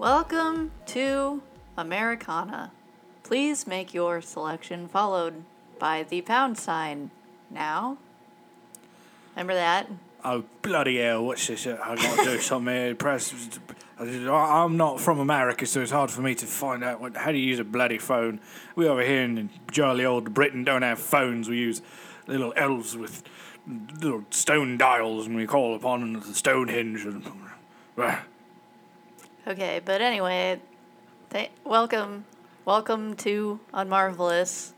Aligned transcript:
Welcome 0.00 0.70
to 0.86 1.42
Americana. 1.76 2.72
Please 3.22 3.66
make 3.66 3.92
your 3.92 4.22
selection 4.22 4.88
followed 4.88 5.44
by 5.78 6.04
the 6.04 6.22
pound 6.22 6.56
sign 6.56 7.10
now. 7.50 7.98
Remember 9.36 9.52
that? 9.52 9.90
Oh 10.24 10.44
bloody 10.62 11.00
hell! 11.00 11.26
What's 11.26 11.46
this? 11.46 11.66
I 11.66 11.96
got 11.96 12.18
to 12.18 12.24
do 12.24 12.38
something. 12.40 12.74
here. 12.74 12.94
Press. 12.94 13.60
I'm 13.98 14.78
not 14.78 15.02
from 15.02 15.18
America, 15.18 15.66
so 15.66 15.82
it's 15.82 15.90
hard 15.90 16.10
for 16.10 16.22
me 16.22 16.34
to 16.34 16.46
find 16.46 16.82
out 16.82 17.02
what, 17.02 17.14
how 17.14 17.30
to 17.30 17.38
use 17.38 17.58
a 17.58 17.64
bloody 17.64 17.98
phone. 17.98 18.40
We 18.76 18.88
over 18.88 19.02
here 19.02 19.20
in 19.20 19.50
jolly 19.70 20.06
old 20.06 20.32
Britain 20.32 20.64
don't 20.64 20.80
have 20.80 20.98
phones. 20.98 21.46
We 21.46 21.58
use 21.58 21.82
little 22.26 22.54
elves 22.56 22.96
with 22.96 23.22
little 23.66 24.24
stone 24.30 24.78
dials, 24.78 25.26
and 25.26 25.36
we 25.36 25.46
call 25.46 25.74
upon 25.76 26.14
the 26.14 26.32
Stonehenge. 26.32 27.04
And, 27.98 28.20
Okay, 29.46 29.80
but 29.84 30.00
anyway, 30.00 30.60
th- 31.30 31.50
welcome, 31.64 32.24
welcome 32.64 33.14
to 33.16 33.58
Unmarvelous, 33.72 34.72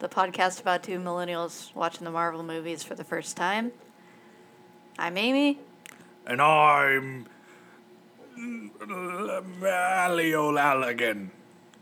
the 0.00 0.08
podcast 0.08 0.60
about 0.60 0.82
two 0.82 0.98
millennials 0.98 1.74
watching 1.74 2.04
the 2.04 2.10
Marvel 2.10 2.42
movies 2.42 2.82
for 2.82 2.94
the 2.94 3.04
first 3.04 3.36
time. 3.36 3.72
I'm 4.98 5.16
Amy. 5.16 5.58
and 6.26 6.42
I'm 6.42 7.26
Lalio 8.36 9.42
Laligan. 10.52 11.30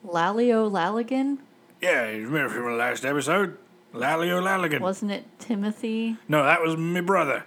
Lalio 0.07 0.71
Laligan? 0.71 1.39
Yeah, 1.81 2.11
you 2.11 2.27
remember 2.27 2.51
from 2.55 2.65
the 2.65 2.71
last 2.77 3.05
episode? 3.05 3.57
Lalio 3.95 4.43
Laligan. 4.43 4.81
Wasn't 4.81 5.11
it 5.11 5.25
Timothy? 5.39 6.17
No, 6.29 6.45
that 6.45 6.61
was 6.61 6.77
my 6.77 7.01
brother. 7.01 7.45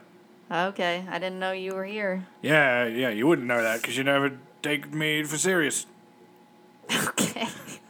Okay, 0.51 1.05
I 1.09 1.19
didn't 1.19 1.39
know 1.39 1.51
you 1.53 1.75
were 1.75 1.85
here. 1.85 2.25
Yeah, 2.41 2.85
yeah, 2.87 3.09
you 3.09 3.25
wouldn't 3.27 3.47
know 3.47 3.61
that 3.61 3.81
because 3.81 3.97
you 3.97 4.03
never 4.03 4.37
take 4.61 4.93
me 4.93 5.23
for 5.23 5.37
serious. 5.37 5.85
Okay. 7.07 7.47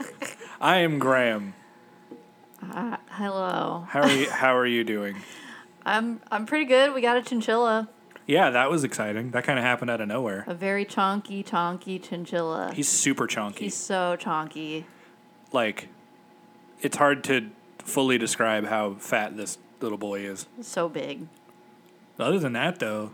I 0.62 0.78
am 0.78 1.00
Graham. 1.00 1.54
Uh, 2.62 2.98
hello. 3.10 3.86
How 3.90 4.02
are 4.02 4.12
you? 4.12 4.30
how 4.30 4.56
are 4.56 4.66
you 4.66 4.84
doing? 4.84 5.16
I'm 5.86 6.22
I'm 6.32 6.46
pretty 6.46 6.66
good. 6.66 6.94
We 6.94 7.02
got 7.02 7.18
a 7.18 7.22
chinchilla, 7.24 7.90
Yeah, 8.28 8.52
that 8.52 8.70
was 8.70 8.84
exciting. 8.84 9.32
That 9.32 9.44
kind 9.44 9.58
of 9.58 9.66
happened 9.66 9.90
out 9.90 10.00
of 10.00 10.08
nowhere. 10.08 10.44
a 10.48 10.54
very 10.54 10.86
chonky, 10.86 11.44
chonky 11.44 12.02
chinchilla. 12.02 12.72
He's 12.74 12.88
super 12.88 13.26
chonky. 13.28 13.58
He's 13.60 13.76
so 13.76 14.16
chonky. 14.20 14.86
like, 15.52 15.88
it's 16.82 16.98
hard 16.98 17.24
to 17.26 17.50
fully 17.80 18.20
describe 18.20 18.68
how 18.68 18.94
fat 18.96 19.36
this 19.38 19.58
little 19.82 19.98
boy 19.98 20.20
is. 20.22 20.46
So 20.62 20.88
big. 20.88 21.28
Other 22.20 22.38
than 22.38 22.54
that, 22.54 22.78
though, 22.78 23.12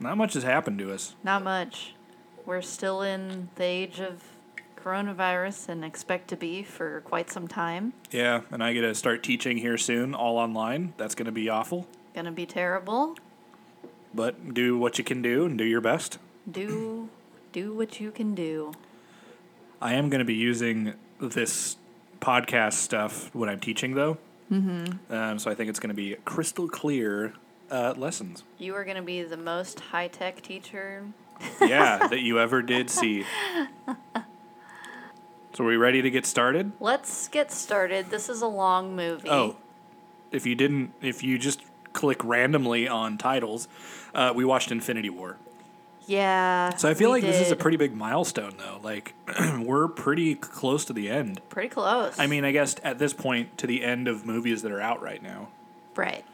not 0.00 0.16
much 0.16 0.32
has 0.32 0.42
happened 0.44 0.78
to 0.78 0.90
us. 0.90 1.14
Not 1.22 1.42
much. 1.44 1.94
We're 2.44 2.62
still 2.62 3.02
in 3.02 3.48
the 3.54 3.64
age 3.64 4.00
of 4.00 4.22
coronavirus 4.76 5.68
and 5.68 5.84
expect 5.84 6.28
to 6.28 6.36
be 6.36 6.62
for 6.62 7.02
quite 7.02 7.30
some 7.30 7.46
time. 7.46 7.92
Yeah, 8.10 8.42
and 8.50 8.62
I 8.62 8.72
get 8.72 8.80
to 8.82 8.94
start 8.94 9.22
teaching 9.22 9.58
here 9.58 9.78
soon, 9.78 10.14
all 10.14 10.38
online. 10.38 10.94
That's 10.96 11.14
going 11.14 11.26
to 11.26 11.32
be 11.32 11.48
awful. 11.48 11.86
Gonna 12.14 12.32
be 12.32 12.46
terrible. 12.46 13.16
But 14.14 14.52
do 14.52 14.76
what 14.76 14.98
you 14.98 15.04
can 15.04 15.22
do 15.22 15.46
and 15.46 15.56
do 15.56 15.64
your 15.64 15.80
best. 15.80 16.18
Do 16.50 17.08
do 17.52 17.74
what 17.74 18.00
you 18.00 18.10
can 18.10 18.34
do. 18.34 18.72
I 19.80 19.94
am 19.94 20.08
going 20.08 20.18
to 20.18 20.24
be 20.24 20.34
using 20.34 20.94
this 21.20 21.76
podcast 22.20 22.74
stuff 22.74 23.34
when 23.34 23.48
I'm 23.48 23.60
teaching, 23.60 23.94
though. 23.94 24.18
Mm-hmm. 24.50 25.12
Um, 25.12 25.38
so 25.38 25.50
I 25.50 25.54
think 25.54 25.70
it's 25.70 25.80
going 25.80 25.88
to 25.88 25.94
be 25.94 26.16
crystal 26.24 26.68
clear 26.68 27.34
uh, 27.72 27.94
lessons. 27.96 28.44
You 28.58 28.74
are 28.74 28.84
gonna 28.84 29.02
be 29.02 29.22
the 29.22 29.36
most 29.36 29.80
high 29.80 30.08
tech 30.08 30.42
teacher. 30.42 31.04
Yeah, 31.60 32.08
that 32.08 32.20
you 32.20 32.38
ever 32.40 32.62
did 32.62 32.90
see. 32.90 33.24
So 35.54 35.64
are 35.64 35.66
we 35.66 35.76
ready 35.76 36.00
to 36.02 36.10
get 36.10 36.24
started? 36.24 36.72
Let's 36.80 37.28
get 37.28 37.52
started. 37.52 38.08
This 38.10 38.28
is 38.28 38.40
a 38.40 38.46
long 38.46 38.96
movie. 38.96 39.28
Oh, 39.28 39.56
if 40.30 40.46
you 40.46 40.54
didn't, 40.54 40.94
if 41.02 41.22
you 41.22 41.38
just 41.38 41.60
click 41.92 42.24
randomly 42.24 42.88
on 42.88 43.18
titles, 43.18 43.68
uh, 44.14 44.32
we 44.34 44.44
watched 44.46 44.72
Infinity 44.72 45.10
War. 45.10 45.36
Yeah. 46.06 46.74
So 46.76 46.88
I 46.88 46.94
feel 46.94 47.10
like 47.10 47.22
this 47.22 47.40
is 47.40 47.52
a 47.52 47.56
pretty 47.56 47.76
big 47.76 47.94
milestone, 47.94 48.54
though. 48.58 48.80
Like, 48.82 49.14
we're 49.60 49.88
pretty 49.88 50.34
close 50.34 50.84
to 50.86 50.92
the 50.92 51.08
end. 51.10 51.40
pretty 51.48 51.68
close. 51.68 52.18
I 52.18 52.26
mean, 52.26 52.44
I 52.44 52.52
guess 52.52 52.74
at 52.82 52.98
this 52.98 53.12
point, 53.12 53.56
to 53.58 53.66
the 53.66 53.84
end 53.84 54.08
of 54.08 54.26
movies 54.26 54.62
that 54.62 54.72
are 54.72 54.80
out 54.80 55.02
right 55.02 55.22
now. 55.22 55.48
right. 55.94 56.24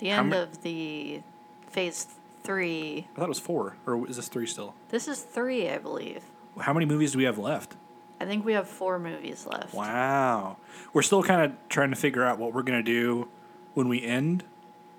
The 0.00 0.10
end 0.10 0.34
of 0.34 0.62
the 0.62 1.22
phase 1.70 2.08
three. 2.44 3.08
I 3.14 3.18
thought 3.18 3.24
it 3.24 3.28
was 3.28 3.40
four, 3.40 3.76
or 3.86 4.06
is 4.08 4.16
this 4.16 4.28
three 4.28 4.46
still? 4.46 4.74
This 4.90 5.08
is 5.08 5.22
three, 5.22 5.68
I 5.68 5.78
believe. 5.78 6.22
How 6.60 6.72
many 6.72 6.86
movies 6.86 7.12
do 7.12 7.18
we 7.18 7.24
have 7.24 7.38
left? 7.38 7.74
I 8.20 8.26
think 8.26 8.44
we 8.44 8.52
have 8.52 8.68
four 8.68 8.98
movies 8.98 9.46
left. 9.50 9.74
Wow. 9.74 10.58
We're 10.92 11.02
still 11.02 11.22
kind 11.22 11.42
of 11.42 11.52
trying 11.68 11.90
to 11.90 11.96
figure 11.96 12.22
out 12.24 12.38
what 12.38 12.54
we're 12.54 12.62
going 12.62 12.78
to 12.78 12.82
do 12.82 13.28
when 13.72 13.88
we 13.88 14.02
end 14.02 14.44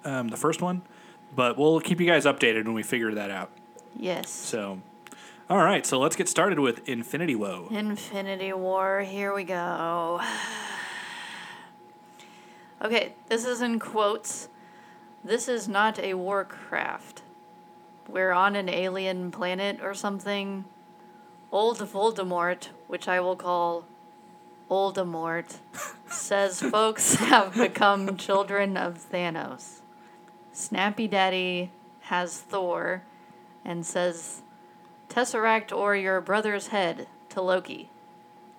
um, 0.03 0.27
the 0.27 0.37
first 0.37 0.61
one, 0.61 0.81
but 1.33 1.57
we'll 1.57 1.79
keep 1.79 2.01
you 2.01 2.07
guys 2.07 2.25
updated 2.25 2.65
when 2.65 2.73
we 2.73 2.83
figure 2.83 3.13
that 3.13 3.31
out. 3.31 3.51
Yes. 3.97 4.29
So, 4.29 4.81
all 5.49 5.63
right, 5.63 5.85
so 5.85 5.99
let's 5.99 6.15
get 6.15 6.27
started 6.27 6.59
with 6.59 6.87
Infinity 6.89 7.35
Woe. 7.35 7.67
Infinity 7.71 8.51
War, 8.53 9.01
here 9.01 9.33
we 9.33 9.43
go. 9.43 10.21
Okay, 12.81 13.13
this 13.29 13.45
is 13.45 13.61
in 13.61 13.79
quotes. 13.79 14.49
This 15.23 15.47
is 15.47 15.67
not 15.67 15.97
a 15.97 16.13
Warcraft. 16.13 17.23
We're 18.07 18.31
on 18.31 18.55
an 18.55 18.69
alien 18.69 19.31
planet 19.31 19.79
or 19.81 19.93
something. 19.93 20.65
Old 21.51 21.79
Voldemort, 21.79 22.69
which 22.87 23.07
I 23.07 23.19
will 23.19 23.35
call 23.35 23.85
Oldemort, 24.69 25.57
says 26.07 26.61
folks 26.61 27.15
have 27.15 27.55
become 27.55 28.17
children 28.17 28.77
of 28.77 28.99
Thanos. 29.11 29.79
Snappy 30.51 31.07
Daddy 31.07 31.71
has 32.01 32.39
Thor 32.39 33.03
and 33.63 33.85
says, 33.85 34.41
Tesseract 35.09 35.75
or 35.75 35.95
your 35.95 36.21
brother's 36.21 36.67
head 36.67 37.07
to 37.29 37.41
Loki. 37.41 37.89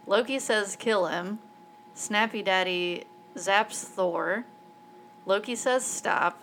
Loki 0.07 0.39
says 0.39 0.77
kill 0.77 1.07
him. 1.07 1.39
Snappy 1.95 2.43
Daddy 2.43 3.05
zaps 3.37 3.83
Thor. 3.84 4.45
Loki 5.25 5.55
says 5.55 5.84
stop. 5.84 6.41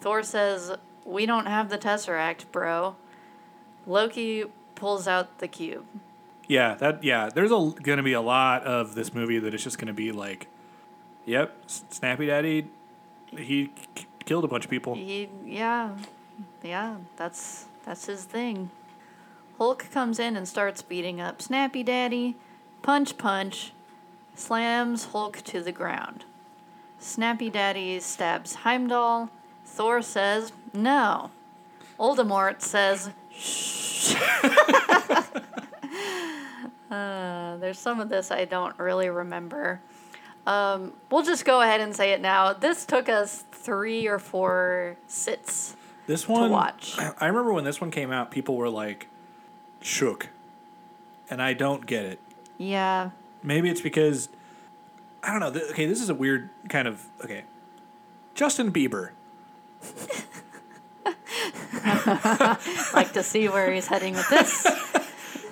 Thor 0.00 0.22
says, 0.22 0.76
We 1.04 1.26
don't 1.26 1.46
have 1.46 1.68
the 1.68 1.78
Tesseract, 1.78 2.44
bro. 2.50 2.96
Loki 3.86 4.44
pulls 4.74 5.06
out 5.06 5.38
the 5.38 5.48
cube. 5.48 5.84
Yeah, 6.48 6.74
that 6.74 7.02
yeah. 7.04 7.30
There's 7.34 7.50
a, 7.50 7.72
going 7.82 7.96
to 7.96 8.02
be 8.02 8.12
a 8.12 8.20
lot 8.20 8.64
of 8.64 8.94
this 8.94 9.14
movie 9.14 9.38
that 9.38 9.54
is 9.54 9.64
just 9.64 9.78
going 9.78 9.88
to 9.88 9.94
be 9.94 10.12
like, 10.12 10.48
yep, 11.24 11.56
Snappy 11.66 12.26
Daddy, 12.26 12.68
he 13.36 13.70
k- 13.94 14.06
killed 14.24 14.44
a 14.44 14.48
bunch 14.48 14.64
of 14.64 14.70
people. 14.70 14.94
He, 14.94 15.28
yeah, 15.44 15.96
yeah, 16.62 16.96
that's 17.16 17.66
that's 17.84 18.06
his 18.06 18.24
thing. 18.24 18.70
Hulk 19.58 19.86
comes 19.90 20.18
in 20.18 20.36
and 20.36 20.48
starts 20.48 20.82
beating 20.82 21.20
up 21.20 21.40
Snappy 21.40 21.82
Daddy. 21.82 22.36
Punch, 22.82 23.16
punch, 23.16 23.72
slams 24.34 25.06
Hulk 25.06 25.42
to 25.44 25.62
the 25.62 25.72
ground. 25.72 26.24
Snappy 26.98 27.50
Daddy 27.50 28.00
stabs 28.00 28.56
Heimdall. 28.56 29.30
Thor 29.64 30.02
says 30.02 30.52
no. 30.74 31.30
Oldemort 31.98 32.60
says 32.60 33.10
shh. 33.32 34.14
uh, 36.90 37.56
there's 37.56 37.78
some 37.78 38.00
of 38.00 38.08
this 38.08 38.30
I 38.30 38.44
don't 38.44 38.78
really 38.78 39.08
remember. 39.08 39.80
Um, 40.46 40.92
we'll 41.10 41.22
just 41.22 41.44
go 41.44 41.62
ahead 41.62 41.80
and 41.80 41.94
say 41.96 42.12
it 42.12 42.20
now. 42.20 42.52
This 42.52 42.84
took 42.84 43.08
us 43.08 43.44
three 43.52 44.06
or 44.06 44.18
four 44.18 44.96
sits. 45.06 45.76
This 46.06 46.28
one, 46.28 46.50
watch. 46.50 46.96
I 47.18 47.26
remember 47.26 47.52
when 47.52 47.64
this 47.64 47.80
one 47.80 47.90
came 47.90 48.10
out, 48.12 48.30
people 48.30 48.56
were 48.56 48.68
like, 48.68 49.08
shook, 49.80 50.28
and 51.30 51.40
I 51.40 51.54
don't 51.54 51.86
get 51.86 52.04
it. 52.04 52.18
Yeah, 52.58 53.10
Maybe 53.44 53.68
it's 53.68 53.82
because 53.82 54.30
I 55.22 55.30
don't 55.30 55.40
know. 55.40 55.52
Th- 55.52 55.70
okay, 55.70 55.86
this 55.86 56.00
is 56.00 56.08
a 56.08 56.14
weird 56.14 56.48
kind 56.70 56.88
of 56.88 57.04
okay. 57.22 57.44
Justin 58.34 58.72
Bieber. 58.72 59.10
like 62.94 63.12
to 63.12 63.22
see 63.22 63.48
where 63.48 63.72
he's 63.72 63.86
heading 63.86 64.14
with 64.14 64.28
this. 64.28 64.66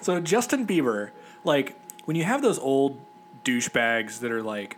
So 0.02 0.19
Justin 0.19 0.66
Bieber, 0.66 1.10
like 1.44 1.76
when 2.06 2.16
you 2.16 2.25
have 2.25 2.43
those 2.43 2.58
old 2.58 2.99
douchebags 3.44 4.19
that 4.19 4.32
are 4.32 4.43
like, 4.43 4.76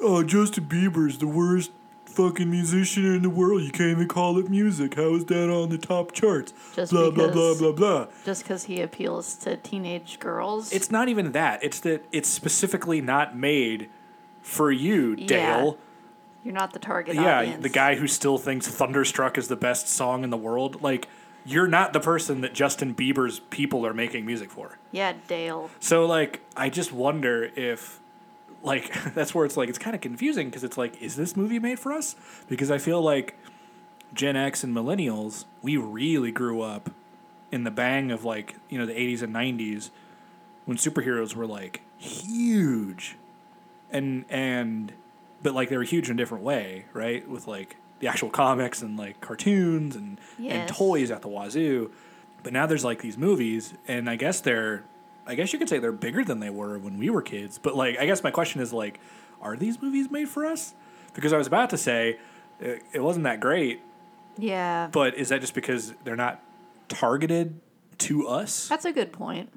"Oh, 0.00 0.22
Justin 0.24 0.64
Bieber's 0.64 1.18
the 1.18 1.26
worst 1.26 1.72
fucking 2.06 2.50
musician 2.50 3.04
in 3.04 3.20
the 3.20 3.28
world. 3.28 3.60
You 3.62 3.70
can't 3.70 3.90
even 3.90 4.08
call 4.08 4.38
it 4.38 4.48
music. 4.48 4.94
How 4.94 5.14
is 5.14 5.26
that 5.26 5.50
on 5.50 5.68
the 5.68 5.76
top 5.76 6.12
charts?" 6.12 6.54
Just 6.74 6.90
blah 6.90 7.10
blah 7.10 7.30
blah 7.30 7.54
blah 7.54 7.72
blah. 7.72 8.06
Just 8.24 8.44
because 8.44 8.64
he 8.64 8.80
appeals 8.80 9.34
to 9.40 9.58
teenage 9.58 10.18
girls. 10.18 10.72
It's 10.72 10.90
not 10.90 11.10
even 11.10 11.32
that. 11.32 11.62
It's 11.62 11.80
that 11.80 12.06
it's 12.10 12.30
specifically 12.30 13.02
not 13.02 13.36
made 13.36 13.90
for 14.40 14.72
you, 14.72 15.16
Yeah. 15.18 15.72
You're 16.44 16.54
not 16.54 16.72
the 16.72 16.78
target 16.78 17.14
Yeah, 17.14 17.38
audience. 17.38 17.62
the 17.62 17.68
guy 17.68 17.94
who 17.94 18.06
still 18.06 18.38
thinks 18.38 18.66
Thunderstruck 18.66 19.38
is 19.38 19.48
the 19.48 19.56
best 19.56 19.88
song 19.88 20.24
in 20.24 20.30
the 20.30 20.36
world. 20.36 20.82
Like, 20.82 21.08
you're 21.44 21.68
not 21.68 21.92
the 21.92 22.00
person 22.00 22.40
that 22.42 22.52
Justin 22.54 22.94
Bieber's 22.94 23.40
people 23.40 23.84
are 23.86 23.94
making 23.94 24.26
music 24.26 24.50
for. 24.50 24.78
Yeah, 24.90 25.14
Dale. 25.28 25.70
So 25.80 26.06
like, 26.06 26.40
I 26.56 26.68
just 26.68 26.92
wonder 26.92 27.50
if, 27.56 28.00
like, 28.62 28.92
that's 29.14 29.34
where 29.34 29.44
it's 29.44 29.56
like 29.56 29.68
it's 29.68 29.78
kind 29.78 29.94
of 29.94 30.00
confusing 30.00 30.48
because 30.48 30.64
it's 30.64 30.76
like, 30.78 31.00
is 31.02 31.16
this 31.16 31.36
movie 31.36 31.58
made 31.58 31.78
for 31.78 31.92
us? 31.92 32.14
Because 32.48 32.70
I 32.70 32.78
feel 32.78 33.00
like 33.02 33.36
Gen 34.14 34.36
X 34.36 34.62
and 34.62 34.74
millennials, 34.74 35.44
we 35.62 35.76
really 35.76 36.30
grew 36.32 36.60
up 36.60 36.90
in 37.50 37.64
the 37.64 37.70
bang 37.70 38.10
of 38.10 38.24
like 38.24 38.56
you 38.68 38.78
know 38.78 38.86
the 38.86 38.94
'80s 38.94 39.22
and 39.22 39.34
'90s 39.34 39.90
when 40.64 40.76
superheroes 40.76 41.34
were 41.34 41.46
like 41.46 41.82
huge, 41.98 43.16
and 43.90 44.24
and 44.30 44.92
but 45.42 45.54
like 45.54 45.68
they 45.68 45.76
were 45.76 45.82
huge 45.82 46.08
in 46.08 46.16
a 46.16 46.18
different 46.18 46.44
way, 46.44 46.86
right? 46.92 47.28
With 47.28 47.46
like 47.46 47.76
the 48.00 48.08
actual 48.08 48.30
comics 48.30 48.82
and 48.82 48.98
like 48.98 49.20
cartoons 49.20 49.96
and 49.96 50.18
and 50.38 50.68
toys 50.68 51.10
at 51.10 51.22
the 51.22 51.28
wazoo. 51.28 51.90
But 52.42 52.52
now 52.52 52.66
there's 52.66 52.84
like 52.84 53.00
these 53.02 53.16
movies, 53.16 53.72
and 53.86 54.10
I 54.10 54.16
guess 54.16 54.40
they're, 54.40 54.84
I 55.26 55.36
guess 55.36 55.52
you 55.52 55.58
could 55.60 55.68
say 55.68 55.78
they're 55.78 55.92
bigger 55.92 56.24
than 56.24 56.40
they 56.40 56.50
were 56.50 56.76
when 56.78 56.98
we 56.98 57.08
were 57.10 57.22
kids. 57.22 57.58
But 57.58 57.76
like, 57.76 57.98
I 57.98 58.06
guess 58.06 58.24
my 58.24 58.32
question 58.32 58.60
is 58.60 58.72
like, 58.72 58.98
are 59.40 59.56
these 59.56 59.80
movies 59.80 60.10
made 60.10 60.28
for 60.28 60.44
us? 60.44 60.74
Because 61.14 61.32
I 61.32 61.36
was 61.38 61.46
about 61.46 61.70
to 61.70 61.76
say 61.76 62.18
it, 62.58 62.82
it 62.92 63.00
wasn't 63.00 63.24
that 63.24 63.38
great, 63.38 63.80
Yeah. 64.38 64.88
but 64.90 65.14
is 65.16 65.28
that 65.28 65.40
just 65.40 65.54
because 65.54 65.94
they're 66.04 66.16
not 66.16 66.42
targeted 66.88 67.60
to 67.98 68.26
us? 68.28 68.68
That's 68.68 68.84
a 68.84 68.92
good 68.92 69.12
point. 69.12 69.50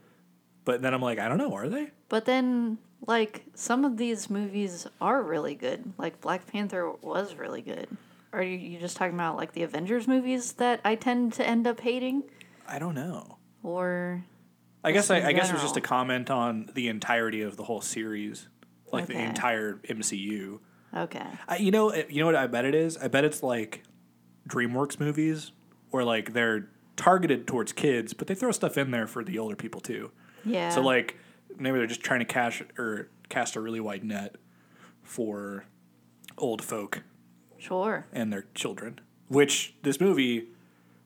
But 0.63 0.81
then 0.81 0.93
I'm 0.93 1.01
like, 1.01 1.19
I 1.19 1.27
don't 1.27 1.37
know, 1.37 1.53
are 1.53 1.67
they? 1.69 1.91
But 2.09 2.25
then, 2.25 2.77
like, 3.05 3.43
some 3.53 3.85
of 3.85 3.97
these 3.97 4.29
movies 4.29 4.87
are 4.99 5.21
really 5.21 5.55
good. 5.55 5.93
Like, 5.97 6.21
Black 6.21 6.47
Panther 6.47 6.91
was 7.01 7.35
really 7.35 7.61
good. 7.61 7.87
Are 8.33 8.41
you, 8.41 8.57
you 8.57 8.79
just 8.79 8.97
talking 8.97 9.13
about, 9.13 9.37
like, 9.37 9.53
the 9.53 9.63
Avengers 9.63 10.07
movies 10.07 10.53
that 10.53 10.81
I 10.83 10.95
tend 10.95 11.33
to 11.33 11.47
end 11.47 11.67
up 11.67 11.79
hating? 11.79 12.23
I 12.67 12.79
don't 12.79 12.95
know. 12.95 13.37
Or. 13.63 14.23
I 14.83 14.91
guess 14.91 15.09
I, 15.09 15.27
I 15.27 15.33
guess 15.33 15.49
it 15.49 15.53
was 15.53 15.61
just 15.61 15.77
a 15.77 15.81
comment 15.81 16.29
on 16.29 16.69
the 16.73 16.89
entirety 16.89 17.41
of 17.41 17.57
the 17.57 17.63
whole 17.63 17.81
series, 17.81 18.47
like 18.91 19.07
the 19.07 19.17
entire 19.17 19.79
MCU. 19.89 20.59
Okay. 20.95 21.25
I, 21.47 21.57
you 21.57 21.71
know, 21.71 21.93
you 21.93 22.19
know 22.19 22.27
what 22.27 22.35
I 22.35 22.45
bet 22.47 22.65
it 22.65 22.75
is. 22.75 22.95
I 22.97 23.07
bet 23.07 23.25
it's 23.25 23.41
like 23.41 23.83
DreamWorks 24.47 24.99
movies, 24.99 25.51
where 25.89 26.03
like 26.03 26.33
they're 26.33 26.69
targeted 26.95 27.47
towards 27.47 27.73
kids, 27.73 28.13
but 28.13 28.27
they 28.27 28.35
throw 28.35 28.51
stuff 28.51 28.77
in 28.77 28.91
there 28.91 29.07
for 29.07 29.23
the 29.23 29.39
older 29.39 29.55
people 29.55 29.81
too. 29.81 30.11
Yeah. 30.45 30.69
So 30.69 30.81
like 30.81 31.17
maybe 31.59 31.77
they're 31.77 31.87
just 31.87 32.01
trying 32.01 32.19
to 32.19 32.25
cash 32.25 32.61
or 32.77 33.09
cast 33.29 33.55
a 33.55 33.61
really 33.61 33.79
wide 33.79 34.03
net 34.03 34.35
for 35.03 35.65
old 36.37 36.61
folk 36.63 37.03
Sure. 37.57 38.05
and 38.13 38.31
their 38.31 38.45
children. 38.53 38.99
Which 39.27 39.75
this 39.81 39.99
movie, 39.99 40.49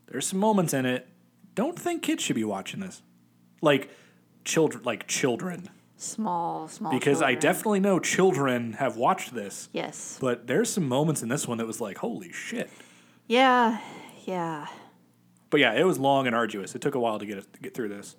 there's 0.07 0.28
some 0.28 0.40
moments 0.40 0.74
in 0.74 0.86
it. 0.86 1.07
Don't 1.56 1.78
think 1.80 2.01
kids 2.04 2.24
should 2.24 2.36
be 2.36 2.44
watching 2.44 2.80
this, 2.80 3.01
like 3.62 3.90
children, 4.44 4.84
like 4.84 5.07
children, 5.07 5.69
Small, 5.98 6.68
small. 6.68 6.92
because 6.92 7.22
I 7.22 7.36
definitely 7.36 7.80
know 7.81 8.00
children 8.00 8.74
have 8.74 8.95
watched 8.98 9.34
this. 9.34 9.69
Yes. 9.74 10.18
But 10.22 10.48
there's 10.48 10.69
some 10.69 10.88
moments 10.88 11.22
in 11.22 11.30
this 11.30 11.48
one 11.48 11.57
that 11.57 11.68
was 11.68 11.81
like, 11.81 11.98
holy 11.98 12.31
shit. 12.31 12.69
Yeah. 13.28 13.80
Yeah. 14.25 14.68
But 15.50 15.60
yeah, 15.60 15.74
it 15.74 15.84
was 15.86 15.98
long 16.00 16.28
and 16.28 16.36
arduous. 16.36 16.75
It 16.75 16.81
took 16.81 16.95
a 16.95 17.00
while 17.00 17.19
to 17.19 17.25
get 17.25 17.38
it, 17.40 17.54
to 17.54 17.60
get 17.60 17.74
through 17.74 17.90
this. 17.90 18.16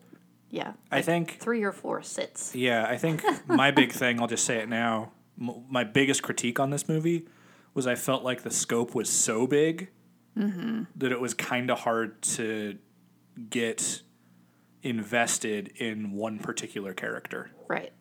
Yeah. 0.50 0.72
I 0.90 1.00
think, 1.02 1.38
Three 1.40 1.62
or 1.62 1.72
four 1.72 2.02
sits. 2.02 2.54
yeah, 2.54 2.84
I 2.88 2.96
think 2.98 3.22
my 3.46 3.70
big 3.70 3.92
thing, 3.92 4.20
I'll 4.20 4.26
just 4.26 4.44
say 4.44 4.58
it 4.58 4.68
now, 4.68 5.12
m- 5.40 5.64
my 5.68 5.84
biggest 5.84 6.22
critique 6.22 6.58
on 6.58 6.70
this 6.70 6.88
movie 6.88 7.26
was 7.74 7.86
I 7.86 7.94
felt 7.94 8.24
like 8.24 8.42
the 8.42 8.50
scope 8.50 8.94
was 8.94 9.08
so 9.08 9.46
big 9.46 9.90
that 10.34 11.12
it 11.12 11.20
was 11.20 11.34
kind 11.34 11.70
of 11.70 11.80
hard 11.80 12.20
to 12.22 12.78
get 13.50 14.00
invested 14.82 15.68
in 15.76 16.12
one 16.12 16.38
particular 16.38 16.94
character. 16.94 17.50
Right. 17.68 17.92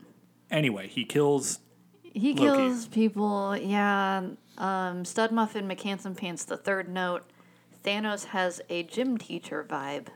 Anyway, 0.50 0.88
he 0.88 1.04
kills. 1.06 1.60
He 2.02 2.34
Loki. 2.34 2.58
kills 2.58 2.88
people. 2.88 3.58
Yeah. 3.58 4.24
Um, 4.58 5.06
Stud 5.06 5.32
Muffin 5.32 5.68
McHandsome 5.68 6.16
Pants, 6.18 6.46
the 6.46 6.58
third 6.58 6.88
note. 6.90 7.30
Thanos 7.84 8.26
has 8.26 8.62
a 8.70 8.84
gym 8.84 9.18
teacher 9.18 9.66
vibe. 9.70 10.08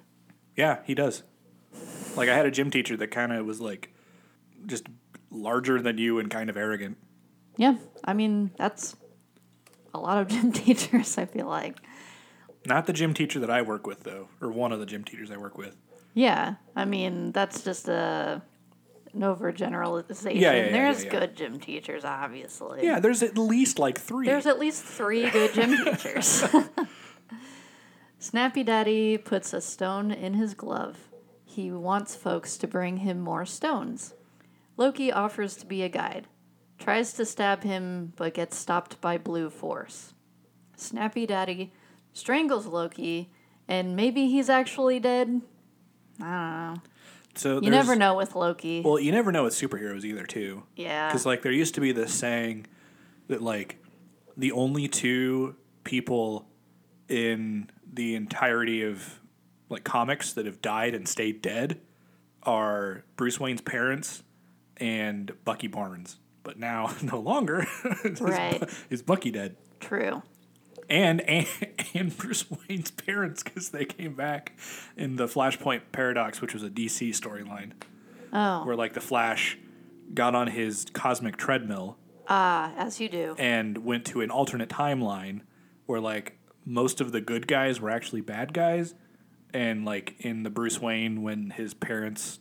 Yeah, 0.55 0.79
he 0.85 0.95
does. 0.95 1.23
Like 2.15 2.29
I 2.29 2.35
had 2.35 2.45
a 2.45 2.51
gym 2.51 2.69
teacher 2.69 2.95
that 2.97 3.07
kind 3.07 3.31
of 3.33 3.45
was 3.45 3.59
like 3.59 3.93
just 4.65 4.87
larger 5.31 5.81
than 5.81 5.97
you 5.97 6.19
and 6.19 6.29
kind 6.29 6.49
of 6.49 6.57
arrogant. 6.57 6.97
Yeah. 7.57 7.75
I 8.03 8.13
mean, 8.13 8.51
that's 8.57 8.95
a 9.93 9.99
lot 9.99 10.19
of 10.19 10.27
gym 10.29 10.51
teachers, 10.51 11.17
I 11.17 11.25
feel 11.25 11.47
like. 11.47 11.77
Not 12.65 12.85
the 12.85 12.93
gym 12.93 13.13
teacher 13.13 13.39
that 13.39 13.49
I 13.49 13.61
work 13.61 13.85
with 13.85 14.03
though, 14.03 14.29
or 14.41 14.49
one 14.49 14.71
of 14.71 14.79
the 14.79 14.85
gym 14.85 15.03
teachers 15.03 15.31
I 15.31 15.37
work 15.37 15.57
with. 15.57 15.75
Yeah. 16.13 16.55
I 16.75 16.85
mean, 16.85 17.31
that's 17.31 17.63
just 17.63 17.87
a. 17.87 18.41
An 19.13 19.19
overgeneralization. 19.19 20.39
Yeah, 20.39 20.53
yeah, 20.53 20.65
yeah, 20.65 20.71
There's 20.71 21.05
good 21.05 21.35
gym 21.35 21.59
teachers, 21.59 22.03
obviously. 22.03 22.83
Yeah, 22.83 22.99
there's 22.99 23.21
at 23.21 23.37
least 23.37 23.77
like 23.77 23.99
three. 23.99 24.25
There's 24.25 24.47
at 24.47 24.57
least 24.57 24.83
three 24.83 25.29
good 25.29 25.53
gym 25.53 25.77
teachers. 25.85 26.43
Snappy 28.17 28.63
Daddy 28.63 29.19
puts 29.19 29.53
a 29.53 29.61
stone 29.61 30.09
in 30.09 30.33
his 30.33 30.55
glove. 30.55 30.97
He 31.53 31.71
wants 31.71 32.15
folks 32.15 32.57
to 32.57 32.67
bring 32.67 32.97
him 32.97 33.19
more 33.19 33.45
stones. 33.45 34.15
Loki 34.75 35.11
offers 35.11 35.55
to 35.57 35.67
be 35.67 35.83
a 35.83 35.89
guide, 35.89 36.27
tries 36.79 37.13
to 37.13 37.25
stab 37.25 37.63
him, 37.63 38.11
but 38.15 38.33
gets 38.33 38.57
stopped 38.57 38.99
by 39.01 39.19
Blue 39.19 39.51
Force. 39.51 40.15
Snappy 40.75 41.27
Daddy 41.27 41.71
strangles 42.11 42.65
Loki, 42.65 43.29
and 43.67 43.95
maybe 43.95 44.27
he's 44.29 44.49
actually 44.49 44.99
dead. 44.99 45.41
I 46.19 46.23
don't 46.23 46.73
know. 46.75 46.81
so 47.35 47.61
You 47.61 47.69
never 47.69 47.95
know 47.95 48.15
with 48.15 48.33
Loki. 48.35 48.81
Well, 48.81 48.99
you 48.99 49.11
never 49.11 49.31
know 49.31 49.43
with 49.43 49.53
superheroes 49.53 50.03
either, 50.03 50.25
too. 50.25 50.63
yeah. 50.75 51.09
Because 51.09 51.25
like 51.25 51.43
there 51.43 51.51
used 51.51 51.75
to 51.75 51.81
be 51.81 51.91
this 51.91 52.11
saying 52.11 52.65
that 53.27 53.43
like 53.43 53.77
the 54.35 54.51
only 54.51 54.87
two 54.87 55.55
people 55.83 56.47
in 57.07 57.69
the 57.91 58.15
entirety 58.15 58.81
of 58.81 59.19
like 59.69 59.83
comics 59.83 60.33
that 60.33 60.45
have 60.45 60.61
died 60.61 60.93
and 60.93 61.07
stayed 61.07 61.41
dead 61.41 61.79
are 62.43 63.03
Bruce 63.15 63.39
Wayne's 63.39 63.61
parents 63.61 64.23
and 64.77 65.31
Bucky 65.45 65.67
Barnes. 65.67 66.17
But 66.43 66.59
now 66.59 66.93
no 67.01 67.19
longer 67.19 67.65
is, 68.03 68.21
Right. 68.21 68.63
is 68.89 69.01
Bucky 69.01 69.31
dead. 69.31 69.55
True. 69.79 70.21
And, 70.89 71.21
and 71.21 71.47
and 71.93 72.15
Bruce 72.17 72.45
Wayne's 72.51 72.91
parents 72.91 73.41
because 73.43 73.69
they 73.69 73.85
came 73.85 74.15
back 74.15 74.57
in 74.97 75.15
the 75.15 75.27
Flashpoint 75.27 75.81
Paradox, 75.91 76.41
which 76.41 76.53
was 76.53 76.63
a 76.63 76.69
DC 76.69 77.09
storyline 77.11 77.71
Oh. 78.33 78.65
where 78.65 78.75
like 78.75 78.93
the 78.93 78.99
Flash 79.01 79.57
got 80.13 80.35
on 80.35 80.47
his 80.47 80.85
cosmic 80.93 81.37
treadmill 81.37 81.97
Ah, 82.27 82.73
as 82.77 82.99
you 82.99 83.07
do. 83.09 83.35
and 83.37 83.79
went 83.85 84.05
to 84.05 84.21
an 84.21 84.29
alternate 84.31 84.69
timeline 84.69 85.41
where 85.85 85.99
like 86.01 86.37
most 86.65 86.99
of 86.99 87.11
the 87.11 87.21
good 87.21 87.47
guys 87.47 87.79
were 87.79 87.89
actually 87.89 88.21
bad 88.21 88.53
guys 88.53 88.95
and 89.53 89.85
like 89.85 90.15
in 90.19 90.43
the 90.43 90.49
Bruce 90.49 90.79
Wayne 90.81 91.21
when 91.21 91.51
his 91.51 91.73
parents 91.73 92.39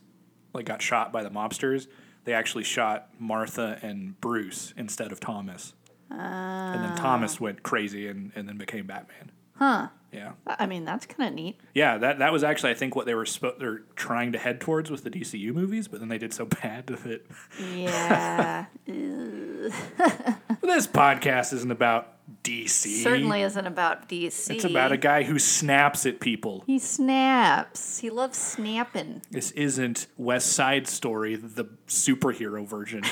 like 0.53 0.65
got 0.65 0.81
shot 0.81 1.11
by 1.11 1.23
the 1.23 1.29
mobsters 1.29 1.87
they 2.25 2.33
actually 2.33 2.63
shot 2.63 3.09
Martha 3.19 3.79
and 3.81 4.19
Bruce 4.21 4.73
instead 4.77 5.11
of 5.11 5.19
Thomas. 5.19 5.73
And 6.09 6.83
then 6.83 6.95
Thomas 6.95 7.37
ah. 7.39 7.43
went 7.43 7.63
crazy 7.63 8.07
and, 8.07 8.31
and 8.35 8.47
then 8.47 8.57
became 8.57 8.85
Batman. 8.85 9.31
Huh. 9.55 9.87
Yeah 10.13 10.33
I 10.45 10.65
mean, 10.65 10.85
that's 10.85 11.05
kind 11.05 11.27
of 11.29 11.35
neat. 11.35 11.59
yeah 11.73 11.97
that 11.97 12.19
that 12.19 12.31
was 12.31 12.43
actually 12.43 12.71
I 12.71 12.75
think 12.75 12.95
what 12.95 13.05
they 13.05 13.15
were 13.15 13.25
spo- 13.25 13.57
they're 13.57 13.79
trying 13.95 14.31
to 14.33 14.37
head 14.39 14.61
towards 14.61 14.91
with 14.91 15.03
the 15.03 15.09
DCU 15.09 15.53
movies 15.53 15.87
but 15.87 15.99
then 15.99 16.09
they 16.09 16.17
did 16.17 16.33
so 16.33 16.45
bad 16.61 16.87
that 16.87 17.21
Yeah. 17.75 18.65
this 20.61 20.87
podcast 20.87 21.53
isn't 21.53 21.71
about 21.71 22.09
DC 22.43 23.03
Certainly 23.03 23.41
isn't 23.41 23.67
about 23.67 24.07
DC. 24.07 24.49
It's 24.51 24.63
about 24.63 24.91
a 24.93 24.97
guy 24.97 25.23
who 25.23 25.37
snaps 25.39 26.05
at 26.05 26.19
people. 26.21 26.63
He 26.65 26.79
snaps. 26.79 27.97
He 27.99 28.09
loves 28.09 28.37
snapping. 28.37 29.21
This 29.29 29.51
isn't 29.51 30.07
West 30.17 30.53
Side 30.53 30.87
Story, 30.87 31.35
the 31.35 31.65
superhero 31.87 32.65
version. 32.65 33.03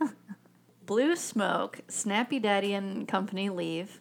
Blue 0.86 1.16
smoke, 1.16 1.80
Snappy 1.88 2.38
Daddy 2.38 2.72
and 2.72 3.06
company 3.08 3.50
leave. 3.50 4.00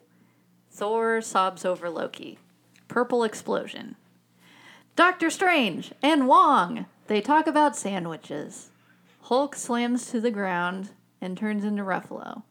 Thor 0.75 1.21
sobs 1.21 1.63
over 1.63 1.89
Loki. 1.89 2.37
Purple 2.89 3.23
explosion. 3.23 3.95
Doctor 4.97 5.29
Strange 5.29 5.93
and 6.03 6.27
Wong. 6.27 6.85
They 7.07 7.21
talk 7.21 7.47
about 7.47 7.77
sandwiches. 7.77 8.71
Hulk 9.21 9.55
slams 9.55 10.11
to 10.11 10.19
the 10.19 10.31
ground 10.31 10.89
and 11.21 11.37
turns 11.37 11.63
into 11.63 11.83
Ruffalo 11.83 12.43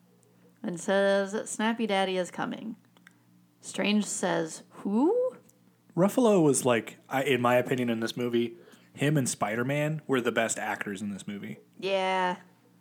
and 0.62 0.81
says 0.81 1.37
Snappy 1.50 1.87
Daddy 1.87 2.16
is 2.16 2.31
coming. 2.31 2.76
Strange 3.61 4.07
says, 4.07 4.62
Who? 4.71 5.35
Ruffalo 5.95 6.43
was 6.43 6.64
like, 6.64 6.97
I, 7.11 7.25
in 7.25 7.43
my 7.43 7.57
opinion, 7.57 7.90
in 7.90 8.00
this 8.00 8.16
movie, 8.16 8.57
him 8.95 9.19
and 9.19 9.28
Spider 9.28 9.66
Man 9.66 10.00
were 10.07 10.23
the 10.23 10.33
best 10.33 10.59
actors 10.59 11.02
in 11.02 11.11
this 11.11 11.28
movie. 11.28 11.59
Yeah, 11.78 12.37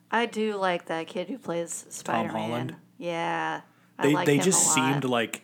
I 0.09 0.25
do 0.25 0.55
like 0.55 0.85
that 0.85 1.07
kid 1.07 1.27
who 1.27 1.37
plays 1.37 1.85
Spider 1.89 2.31
Man. 2.31 2.41
Holland? 2.41 2.75
Yeah, 2.97 3.61
They 4.01 4.13
like 4.13 4.25
they 4.25 4.39
just 4.39 4.73
seemed 4.73 5.03
like, 5.03 5.43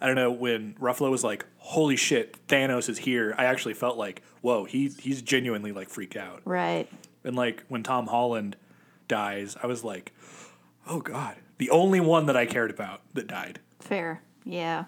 I 0.00 0.06
don't 0.06 0.16
know 0.16 0.30
when 0.30 0.74
Ruffalo 0.74 1.10
was 1.10 1.24
like, 1.24 1.44
"Holy 1.58 1.96
shit, 1.96 2.46
Thanos 2.46 2.88
is 2.88 2.98
here." 2.98 3.34
I 3.36 3.46
actually 3.46 3.74
felt 3.74 3.96
like, 3.96 4.22
"Whoa, 4.40 4.64
he 4.64 4.88
he's 4.88 5.22
genuinely 5.22 5.72
like 5.72 5.88
freaked 5.88 6.16
out." 6.16 6.42
Right. 6.44 6.88
And 7.24 7.36
like 7.36 7.64
when 7.68 7.82
Tom 7.82 8.06
Holland 8.06 8.56
dies, 9.08 9.56
I 9.62 9.66
was 9.66 9.84
like, 9.84 10.12
"Oh 10.86 11.00
god." 11.00 11.36
The 11.58 11.70
only 11.70 11.98
one 12.00 12.26
that 12.26 12.36
I 12.36 12.46
cared 12.46 12.70
about 12.70 13.02
that 13.14 13.26
died. 13.26 13.58
Fair. 13.80 14.22
Yeah. 14.44 14.84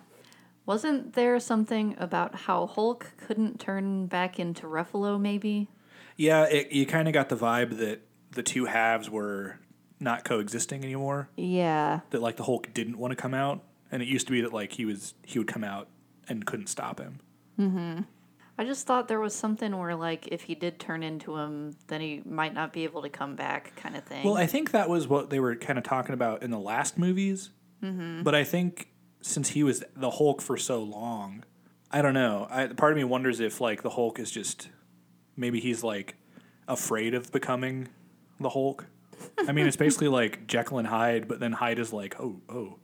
Wasn't 0.67 1.15
there 1.15 1.41
something 1.41 1.97
about 1.99 2.35
how 2.35 2.67
Hulk 2.67 3.11
couldn't 3.27 3.59
turn 3.59 4.07
back 4.07 4.39
into 4.39 4.67
Ruffalo, 4.67 5.21
maybe? 5.21 5.69
Yeah, 6.17 6.45
it, 6.45 6.71
you 6.71 6.87
kind 6.87 7.09
of 7.09 7.15
got 7.15 7.29
the 7.29 7.37
vibe 7.37 7.79
that 7.79 8.03
the 8.31 8.43
two 8.45 8.67
halves 8.67 9.11
were 9.11 9.59
not 10.01 10.25
coexisting 10.25 10.83
anymore. 10.83 11.29
Yeah. 11.37 12.01
That 12.11 12.21
like 12.23 12.37
the 12.37 12.45
Hulk 12.45 12.73
didn't 12.75 12.99
want 12.99 13.13
to 13.13 13.17
come 13.17 13.35
out, 13.35 13.63
and 13.93 14.03
it 14.03 14.09
used 14.09 14.27
to 14.27 14.33
be 14.33 14.41
that 14.41 14.53
like 14.53 14.73
he 14.73 14.85
was 14.85 15.15
he 15.25 15.39
would 15.39 15.49
come 15.49 15.63
out 15.63 15.89
and 16.29 16.45
couldn't 16.45 16.69
stop 16.69 16.99
him. 16.99 17.21
Mm-hmm. 17.59 18.01
I 18.59 18.65
just 18.65 18.87
thought 18.87 19.09
there 19.09 19.21
was 19.21 19.35
something 19.35 19.75
where, 19.75 19.95
like, 19.95 20.29
if 20.29 20.43
he 20.43 20.55
did 20.55 20.79
turn 20.79 21.03
into 21.03 21.35
him, 21.39 21.75
then 21.87 22.03
he 22.03 22.21
might 22.27 22.53
not 22.53 22.75
be 22.75 22.85
able 22.85 23.01
to 23.01 23.09
come 23.09 23.35
back, 23.35 23.75
kind 23.77 23.97
of 23.97 24.05
thing. 24.05 24.23
Well, 24.23 24.37
I 24.37 24.47
think 24.47 24.73
that 24.73 24.91
was 24.91 25.09
what 25.09 25.31
they 25.31 25.41
were 25.41 25.57
kind 25.57 25.79
of 25.79 25.85
talking 25.85 26.13
about 26.13 26.43
in 26.43 26.51
the 26.51 26.59
last 26.59 26.99
movies. 26.99 27.49
Mm-hmm. 27.83 28.23
But 28.23 28.35
I 28.35 28.45
think 28.45 28.89
since 29.23 29.49
he 29.51 29.63
was 29.63 29.83
the 29.97 30.11
Hulk 30.11 30.43
for 30.43 30.59
so 30.59 30.83
long, 30.83 31.45
I 31.91 32.03
don't 32.03 32.13
know. 32.13 32.49
I, 32.51 32.67
part 32.67 32.93
of 32.93 32.99
me 32.99 33.05
wonders 33.05 33.41
if 33.41 33.63
like 33.63 33.83
the 33.83 33.91
Hulk 33.91 34.19
is 34.19 34.31
just 34.31 34.69
maybe 35.37 35.59
he's 35.59 35.83
like 35.83 36.17
afraid 36.69 37.15
of 37.15 37.33
becoming 37.33 37.89
the 38.39 38.51
Hulk. 38.51 38.87
I 39.47 39.53
mean, 39.53 39.67
it's 39.67 39.77
basically 39.77 40.09
like 40.09 40.47
Jekyll 40.47 40.79
and 40.79 40.87
Hyde, 40.89 41.29
but 41.29 41.41
then 41.41 41.53
Hyde 41.53 41.79
is 41.79 41.93
like, 41.93 42.19
oh, 42.21 42.41
oh, 42.49 42.77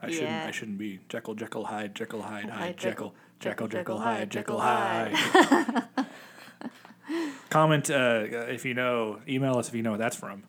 I 0.00 0.10
shouldn't, 0.10 0.30
Yeah. 0.30 0.46
I 0.46 0.50
shouldn't 0.50 0.78
be 0.78 1.00
Jekyll, 1.08 1.34
Jekyll, 1.34 1.64
Hyde, 1.64 1.94
Jekyll, 1.94 2.22
Hyde, 2.22 2.50
Hyde, 2.50 2.76
Jekyll, 2.76 3.14
Jekyll, 3.40 3.68
Jekyll, 3.68 3.98
Jekyll, 3.98 3.98
Jekyll, 3.98 3.98
Hyde, 3.98 4.30
Jekyll, 4.30 4.58
Jekyll, 4.58 5.84
Hyde. 5.96 6.06
Comment 7.50 7.90
uh, 7.90 8.24
if 8.48 8.64
you 8.64 8.74
know. 8.74 9.20
Email 9.28 9.58
us 9.58 9.68
if 9.68 9.74
you 9.74 9.82
know 9.82 9.90
what 9.92 10.00
that's 10.00 10.16
from. 10.16 10.44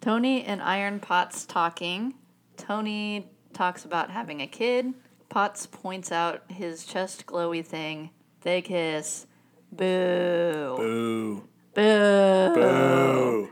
Tony 0.00 0.44
and 0.44 0.60
Iron 0.60 1.00
Potts 1.00 1.46
talking. 1.46 2.14
Tony 2.56 3.30
talks 3.52 3.84
about 3.84 4.10
having 4.10 4.42
a 4.42 4.46
kid. 4.46 4.92
Potts 5.28 5.66
points 5.66 6.12
out 6.12 6.42
his 6.48 6.84
chest 6.84 7.24
glowy 7.26 7.64
thing. 7.64 8.10
They 8.42 8.60
kiss. 8.60 9.26
Boo. 9.70 10.74
Boo. 10.76 11.48
Boo. 11.74 12.54
Boo. 12.54 13.48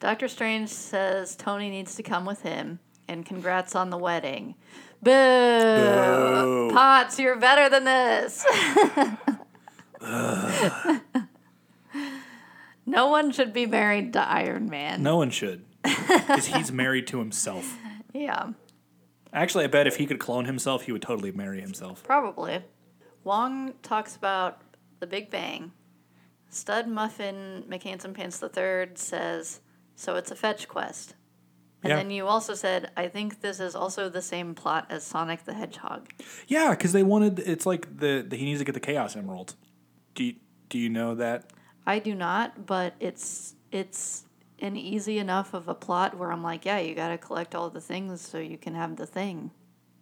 Doctor 0.00 0.28
Strange 0.28 0.68
says 0.68 1.36
Tony 1.36 1.70
needs 1.70 1.94
to 1.96 2.02
come 2.02 2.24
with 2.26 2.42
him, 2.42 2.78
and 3.08 3.24
congrats 3.24 3.74
on 3.74 3.90
the 3.90 3.96
wedding. 3.98 4.54
Boo! 5.02 5.10
Boo. 5.12 6.70
Potts, 6.72 7.18
you're 7.18 7.36
better 7.38 7.68
than 7.68 7.84
this. 7.84 8.44
no 12.86 13.08
one 13.08 13.32
should 13.32 13.52
be 13.52 13.66
married 13.66 14.12
to 14.14 14.20
Iron 14.20 14.68
Man. 14.68 15.02
No 15.02 15.16
one 15.16 15.30
should. 15.30 15.64
Because 15.82 16.46
he's 16.46 16.72
married 16.72 17.06
to 17.08 17.18
himself. 17.18 17.76
Yeah, 18.14 18.52
Actually, 19.30 19.64
I 19.64 19.66
bet 19.66 19.86
if 19.86 19.96
he 19.96 20.06
could 20.06 20.18
clone 20.18 20.46
himself, 20.46 20.84
he 20.84 20.92
would 20.92 21.02
totally 21.02 21.32
marry 21.32 21.60
himself. 21.60 22.02
probably. 22.02 22.62
Wong 23.24 23.74
talks 23.82 24.16
about 24.16 24.62
the 25.00 25.06
Big 25.06 25.28
Bang. 25.30 25.72
Stud 26.48 26.88
Muffin 26.88 27.64
McHandsome 27.68 28.14
Pants 28.14 28.42
III 28.42 28.92
says, 28.94 29.60
so 29.96 30.14
it's 30.14 30.30
a 30.30 30.36
fetch 30.36 30.68
quest. 30.68 31.14
And 31.82 31.90
Yeah. 31.90 31.96
then 31.96 32.10
you 32.10 32.26
also 32.26 32.54
said, 32.54 32.90
I 32.96 33.08
think 33.08 33.40
this 33.40 33.58
is 33.60 33.74
also 33.74 34.08
the 34.08 34.22
same 34.22 34.54
plot 34.54 34.86
as 34.88 35.04
Sonic 35.04 35.44
the 35.44 35.54
Hedgehog. 35.54 36.08
Yeah, 36.48 36.70
because 36.70 36.92
they 36.92 37.02
wanted. 37.02 37.38
It's 37.40 37.66
like 37.66 37.98
the, 37.98 38.24
the 38.26 38.36
he 38.36 38.44
needs 38.44 38.60
to 38.60 38.64
get 38.64 38.72
the 38.74 38.80
Chaos 38.80 39.14
Emerald. 39.16 39.54
Do 40.14 40.24
you, 40.24 40.34
do 40.68 40.78
you 40.78 40.88
know 40.88 41.14
that? 41.16 41.50
I 41.86 41.98
do 41.98 42.14
not, 42.14 42.66
but 42.66 42.94
it's 43.00 43.54
it's 43.70 44.24
an 44.60 44.74
easy 44.76 45.18
enough 45.18 45.52
of 45.54 45.68
a 45.68 45.74
plot 45.74 46.16
where 46.16 46.32
I'm 46.32 46.42
like, 46.42 46.64
yeah, 46.64 46.78
you 46.78 46.94
got 46.94 47.08
to 47.08 47.18
collect 47.18 47.54
all 47.54 47.68
the 47.68 47.80
things 47.80 48.20
so 48.22 48.38
you 48.38 48.56
can 48.56 48.74
have 48.74 48.96
the 48.96 49.06
thing. 49.06 49.50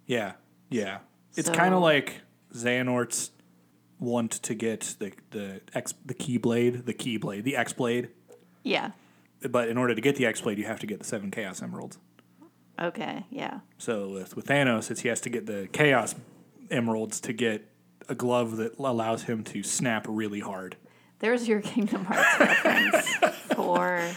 Yeah, 0.06 0.34
yeah. 0.70 0.98
It's 1.36 1.48
So- 1.48 1.54
kind 1.54 1.74
of 1.74 1.82
like 1.82 2.20
Xehanort's 2.54 3.30
want 3.98 4.30
to 4.32 4.54
get 4.54 4.94
the 5.00 5.12
the 5.30 5.60
X 5.74 5.92
the 6.06 6.14
Keyblade, 6.14 6.84
the 6.86 6.94
Keyblade, 6.94 7.42
the 7.42 7.56
X 7.56 7.72
Blade. 7.72 8.08
Yeah. 8.62 8.92
But 9.50 9.68
in 9.68 9.76
order 9.76 9.94
to 9.94 10.00
get 10.00 10.16
the 10.16 10.26
X 10.26 10.40
Blade, 10.40 10.58
you 10.58 10.64
have 10.64 10.80
to 10.80 10.86
get 10.86 10.98
the 10.98 11.04
seven 11.04 11.30
Chaos 11.30 11.62
Emeralds. 11.62 11.98
Okay. 12.80 13.24
Yeah. 13.30 13.60
So 13.78 14.08
with, 14.08 14.36
with 14.36 14.46
Thanos, 14.46 14.90
it's 14.90 15.00
he 15.02 15.08
has 15.08 15.20
to 15.22 15.30
get 15.30 15.46
the 15.46 15.68
Chaos 15.72 16.14
Emeralds 16.70 17.20
to 17.20 17.32
get 17.32 17.68
a 18.08 18.14
glove 18.14 18.56
that 18.56 18.78
allows 18.78 19.24
him 19.24 19.44
to 19.44 19.62
snap 19.62 20.06
really 20.08 20.40
hard. 20.40 20.76
There's 21.20 21.48
your 21.48 21.60
Kingdom 21.60 22.04
Hearts 22.04 22.40
reference 22.40 23.34
for 23.54 24.10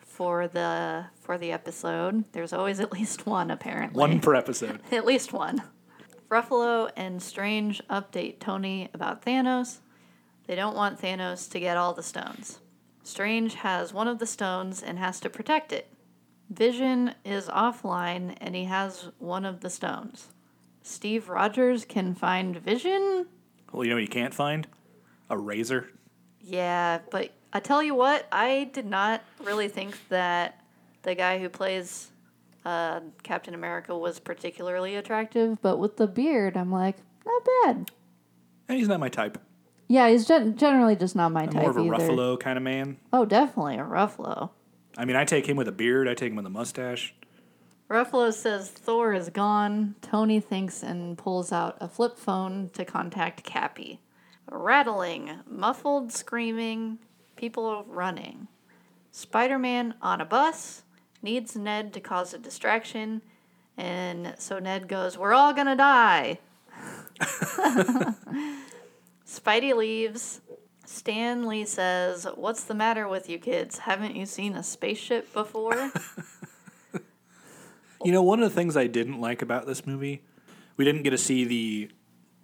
for 0.00 0.48
the 0.48 1.06
for 1.20 1.38
the 1.38 1.52
episode. 1.52 2.24
There's 2.32 2.52
always 2.52 2.80
at 2.80 2.92
least 2.92 3.26
one 3.26 3.50
apparently. 3.50 3.98
One 3.98 4.20
per 4.20 4.34
episode. 4.34 4.80
At 4.92 5.04
least 5.04 5.32
one. 5.32 5.62
Ruffalo 6.30 6.90
and 6.96 7.22
Strange 7.22 7.82
update 7.90 8.38
Tony 8.40 8.88
about 8.94 9.24
Thanos. 9.24 9.78
They 10.46 10.54
don't 10.54 10.74
want 10.74 11.00
Thanos 11.00 11.50
to 11.50 11.60
get 11.60 11.76
all 11.76 11.92
the 11.92 12.02
stones. 12.02 12.58
Strange 13.02 13.54
has 13.54 13.92
one 13.92 14.08
of 14.08 14.18
the 14.18 14.26
stones 14.26 14.82
and 14.82 14.98
has 14.98 15.20
to 15.20 15.30
protect 15.30 15.72
it. 15.72 15.88
Vision 16.50 17.14
is 17.24 17.46
offline 17.46 18.36
and 18.40 18.54
he 18.54 18.64
has 18.64 19.08
one 19.18 19.44
of 19.44 19.60
the 19.60 19.70
stones. 19.70 20.28
Steve 20.82 21.28
Rogers 21.28 21.84
can 21.84 22.14
find 22.14 22.56
Vision? 22.56 23.26
Well, 23.72 23.84
you 23.84 23.90
know 23.90 23.96
what 23.96 24.02
you 24.02 24.08
can't 24.08 24.34
find? 24.34 24.66
A 25.30 25.38
razor. 25.38 25.88
Yeah, 26.40 26.98
but 27.10 27.30
I 27.52 27.60
tell 27.60 27.82
you 27.82 27.94
what, 27.94 28.26
I 28.30 28.70
did 28.72 28.86
not 28.86 29.22
really 29.42 29.68
think 29.68 29.96
that 30.08 30.60
the 31.02 31.14
guy 31.14 31.38
who 31.38 31.48
plays 31.48 32.10
uh, 32.64 33.00
Captain 33.22 33.54
America 33.54 33.96
was 33.96 34.18
particularly 34.18 34.96
attractive, 34.96 35.60
but 35.62 35.78
with 35.78 35.96
the 35.96 36.06
beard, 36.06 36.56
I'm 36.56 36.70
like, 36.70 36.96
not 37.24 37.44
bad. 37.64 37.90
And 38.68 38.78
he's 38.78 38.88
not 38.88 39.00
my 39.00 39.08
type. 39.08 39.38
Yeah, 39.88 40.08
he's 40.08 40.26
gen- 40.26 40.56
generally 40.56 40.96
just 40.96 41.14
not 41.14 41.32
my 41.32 41.42
I'm 41.42 41.48
type 41.50 41.62
more 41.62 41.70
of 41.70 41.76
a 41.76 41.80
either. 41.80 41.92
Ruffalo 41.96 42.40
kind 42.40 42.56
of 42.56 42.62
man. 42.62 42.96
Oh, 43.12 43.24
definitely 43.24 43.76
a 43.76 43.84
Ruffalo. 43.84 44.50
I 44.96 45.04
mean, 45.04 45.16
I 45.16 45.24
take 45.24 45.46
him 45.48 45.56
with 45.56 45.68
a 45.68 45.72
beard. 45.72 46.08
I 46.08 46.14
take 46.14 46.30
him 46.30 46.36
with 46.36 46.46
a 46.46 46.50
mustache. 46.50 47.14
Ruffalo 47.90 48.32
says 48.32 48.70
Thor 48.70 49.12
is 49.12 49.28
gone. 49.28 49.96
Tony 50.00 50.40
thinks 50.40 50.82
and 50.82 51.18
pulls 51.18 51.52
out 51.52 51.76
a 51.80 51.88
flip 51.88 52.18
phone 52.18 52.70
to 52.72 52.84
contact 52.84 53.44
Cappy. 53.44 54.00
Rattling, 54.50 55.40
muffled 55.46 56.12
screaming, 56.12 56.98
people 57.36 57.84
running. 57.86 58.48
Spider 59.10 59.58
Man 59.58 59.94
on 60.00 60.20
a 60.20 60.24
bus 60.24 60.84
needs 61.22 61.54
Ned 61.54 61.92
to 61.92 62.00
cause 62.00 62.32
a 62.32 62.38
distraction, 62.38 63.20
and 63.76 64.34
so 64.38 64.58
Ned 64.58 64.88
goes, 64.88 65.18
We're 65.18 65.34
all 65.34 65.52
gonna 65.52 65.76
die. 65.76 66.38
Spidey 69.32 69.74
leaves. 69.74 70.40
Stan 70.84 71.46
Lee 71.46 71.64
says, 71.64 72.26
What's 72.34 72.64
the 72.64 72.74
matter 72.74 73.08
with 73.08 73.28
you 73.30 73.38
kids? 73.38 73.78
Haven't 73.78 74.14
you 74.14 74.26
seen 74.26 74.54
a 74.54 74.62
spaceship 74.62 75.32
before? 75.32 75.90
You 78.04 78.10
know, 78.10 78.22
one 78.22 78.42
of 78.42 78.50
the 78.50 78.54
things 78.56 78.76
I 78.76 78.88
didn't 78.88 79.20
like 79.20 79.42
about 79.42 79.64
this 79.64 79.86
movie, 79.86 80.22
we 80.76 80.84
didn't 80.84 81.04
get 81.04 81.10
to 81.10 81.18
see 81.18 81.44
the 81.44 81.88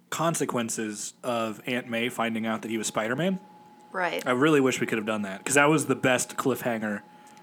consequences 0.09 1.15
of 1.21 1.61
Aunt 1.65 1.89
May 1.89 2.07
finding 2.07 2.45
out 2.45 2.61
that 2.61 2.71
he 2.71 2.77
was 2.77 2.87
Spider 2.87 3.13
Man. 3.13 3.41
right. 3.91 4.25
I 4.25 4.31
really 4.31 4.61
wish 4.61 4.79
we 4.79 4.87
could 4.87 4.97
have 4.97 5.05
done 5.05 5.23
that 5.23 5.39
because 5.39 5.55
that 5.55 5.67
was 5.67 5.87
the 5.87 5.95
best 5.95 6.37
cliffhanger. 6.37 7.01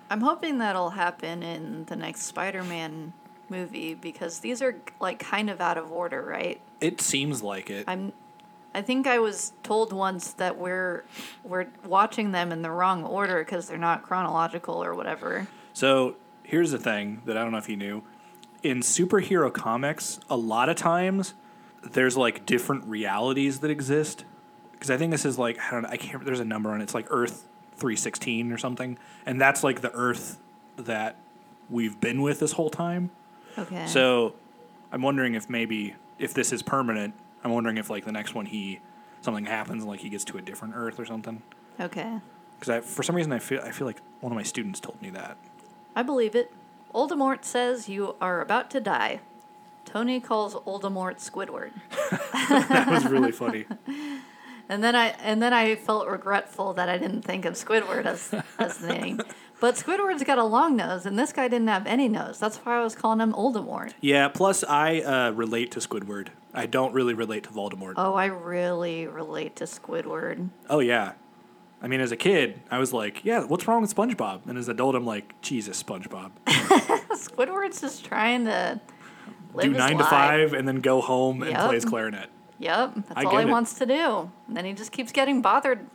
I'm 0.08 0.22
hoping 0.22 0.58
that'll 0.58 0.88
happen 0.90 1.42
in 1.42 1.84
the 1.84 1.96
next 1.96 2.22
Spider-Man 2.22 3.12
movie 3.50 3.94
because 3.94 4.38
these 4.38 4.62
are 4.62 4.76
like 5.00 5.18
kind 5.18 5.50
of 5.50 5.60
out 5.60 5.76
of 5.76 5.92
order, 5.92 6.22
right? 6.22 6.60
It 6.80 7.00
seems 7.00 7.42
like 7.42 7.70
it. 7.70 7.84
I'm 7.86 8.12
I 8.76 8.82
think 8.82 9.06
I 9.06 9.18
was 9.18 9.54
told 9.62 9.94
once 9.94 10.34
that 10.34 10.58
we're 10.58 11.04
we're 11.42 11.66
watching 11.86 12.32
them 12.32 12.52
in 12.52 12.60
the 12.60 12.70
wrong 12.70 13.04
order 13.04 13.38
because 13.38 13.68
they're 13.68 13.78
not 13.78 14.02
chronological 14.02 14.84
or 14.84 14.94
whatever. 14.94 15.46
So 15.72 16.16
here's 16.42 16.72
the 16.72 16.78
thing 16.78 17.22
that 17.24 17.38
I 17.38 17.42
don't 17.42 17.52
know 17.52 17.58
if 17.58 17.70
you 17.70 17.76
knew. 17.78 18.02
In 18.62 18.80
superhero 18.80 19.50
comics, 19.50 20.20
a 20.28 20.36
lot 20.36 20.68
of 20.68 20.76
times 20.76 21.32
there's 21.82 22.18
like 22.18 22.44
different 22.44 22.84
realities 22.84 23.60
that 23.60 23.70
exist. 23.70 24.26
Because 24.72 24.90
I 24.90 24.98
think 24.98 25.10
this 25.10 25.24
is 25.24 25.38
like 25.38 25.58
I 25.58 25.70
don't 25.70 25.84
know, 25.84 25.88
I 25.88 25.96
can't. 25.96 26.22
There's 26.22 26.40
a 26.40 26.44
number 26.44 26.70
on 26.70 26.82
it. 26.82 26.84
It's 26.84 26.94
like 26.94 27.06
Earth 27.08 27.48
316 27.76 28.52
or 28.52 28.58
something, 28.58 28.98
and 29.24 29.40
that's 29.40 29.64
like 29.64 29.80
the 29.80 29.92
Earth 29.92 30.38
that 30.76 31.16
we've 31.70 31.98
been 31.98 32.20
with 32.20 32.40
this 32.40 32.52
whole 32.52 32.68
time. 32.68 33.08
Okay. 33.56 33.86
So 33.86 34.34
I'm 34.92 35.00
wondering 35.00 35.34
if 35.34 35.48
maybe 35.48 35.94
if 36.18 36.34
this 36.34 36.52
is 36.52 36.62
permanent. 36.62 37.14
I'm 37.46 37.52
wondering 37.52 37.78
if 37.78 37.88
like 37.88 38.04
the 38.04 38.12
next 38.12 38.34
one 38.34 38.46
he 38.46 38.80
something 39.20 39.46
happens 39.46 39.84
and 39.84 39.90
like 39.90 40.00
he 40.00 40.08
gets 40.08 40.24
to 40.24 40.36
a 40.36 40.42
different 40.42 40.74
Earth 40.76 40.98
or 40.98 41.06
something. 41.06 41.42
okay. 41.78 42.20
Because 42.58 42.68
I 42.68 42.80
for 42.80 43.04
some 43.04 43.14
reason 43.14 43.32
I 43.32 43.38
feel 43.38 43.60
I 43.62 43.70
feel 43.70 43.86
like 43.86 44.00
one 44.20 44.32
of 44.32 44.36
my 44.36 44.42
students 44.42 44.80
told 44.80 45.00
me 45.00 45.10
that. 45.10 45.36
I 45.94 46.02
believe 46.02 46.34
it. 46.34 46.52
Voldemort 46.92 47.44
says 47.44 47.88
you 47.88 48.16
are 48.20 48.40
about 48.40 48.68
to 48.72 48.80
die. 48.80 49.20
Tony 49.84 50.18
calls 50.18 50.54
Voldemort 50.54 51.18
Squidward. 51.18 51.70
that 52.68 52.88
was 52.90 53.06
really 53.06 53.30
funny. 53.30 53.66
And 54.68 54.82
then 54.82 54.96
I 54.96 55.08
and 55.20 55.40
then 55.40 55.52
I 55.52 55.76
felt 55.76 56.08
regretful 56.08 56.72
that 56.74 56.88
I 56.88 56.98
didn't 56.98 57.22
think 57.22 57.44
of 57.44 57.54
Squidward 57.54 58.06
as 58.06 58.34
as 58.58 58.78
the 58.78 58.88
name. 58.88 59.20
But 59.58 59.76
Squidward's 59.76 60.22
got 60.22 60.36
a 60.36 60.44
long 60.44 60.76
nose, 60.76 61.06
and 61.06 61.18
this 61.18 61.32
guy 61.32 61.48
didn't 61.48 61.68
have 61.68 61.86
any 61.86 62.08
nose. 62.08 62.38
That's 62.38 62.58
why 62.58 62.76
I 62.76 62.84
was 62.84 62.94
calling 62.94 63.20
him 63.20 63.32
Voldemort. 63.32 63.94
Yeah. 64.02 64.28
Plus, 64.28 64.62
I 64.64 65.00
uh, 65.00 65.30
relate 65.30 65.70
to 65.72 65.80
Squidward. 65.80 66.28
I 66.56 66.66
don't 66.66 66.92
really 66.94 67.14
relate 67.14 67.44
to 67.44 67.50
Voldemort. 67.50 67.94
Oh, 67.96 68.14
I 68.14 68.26
really 68.26 69.06
relate 69.06 69.56
to 69.56 69.64
Squidward. 69.64 70.48
Oh 70.70 70.80
yeah. 70.80 71.12
I 71.82 71.88
mean, 71.88 72.00
as 72.00 72.10
a 72.10 72.16
kid, 72.16 72.60
I 72.70 72.78
was 72.78 72.92
like, 72.94 73.24
"Yeah, 73.24 73.44
what's 73.44 73.68
wrong 73.68 73.82
with 73.82 73.94
SpongeBob?" 73.94 74.46
And 74.46 74.56
as 74.58 74.68
an 74.68 74.74
adult, 74.76 74.94
I'm 74.94 75.04
like, 75.04 75.40
"Jesus, 75.42 75.80
SpongeBob, 75.82 76.30
Squidward's 76.46 77.80
just 77.82 78.04
trying 78.04 78.46
to 78.46 78.80
live 79.52 79.64
do 79.64 79.70
his 79.72 79.78
nine 79.78 79.98
to 79.98 80.04
five, 80.04 80.54
and 80.54 80.66
then 80.66 80.80
go 80.80 81.00
home 81.02 81.42
and 81.42 81.50
Yep. 81.52 81.60
play 81.66 81.74
his 81.74 81.84
clarinet." 81.84 82.30
Yep, 82.58 82.94
that's 82.94 83.12
I 83.14 83.24
all 83.24 83.36
he 83.36 83.42
it. 83.42 83.48
wants 83.50 83.74
to 83.74 83.84
do. 83.86 84.30
And 84.48 84.56
then 84.56 84.64
he 84.64 84.72
just 84.72 84.90
keeps 84.90 85.12
getting 85.12 85.42
bothered. 85.42 85.86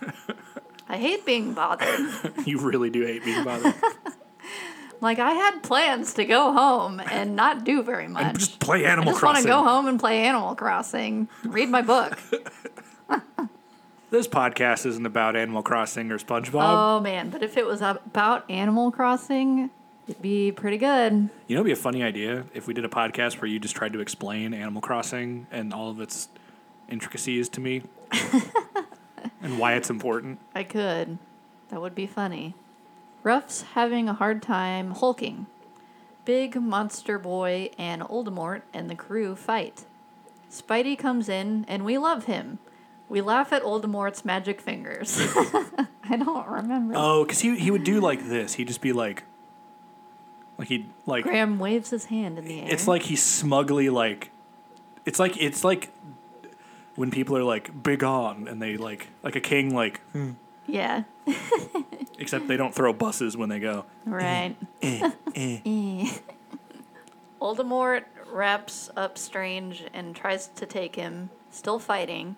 I 0.88 0.96
hate 0.98 1.24
being 1.24 1.54
bothered. 1.54 2.00
you 2.46 2.58
really 2.58 2.90
do 2.90 3.06
hate 3.06 3.24
being 3.24 3.44
bothered. 3.44 3.74
Like 5.00 5.18
I 5.18 5.32
had 5.32 5.62
plans 5.62 6.14
to 6.14 6.24
go 6.24 6.52
home 6.52 7.00
and 7.00 7.36
not 7.36 7.64
do 7.64 7.82
very 7.82 8.08
much. 8.08 8.36
Just 8.38 8.58
play 8.60 8.84
Animal 8.84 9.10
I 9.10 9.12
just 9.12 9.22
want 9.22 9.38
to 9.38 9.44
go 9.44 9.62
home 9.62 9.86
and 9.86 9.98
play 10.00 10.22
Animal 10.22 10.54
Crossing, 10.54 11.28
read 11.44 11.68
my 11.68 11.82
book. 11.82 12.18
This 14.10 14.28
podcast 14.28 14.86
isn't 14.86 15.06
about 15.06 15.34
Animal 15.34 15.62
Crossing 15.64 16.12
or 16.12 16.18
SpongeBob. 16.18 16.62
oh 16.62 17.00
man, 17.00 17.30
but 17.30 17.42
if 17.42 17.56
it 17.56 17.66
was 17.66 17.80
about 17.82 18.48
Animal 18.48 18.92
Crossing, 18.92 19.70
it'd 20.06 20.22
be 20.22 20.52
pretty 20.52 20.78
good. 20.78 21.12
you 21.48 21.56
know, 21.56 21.62
it'd 21.62 21.64
be 21.64 21.72
a 21.72 21.76
funny 21.76 22.02
idea 22.04 22.44
if 22.54 22.68
we 22.68 22.74
did 22.74 22.84
a 22.84 22.88
podcast 22.88 23.40
where 23.40 23.48
you 23.48 23.58
just 23.58 23.74
tried 23.74 23.92
to 23.94 24.00
explain 24.00 24.54
Animal 24.54 24.80
Crossing 24.80 25.48
and 25.50 25.74
all 25.74 25.90
of 25.90 26.00
its 26.00 26.28
intricacies 26.88 27.48
to 27.48 27.60
me 27.60 27.82
and 29.42 29.58
why 29.58 29.72
it's 29.74 29.90
important. 29.90 30.38
I 30.54 30.62
could. 30.62 31.18
That 31.70 31.80
would 31.80 31.96
be 31.96 32.06
funny. 32.06 32.54
Ruff's 33.24 33.62
having 33.62 34.08
a 34.08 34.12
hard 34.12 34.42
time 34.42 34.92
hulking. 34.92 35.46
Big 36.26 36.60
Monster 36.60 37.18
Boy 37.18 37.70
and 37.76 38.02
Voldemort 38.02 38.62
and 38.72 38.88
the 38.88 38.94
crew 38.94 39.34
fight. 39.34 39.86
Spidey 40.50 40.96
comes 40.96 41.28
in 41.28 41.64
and 41.66 41.84
we 41.84 41.98
love 41.98 42.26
him. 42.26 42.58
We 43.08 43.22
laugh 43.22 43.52
at 43.52 43.62
Voldemort's 43.62 44.24
magic 44.24 44.60
fingers. 44.60 45.18
I 46.04 46.16
don't 46.16 46.46
remember. 46.46 46.94
Oh, 46.96 47.24
because 47.24 47.40
he, 47.40 47.58
he 47.58 47.70
would 47.70 47.84
do 47.84 48.00
like 48.00 48.28
this. 48.28 48.54
He'd 48.54 48.68
just 48.68 48.82
be 48.82 48.92
like, 48.92 49.24
like 50.58 50.68
he'd 50.68 50.88
like 51.06 51.24
Graham 51.24 51.58
waves 51.58 51.90
his 51.90 52.06
hand 52.06 52.38
in 52.38 52.44
the 52.44 52.60
air. 52.60 52.68
It's 52.70 52.86
like 52.86 53.02
he's 53.02 53.22
smugly 53.22 53.88
like, 53.88 54.30
it's 55.06 55.18
like 55.18 55.36
it's 55.40 55.64
like 55.64 55.90
when 56.94 57.10
people 57.10 57.36
are 57.36 57.42
like 57.42 57.82
big 57.82 58.04
on 58.04 58.48
and 58.48 58.60
they 58.60 58.76
like 58.76 59.08
like 59.22 59.34
a 59.34 59.40
king 59.40 59.74
like, 59.74 60.00
hmm. 60.12 60.32
Yeah, 60.66 61.04
except 62.18 62.48
they 62.48 62.56
don't 62.56 62.74
throw 62.74 62.92
buses 62.92 63.36
when 63.36 63.48
they 63.48 63.60
go. 63.60 63.84
right. 64.04 64.56
Eh, 64.82 65.10
eh. 65.34 65.60
Eh. 65.66 66.18
Voldemort 67.40 68.04
wraps 68.32 68.90
up 68.96 69.18
Strange 69.18 69.84
and 69.92 70.16
tries 70.16 70.48
to 70.48 70.64
take 70.66 70.96
him, 70.96 71.30
still 71.50 71.78
fighting. 71.78 72.36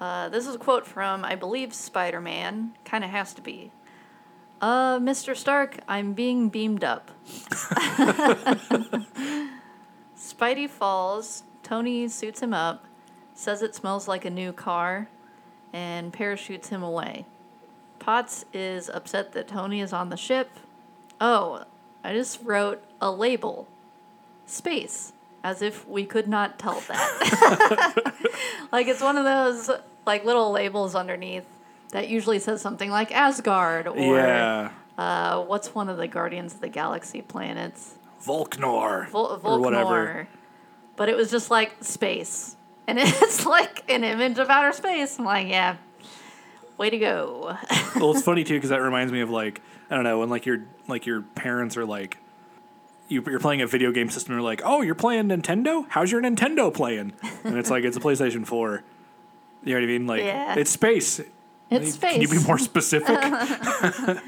Uh, 0.00 0.28
this 0.28 0.46
is 0.46 0.54
a 0.54 0.58
quote 0.58 0.86
from, 0.86 1.24
I 1.24 1.34
believe, 1.34 1.74
Spider 1.74 2.20
Man. 2.20 2.74
Kind 2.84 3.04
of 3.04 3.10
has 3.10 3.34
to 3.34 3.42
be. 3.42 3.72
Uh, 4.60 4.98
Mr. 5.00 5.36
Stark, 5.36 5.78
I'm 5.88 6.12
being 6.12 6.48
beamed 6.48 6.84
up. 6.84 7.10
Spidey 10.16 10.68
falls. 10.70 11.42
Tony 11.64 12.06
suits 12.08 12.40
him 12.40 12.54
up, 12.54 12.84
says 13.34 13.62
it 13.62 13.74
smells 13.74 14.06
like 14.06 14.24
a 14.24 14.30
new 14.30 14.52
car, 14.52 15.08
and 15.72 16.12
parachutes 16.12 16.68
him 16.68 16.82
away. 16.82 17.26
Potts 18.02 18.44
is 18.52 18.90
upset 18.90 19.30
that 19.32 19.46
Tony 19.46 19.80
is 19.80 19.92
on 19.92 20.08
the 20.08 20.16
ship. 20.16 20.50
Oh, 21.20 21.62
I 22.02 22.12
just 22.12 22.40
wrote 22.42 22.82
a 23.00 23.12
label. 23.12 23.68
Space. 24.44 25.12
As 25.44 25.62
if 25.62 25.86
we 25.86 26.04
could 26.04 26.26
not 26.26 26.58
tell 26.58 26.80
that. 26.88 28.12
like 28.72 28.88
it's 28.88 29.00
one 29.00 29.16
of 29.16 29.24
those 29.24 29.70
like 30.04 30.24
little 30.24 30.50
labels 30.50 30.96
underneath 30.96 31.46
that 31.92 32.08
usually 32.08 32.40
says 32.40 32.60
something 32.60 32.90
like 32.90 33.12
Asgard 33.12 33.86
or 33.86 33.96
yeah, 33.96 34.72
uh, 34.98 35.40
what's 35.42 35.72
one 35.72 35.88
of 35.88 35.96
the 35.96 36.08
Guardians 36.08 36.54
of 36.54 36.60
the 36.60 36.68
Galaxy 36.68 37.22
planets? 37.22 37.94
Volknor 38.24 39.08
Vol- 39.10 39.40
or 39.44 39.60
whatever. 39.60 40.26
But 40.96 41.08
it 41.08 41.16
was 41.16 41.30
just 41.30 41.50
like 41.52 41.76
space. 41.84 42.56
And 42.88 42.98
it's 43.00 43.46
like 43.46 43.88
an 43.88 44.02
image 44.02 44.38
of 44.38 44.50
outer 44.50 44.72
space. 44.72 45.20
I'm 45.20 45.24
like, 45.24 45.48
yeah, 45.48 45.76
way 46.82 46.90
to 46.90 46.98
go. 46.98 47.56
well, 47.96 48.10
it's 48.10 48.22
funny 48.22 48.44
too 48.44 48.54
because 48.54 48.70
that 48.70 48.82
reminds 48.82 49.12
me 49.12 49.20
of 49.20 49.30
like 49.30 49.62
I 49.88 49.94
don't 49.94 50.04
know 50.04 50.18
when 50.18 50.28
like 50.28 50.44
your 50.46 50.64
like 50.88 51.06
your 51.06 51.22
parents 51.22 51.76
are 51.76 51.84
like. 51.84 52.18
You, 53.08 53.22
you're 53.26 53.40
playing 53.40 53.60
a 53.60 53.66
video 53.66 53.92
game 53.92 54.08
system. 54.08 54.32
And 54.32 54.38
they're 54.40 54.44
like, 54.48 54.62
"Oh, 54.64 54.80
you're 54.80 54.94
playing 54.94 55.28
Nintendo? 55.28 55.84
How's 55.90 56.10
your 56.10 56.22
Nintendo 56.22 56.72
playing?" 56.72 57.12
And 57.44 57.58
it's 57.58 57.68
like 57.68 57.84
it's 57.84 57.96
a 57.96 58.00
PlayStation 58.00 58.46
Four. 58.46 58.84
You 59.64 59.74
know 59.74 59.80
what 59.80 59.84
I 59.84 59.86
mean? 59.86 60.06
Like 60.06 60.22
Yeah. 60.22 60.54
it's 60.56 60.70
space. 60.70 61.20
It's 61.68 61.92
space. 61.94 62.12
Can 62.12 62.22
you 62.22 62.28
be 62.28 62.38
more 62.46 62.58
specific? 62.58 63.18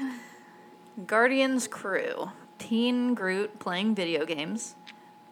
Guardians 1.07 1.67
crew. 1.67 2.31
Teen 2.59 3.15
Groot 3.15 3.57
playing 3.59 3.95
video 3.95 4.25
games. 4.25 4.75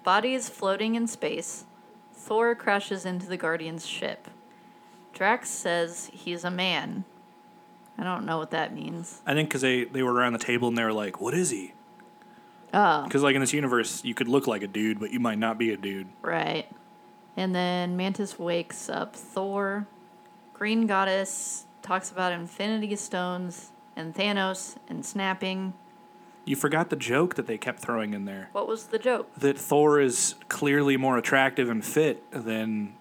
Bodies 0.03 0.49
floating 0.49 0.95
in 0.95 1.05
space. 1.07 1.65
Thor 2.13 2.55
crashes 2.55 3.05
into 3.05 3.27
the 3.27 3.37
Guardians 3.37 3.85
ship. 3.85 4.29
Drax 5.13 5.49
says 5.49 6.09
he's 6.11 6.43
a 6.43 6.51
man. 6.51 7.05
I 7.97 8.03
don't 8.03 8.25
know 8.25 8.37
what 8.37 8.51
that 8.51 8.73
means. 8.73 9.21
I 9.25 9.33
think 9.33 9.49
because 9.49 9.61
they, 9.61 9.83
they 9.85 10.01
were 10.03 10.13
around 10.13 10.33
the 10.33 10.39
table 10.39 10.67
and 10.67 10.77
they 10.77 10.83
were 10.83 10.93
like, 10.93 11.21
"What 11.21 11.33
is 11.33 11.49
he?" 11.51 11.73
Oh, 12.73 13.03
Because 13.03 13.21
like 13.21 13.35
in 13.35 13.41
this 13.41 13.53
universe, 13.53 14.03
you 14.03 14.13
could 14.15 14.27
look 14.27 14.47
like 14.47 14.63
a 14.63 14.67
dude, 14.67 14.99
but 14.99 15.11
you 15.11 15.19
might 15.19 15.37
not 15.37 15.57
be 15.57 15.71
a 15.71 15.77
dude. 15.77 16.07
right. 16.21 16.67
And 17.35 17.53
then 17.55 17.97
Mantis 17.97 18.37
wakes 18.37 18.89
up 18.89 19.15
Thor. 19.15 19.87
Green 20.53 20.85
Goddess 20.85 21.65
talks 21.81 22.11
about 22.11 22.31
Infinity 22.31 22.95
Stones 22.95 23.71
and 23.95 24.13
Thanos 24.13 24.75
and 24.87 25.03
snapping. 25.05 25.73
You 26.45 26.55
forgot 26.55 26.89
the 26.91 26.95
joke 26.95 27.35
that 27.35 27.47
they 27.47 27.57
kept 27.57 27.79
throwing 27.79 28.13
in 28.13 28.25
there 28.25 28.49
What 28.51 28.67
was 28.67 28.85
the 28.87 28.99
joke? 28.99 29.33
that 29.37 29.57
Thor 29.57 29.99
is 29.99 30.35
clearly 30.49 30.95
more 30.97 31.17
attractive 31.17 31.69
and 31.69 31.83
fit 31.83 32.23
than 32.31 32.93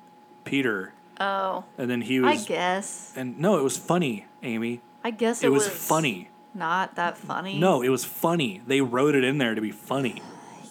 Peter, 0.44 0.92
Oh, 1.20 1.64
and 1.79 1.90
then 1.90 2.01
he 2.01 2.20
was. 2.20 2.42
I 2.42 2.44
guess. 2.46 3.12
And 3.16 3.38
no, 3.38 3.59
it 3.59 3.62
was 3.62 3.77
funny, 3.77 4.27
Amy. 4.42 4.81
I 5.05 5.11
guess 5.11 5.42
it, 5.42 5.46
It 5.46 5.51
was 5.51 5.66
funny. 5.68 6.29
Not 6.55 6.96
that 6.96 7.16
funny. 7.16 7.59
No, 7.59 7.83
it 7.83 7.88
was 7.88 8.05
funny. 8.05 8.61
They 8.66 8.81
wrote 8.81 9.14
it 9.14 9.25
in 9.25 9.38
there 9.38 9.55
to 9.55 9.61
be 9.61 9.70
funny. 9.70 10.20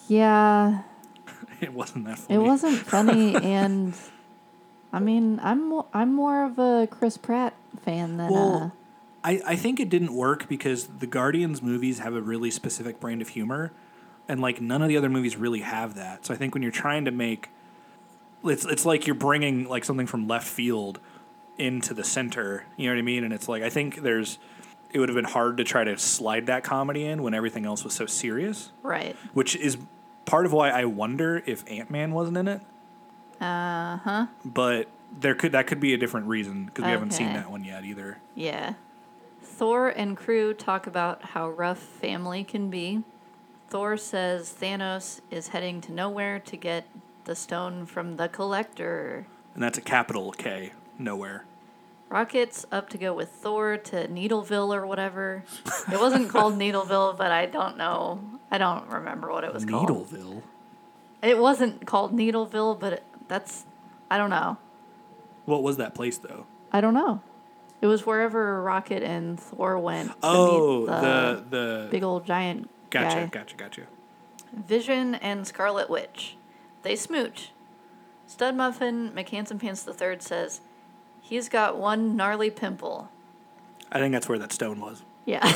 Yeah, 0.08 0.82
It 1.60 1.72
wasn't 1.72 2.04
that 2.06 2.18
funny. 2.18 2.34
it 2.34 2.42
wasn't 2.42 2.78
funny, 2.78 3.34
and 3.42 3.94
I 4.92 4.98
mean, 5.00 5.40
I'm 5.42 5.82
I'm 5.92 6.12
more 6.14 6.44
of 6.44 6.58
a 6.58 6.86
Chris 6.90 7.16
Pratt 7.16 7.54
fan 7.84 8.16
than 8.16 8.26
uh, 8.28 8.32
Well, 8.32 8.72
I, 9.24 9.40
I 9.46 9.56
think 9.56 9.78
it 9.80 9.88
didn't 9.88 10.12
work 10.14 10.48
because 10.48 10.86
the 10.98 11.06
Guardians 11.06 11.62
movies 11.62 12.00
have 12.00 12.14
a 12.14 12.20
really 12.20 12.50
specific 12.50 12.98
brand 13.00 13.22
of 13.22 13.28
humor, 13.28 13.72
and 14.28 14.40
like 14.40 14.60
none 14.60 14.82
of 14.82 14.88
the 14.88 14.96
other 14.96 15.08
movies 15.08 15.36
really 15.36 15.60
have 15.60 15.94
that. 15.94 16.26
So 16.26 16.34
I 16.34 16.36
think 16.36 16.54
when 16.54 16.62
you're 16.62 16.72
trying 16.72 17.04
to 17.06 17.10
make, 17.12 17.48
it's 18.44 18.64
it's 18.64 18.84
like 18.84 19.06
you're 19.06 19.14
bringing 19.14 19.68
like 19.68 19.84
something 19.84 20.06
from 20.06 20.28
left 20.28 20.46
field 20.46 21.00
into 21.58 21.94
the 21.94 22.04
center. 22.04 22.64
You 22.76 22.88
know 22.88 22.94
what 22.94 22.98
I 22.98 23.02
mean? 23.02 23.24
And 23.24 23.32
it's 23.32 23.48
like 23.48 23.62
I 23.62 23.70
think 23.70 24.02
there's, 24.02 24.38
it 24.90 24.98
would 24.98 25.08
have 25.08 25.16
been 25.16 25.24
hard 25.24 25.58
to 25.58 25.64
try 25.64 25.84
to 25.84 25.98
slide 25.98 26.46
that 26.46 26.64
comedy 26.64 27.04
in 27.04 27.22
when 27.22 27.34
everything 27.34 27.66
else 27.66 27.84
was 27.84 27.94
so 27.94 28.06
serious, 28.06 28.72
right. 28.82 29.16
which 29.32 29.56
is 29.56 29.78
part 30.24 30.46
of 30.46 30.52
why 30.52 30.70
I 30.70 30.84
wonder 30.84 31.42
if 31.46 31.64
Ant 31.70 31.90
Man 31.90 32.12
wasn't 32.12 32.36
in 32.38 32.48
it. 32.48 32.60
Uh 33.40 33.96
huh. 33.98 34.26
But 34.44 34.88
there 35.20 35.34
could 35.34 35.52
that 35.52 35.66
could 35.66 35.80
be 35.80 35.94
a 35.94 35.98
different 35.98 36.26
reason 36.26 36.66
because 36.66 36.84
we 36.84 36.90
haven't 36.90 37.12
seen 37.12 37.32
that 37.32 37.50
one 37.50 37.64
yet 37.64 37.84
either. 37.84 38.18
Yeah. 38.34 38.74
Thor 39.42 39.88
and 39.88 40.16
crew 40.16 40.54
talk 40.54 40.86
about 40.86 41.22
how 41.22 41.50
rough 41.50 41.78
family 41.78 42.44
can 42.44 42.70
be. 42.70 43.02
Thor 43.68 43.96
says 43.96 44.54
Thanos 44.58 45.20
is 45.30 45.48
heading 45.48 45.80
to 45.82 45.92
Knowhere 45.92 46.42
to 46.44 46.56
get 46.56 46.86
the 47.24 47.34
stone 47.34 47.86
from 47.86 48.16
the 48.16 48.28
collector. 48.28 49.26
And 49.54 49.62
that's 49.62 49.78
a 49.78 49.82
capital 49.82 50.32
K, 50.32 50.72
Knowhere. 51.00 51.42
Rocket's 52.08 52.66
up 52.70 52.90
to 52.90 52.98
go 52.98 53.14
with 53.14 53.30
Thor 53.30 53.78
to 53.78 54.06
Needleville 54.08 54.74
or 54.74 54.86
whatever. 54.86 55.44
It 55.90 55.98
wasn't 55.98 56.28
called 56.28 56.58
Needleville, 56.58 57.16
but 57.16 57.30
I 57.32 57.46
don't 57.46 57.78
know. 57.78 58.20
I 58.50 58.58
don't 58.58 58.86
remember 58.88 59.30
what 59.30 59.44
it 59.44 59.54
was 59.54 59.64
called. 59.64 59.88
Needleville. 59.88 60.42
It 61.22 61.38
wasn't 61.38 61.86
called 61.86 62.12
Needleville, 62.12 62.78
but 62.78 62.92
it, 62.94 63.04
that's 63.28 63.64
I 64.10 64.18
don't 64.18 64.28
know. 64.28 64.58
What 65.46 65.62
was 65.62 65.78
that 65.78 65.94
place 65.94 66.18
though? 66.18 66.44
I 66.70 66.82
don't 66.82 66.92
know. 66.94 67.22
It 67.80 67.86
was 67.86 68.04
wherever 68.04 68.62
Rocket 68.62 69.02
and 69.02 69.40
Thor 69.40 69.78
went 69.78 70.10
to 70.10 70.16
Oh, 70.22 70.84
the, 70.86 70.92
the 70.92 71.44
the 71.50 71.88
big 71.90 72.02
old 72.02 72.26
giant 72.26 72.68
gotcha, 72.90 73.16
guy. 73.16 73.26
gotcha, 73.26 73.56
gotcha. 73.56 73.82
Vision 74.52 75.14
and 75.16 75.46
Scarlet 75.46 75.88
Witch. 75.88 76.36
They 76.82 76.96
smooch. 76.96 77.50
Stud 78.26 78.54
Muffin 78.56 79.10
McHandsome 79.10 79.60
Pants 79.60 79.86
III 79.86 80.16
says, 80.20 80.60
He's 81.20 81.48
got 81.48 81.78
one 81.78 82.16
gnarly 82.16 82.50
pimple. 82.50 83.10
I 83.90 83.98
think 83.98 84.12
that's 84.12 84.28
where 84.28 84.38
that 84.38 84.52
stone 84.52 84.80
was. 84.80 85.02
Yeah. 85.26 85.46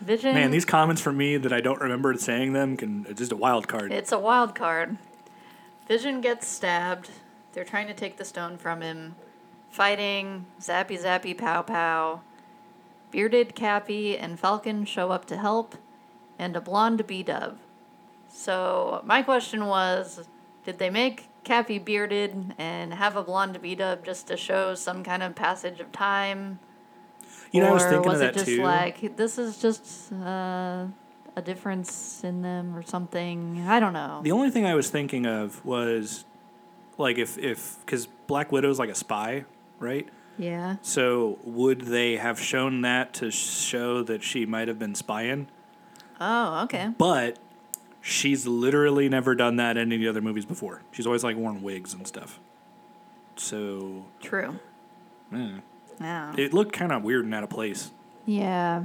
Vision. 0.00 0.34
Man, 0.34 0.50
these 0.52 0.64
comments 0.64 1.02
from 1.02 1.16
me 1.16 1.36
that 1.38 1.52
I 1.52 1.60
don't 1.60 1.80
remember 1.80 2.14
saying 2.14 2.52
them 2.52 2.76
can 2.76 3.06
it's 3.08 3.18
just 3.18 3.32
a 3.32 3.36
wild 3.36 3.66
card. 3.66 3.92
It's 3.92 4.12
a 4.12 4.18
wild 4.18 4.54
card. 4.54 4.98
Vision 5.88 6.20
gets 6.20 6.46
stabbed. 6.46 7.10
They're 7.52 7.64
trying 7.64 7.88
to 7.88 7.94
take 7.94 8.16
the 8.16 8.24
stone 8.24 8.58
from 8.58 8.82
him. 8.82 9.16
Fighting, 9.70 10.46
zappy 10.60 11.02
zappy 11.02 11.36
pow 11.36 11.62
pow. 11.62 12.20
Bearded 13.10 13.54
Cappy 13.54 14.16
and 14.16 14.38
Falcon 14.38 14.84
show 14.84 15.10
up 15.10 15.24
to 15.26 15.36
help, 15.36 15.76
and 16.38 16.54
a 16.54 16.60
blonde 16.60 17.06
bee 17.06 17.22
dove. 17.22 17.58
So, 18.36 19.00
my 19.04 19.22
question 19.22 19.66
was 19.66 20.28
did 20.64 20.78
they 20.78 20.90
make 20.90 21.28
Cappy 21.42 21.78
bearded 21.78 22.54
and 22.58 22.92
have 22.92 23.16
a 23.16 23.22
blonde 23.22 23.60
bee 23.62 23.74
dove 23.74 24.02
just 24.02 24.26
to 24.28 24.36
show 24.36 24.74
some 24.74 25.02
kind 25.02 25.22
of 25.22 25.34
passage 25.34 25.80
of 25.80 25.90
time? 25.92 26.58
you 27.52 27.60
know, 27.60 27.68
I 27.68 27.72
was 27.72 27.84
or 27.84 27.90
thinking 27.90 28.10
was 28.10 28.20
of 28.20 28.26
it 28.26 28.34
that 28.34 28.44
just 28.44 28.46
too. 28.46 28.62
like 28.62 29.16
this 29.16 29.38
is 29.38 29.58
just 29.58 30.12
uh, 30.12 30.86
a 31.34 31.42
difference 31.42 32.22
in 32.24 32.42
them 32.42 32.76
or 32.76 32.82
something? 32.82 33.64
I 33.66 33.80
don't 33.80 33.92
know. 33.92 34.20
The 34.22 34.32
only 34.32 34.50
thing 34.50 34.66
I 34.66 34.74
was 34.74 34.90
thinking 34.90 35.26
of 35.26 35.64
was 35.64 36.24
like 36.98 37.18
if 37.18 37.38
if 37.38 37.78
because 37.80 38.06
Black 38.26 38.52
Widow's 38.52 38.78
like 38.78 38.90
a 38.90 38.94
spy, 38.94 39.44
right? 39.78 40.08
yeah. 40.38 40.76
So 40.82 41.38
would 41.44 41.82
they 41.82 42.16
have 42.16 42.38
shown 42.38 42.82
that 42.82 43.14
to 43.14 43.30
show 43.30 44.02
that 44.02 44.22
she 44.22 44.44
might 44.44 44.68
have 44.68 44.78
been 44.78 44.94
spying? 44.94 45.48
Oh, 46.20 46.64
okay. 46.64 46.90
But 46.98 47.38
she's 48.06 48.46
literally 48.46 49.08
never 49.08 49.34
done 49.34 49.56
that 49.56 49.76
in 49.76 49.92
any 49.92 50.06
other 50.06 50.20
movies 50.20 50.44
before. 50.44 50.80
She's 50.92 51.06
always 51.06 51.24
like 51.24 51.36
worn 51.36 51.60
wigs 51.60 51.92
and 51.92 52.06
stuff. 52.06 52.38
So 53.34 54.06
True. 54.22 54.58
eh. 55.34 55.58
Yeah. 56.00 56.34
it 56.36 56.54
looked 56.54 56.72
kind 56.72 56.92
of 56.92 57.02
weird 57.02 57.24
and 57.24 57.34
out 57.34 57.42
of 57.42 57.50
place. 57.50 57.90
Yeah. 58.26 58.84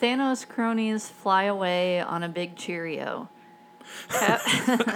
Thanos 0.00 0.46
cronies 0.46 1.08
fly 1.08 1.44
away 1.44 2.00
on 2.00 2.22
a 2.22 2.28
big 2.28 2.54
Cheerio. 2.56 3.28
Cap, 4.08 4.40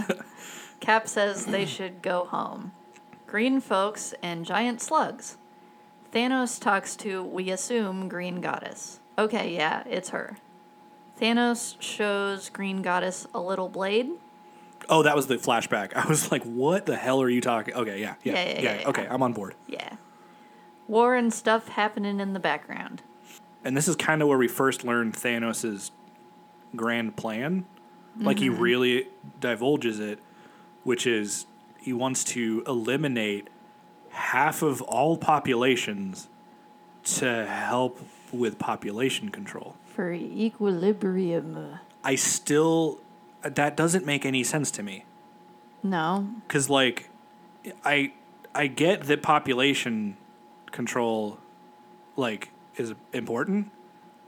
Cap 0.81 1.09
says 1.09 1.47
they 1.47 1.67
should 1.67 2.03
go 2.03 2.25
home. 2.27 2.73
Green 3.27 3.61
folks 3.61 4.15
and 4.23 4.45
giant 4.47 4.81
slugs. 4.81 5.37
Thanos 6.13 6.61
talks 6.61 6.95
to, 6.97 7.23
we 7.25 7.51
assume, 7.51 8.09
Green 8.09 8.41
Goddess. 8.41 9.01
Okay, 9.19 9.55
yeah, 9.55 9.83
it's 9.89 10.11
her. 10.11 10.37
Thanos 11.21 11.77
shows 11.81 12.51
Green 12.51 12.83
Goddess 12.83 13.27
a 13.35 13.41
little 13.41 13.69
blade. 13.69 14.09
Oh, 14.89 15.03
that 15.03 15.17
was 15.17 15.27
the 15.27 15.37
flashback. 15.37 15.93
I 15.97 16.07
was 16.07 16.31
like, 16.31 16.45
"What 16.45 16.87
the 16.87 16.97
hell 16.97 17.23
are 17.23 17.29
you 17.29 17.41
talking?" 17.41 17.75
Okay, 17.75 18.01
yeah, 18.01 18.15
yeah, 18.23 18.33
Yeah, 18.35 18.49
yeah. 18.49 18.61
yeah, 18.61 18.81
yeah. 18.81 18.89
Okay, 18.89 19.07
I'm 19.09 19.23
on 19.23 19.33
board. 19.33 19.55
Yeah. 19.67 19.97
War 20.89 21.17
and 21.17 21.33
stuff 21.33 21.69
happening 21.69 22.21
in 22.21 22.33
the 22.33 22.41
background. 22.41 23.03
And 23.65 23.77
this 23.77 23.89
is 23.89 23.97
kind 23.97 24.23
of 24.23 24.29
where 24.29 24.39
we 24.39 24.47
first 24.47 24.85
learned 24.85 25.15
Thanos' 25.15 25.91
grand 26.77 27.17
plan. 27.17 27.65
Like 28.19 28.39
he 28.39 28.49
mm-hmm. 28.49 28.63
really 28.63 29.09
divulges 29.41 30.01
it, 30.01 30.21
which 30.85 31.07
is 31.07 31.47
he 31.81 31.93
wants 31.93 32.25
to 32.25 32.63
eliminate 32.67 33.49
half 34.11 34.63
of 34.63 34.81
all 34.83 35.17
populations 35.19 36.29
to 37.05 37.47
help 37.47 38.01
with 38.33 38.59
population 38.59 39.29
control. 39.29 39.77
For 39.97 40.13
equilibrium. 40.13 41.79
I 42.05 42.17
still 42.17 43.01
that 43.41 43.79
doesn't 43.79 44.05
make 44.05 44.27
any 44.27 44.45
sense 44.45 44.71
to 44.73 44.83
me. 44.83 45.07
No. 45.83 46.29
Cuz 46.49 46.69
like 46.69 47.09
I 47.83 48.13
I 48.55 48.67
get 48.67 49.05
that 49.05 49.23
population 49.23 50.19
control 50.71 51.39
like 52.15 52.51
is 52.77 52.93
important, 53.15 53.71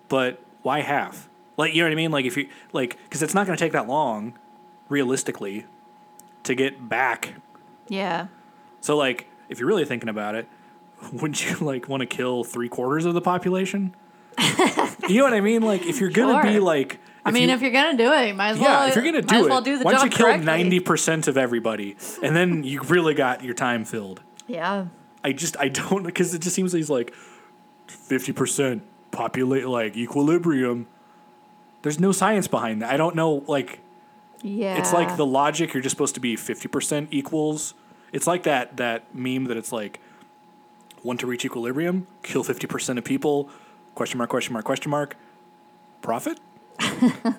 but 0.09 0.41
why 0.63 0.81
half? 0.81 1.29
Like 1.59 1.75
you 1.75 1.83
know 1.83 1.89
what 1.89 1.93
I 1.93 1.97
mean? 1.97 2.13
Like 2.13 2.25
if 2.25 2.39
you 2.39 2.49
like 2.73 2.97
cuz 3.11 3.23
it's 3.23 3.35
not 3.35 3.47
going 3.47 3.59
to 3.59 3.63
take 3.63 3.73
that 3.73 3.87
long 3.87 4.39
realistically 4.89 5.67
to 6.45 6.55
get 6.55 6.89
back. 6.89 7.35
Yeah. 7.89 8.29
So 8.81 8.97
like 8.97 9.27
if 9.51 9.59
you're 9.61 9.69
really 9.69 9.85
thinking 9.85 10.09
about 10.09 10.35
it, 10.35 10.49
wouldn't 11.13 11.45
you 11.45 11.57
like 11.59 11.91
want 11.91 12.01
to 12.01 12.07
kill 12.07 12.43
3 12.43 12.71
quarters 12.71 13.05
of 13.05 13.13
the 13.13 13.21
population? 13.21 13.95
You 15.09 15.19
know 15.19 15.25
what 15.25 15.35
I 15.35 15.41
mean? 15.41 15.63
Like 15.63 15.87
if 15.87 16.01
you're 16.01 16.11
going 16.11 16.37
to 16.37 16.43
be 16.53 16.61
like 16.61 17.01
I 17.25 17.31
mean, 17.31 17.51
if 17.51 17.61
you're 17.61 17.73
gonna 17.73 17.97
do 17.99 18.11
it, 18.13 18.29
you 18.29 18.35
might 18.35 18.51
as 18.51 18.59
well. 18.59 18.85
yeah, 18.85 18.89
if 18.89 18.95
you're 18.95 19.05
gonna 19.05 19.21
do 19.21 19.45
it, 19.45 19.51
well 19.51 19.61
do 19.61 19.79
why 19.83 19.93
don't 19.93 20.05
you 20.05 20.11
kill 20.11 20.39
ninety 20.39 20.81
percent 20.81 21.29
of 21.29 21.37
everybody, 21.37 21.97
and 22.23 22.35
then 22.35 22.65
you 22.65 22.81
really 22.83 23.13
got 23.15 23.45
your 23.45 23.55
time 23.55 23.85
filled. 23.85 24.23
Yeah. 24.47 24.87
I 25.23 25.33
just 25.33 25.57
I 25.59 25.69
don't 25.69 26.05
because 26.05 26.33
it 26.33 26.41
just 26.41 26.55
seems 26.57 26.73
like 26.73 26.79
he's 26.79 26.89
like 26.91 27.13
fifty 27.87 28.33
percent 28.33 28.83
populate 29.11 29.67
like 29.67 29.97
equilibrium. 29.97 30.87
There's 31.83 32.01
no 32.01 32.13
science 32.13 32.49
behind 32.49 32.81
that. 32.83 32.91
I 32.93 32.97
don't 32.97 33.15
know. 33.15 33.45
Like 33.47 33.81
Yeah. 34.43 34.79
it's 34.79 34.93
like 34.93 35.17
the 35.17 35.27
logic. 35.27 35.75
You're 35.75 35.83
just 35.83 35.95
supposed 35.95 36.15
to 36.15 36.21
be 36.21 36.35
fifty 36.37 36.69
percent 36.69 37.09
equals. 37.11 37.75
It's 38.13 38.27
like 38.27 38.45
that 38.45 38.79
that 38.79 39.15
meme 39.15 39.45
that 39.47 39.57
it's 39.59 39.73
like 39.73 40.01
want 41.03 41.21
to 41.21 41.27
reach 41.27 41.45
equilibrium, 41.45 42.07
kill 42.23 42.43
fifty 42.43 42.67
percent 42.67 42.99
of 42.99 43.05
people. 43.05 43.51
Question 43.99 44.19
mark? 44.19 44.31
Question 44.31 44.53
mark? 44.53 44.65
Question 44.65 44.91
mark? 44.93 45.17
Profit? 46.03 46.39
I 46.79 47.33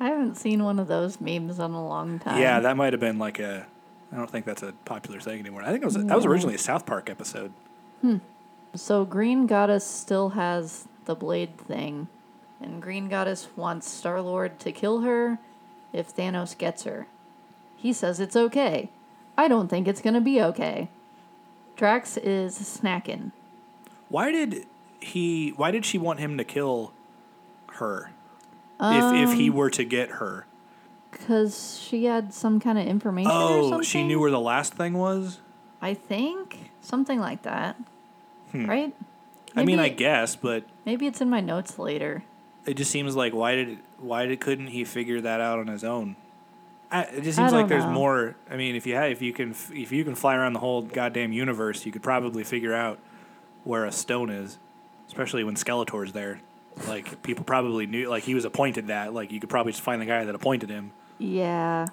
haven't 0.00 0.34
seen 0.34 0.64
one 0.64 0.80
of 0.80 0.88
those 0.88 1.20
memes 1.20 1.60
in 1.60 1.70
a 1.70 1.86
long 1.86 2.18
time. 2.18 2.40
Yeah, 2.40 2.58
that 2.58 2.76
might 2.76 2.92
have 2.92 2.98
been 2.98 3.20
like 3.20 3.38
a. 3.38 3.64
I 4.12 4.16
don't 4.16 4.28
think 4.28 4.46
that's 4.46 4.64
a 4.64 4.72
popular 4.84 5.20
thing 5.20 5.38
anymore. 5.38 5.62
I 5.62 5.70
think 5.70 5.82
it 5.82 5.84
was 5.84 5.94
that 5.94 6.16
was 6.16 6.26
originally 6.26 6.56
a 6.56 6.58
South 6.58 6.86
Park 6.86 7.08
episode. 7.08 7.52
Hmm. 8.00 8.16
So 8.74 9.04
Green 9.04 9.46
Goddess 9.46 9.86
still 9.86 10.30
has 10.30 10.88
the 11.04 11.14
blade 11.14 11.56
thing, 11.56 12.08
and 12.60 12.82
Green 12.82 13.08
Goddess 13.08 13.46
wants 13.54 13.88
Star 13.88 14.20
Lord 14.20 14.58
to 14.58 14.72
kill 14.72 15.02
her 15.02 15.38
if 15.92 16.12
Thanos 16.12 16.58
gets 16.58 16.82
her. 16.82 17.06
He 17.76 17.92
says 17.92 18.18
it's 18.18 18.34
okay. 18.34 18.90
I 19.38 19.46
don't 19.46 19.68
think 19.68 19.86
it's 19.86 20.00
gonna 20.00 20.20
be 20.20 20.42
okay. 20.42 20.88
Drax 21.76 22.16
is 22.16 22.58
snacking. 22.58 23.30
Why 24.08 24.32
did 24.32 24.66
he? 25.04 25.50
Why 25.50 25.70
did 25.70 25.84
she 25.84 25.98
want 25.98 26.20
him 26.20 26.36
to 26.38 26.44
kill 26.44 26.92
her? 27.74 28.10
if 28.80 29.30
if 29.30 29.38
he 29.38 29.48
Um, 29.50 29.56
were 29.56 29.70
to 29.70 29.84
get 29.84 30.10
her, 30.12 30.46
Because 31.12 31.78
she 31.80 32.04
had 32.06 32.34
some 32.34 32.58
kind 32.60 32.78
of 32.78 32.86
information 32.86 33.30
or 33.30 33.74
oh, 33.76 33.82
she 33.82 34.02
knew 34.02 34.18
where 34.20 34.30
the 34.32 34.40
last 34.40 34.74
thing 34.74 34.94
was. 34.94 35.38
I 35.80 35.94
think 35.94 36.70
something 36.80 37.20
like 37.20 37.42
that. 37.42 37.76
Right? 38.52 38.92
Hmm. 39.52 39.58
I 39.58 39.64
mean, 39.64 39.78
I 39.78 39.88
guess, 39.88 40.34
but 40.36 40.64
Maybe 40.84 41.06
it's 41.06 41.20
in 41.20 41.30
my 41.30 41.40
notes 41.40 41.78
later. 41.78 42.24
it 42.66 42.74
just 42.74 42.90
seems 42.90 43.14
like 43.16 43.32
why 43.32 43.54
did 43.54 43.78
why 43.98 44.26
did 44.26 44.40
couldn't 44.40 44.68
he 44.68 44.84
figure 44.84 45.20
that 45.20 45.40
out 45.40 45.58
on 45.60 45.68
his 45.68 45.84
own? 45.84 46.16
I, 46.90 47.02
it 47.04 47.22
just 47.22 47.36
seems 47.38 47.52
like 47.52 47.68
there's 47.68 47.84
know. 47.84 47.90
more. 47.92 48.36
I 48.50 48.56
mean, 48.56 48.76
if 48.76 48.86
you 48.86 48.94
had, 48.94 49.10
if 49.12 49.22
you 49.22 49.32
can 49.32 49.50
if 49.72 49.92
you 49.92 50.04
can 50.04 50.14
fly 50.14 50.34
around 50.36 50.52
the 50.52 50.60
whole 50.60 50.82
goddamn 50.82 51.32
universe, 51.32 51.86
you 51.86 51.92
could 51.92 52.02
probably 52.02 52.44
figure 52.44 52.74
out 52.74 52.98
where 53.64 53.84
a 53.84 53.92
stone 53.92 54.30
is, 54.30 54.58
especially 55.06 55.44
when 55.44 55.54
Skeletor's 55.54 56.12
there. 56.12 56.40
Like 56.88 57.22
people 57.22 57.44
probably 57.44 57.86
knew, 57.86 58.08
like 58.08 58.24
he 58.24 58.34
was 58.34 58.44
appointed 58.44 58.88
that. 58.88 59.14
Like 59.14 59.30
you 59.30 59.40
could 59.40 59.50
probably 59.50 59.72
just 59.72 59.82
find 59.84 60.00
the 60.00 60.06
guy 60.06 60.24
that 60.24 60.34
appointed 60.34 60.70
him. 60.70 60.92
Yeah. 61.18 61.86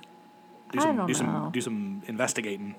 Do 0.71 0.79
I 0.79 0.83
some 0.83 0.95
don't 0.97 1.07
do 1.07 1.13
know. 1.13 1.17
some 1.19 1.51
do 1.51 1.61
some 1.61 2.01
investigating. 2.07 2.75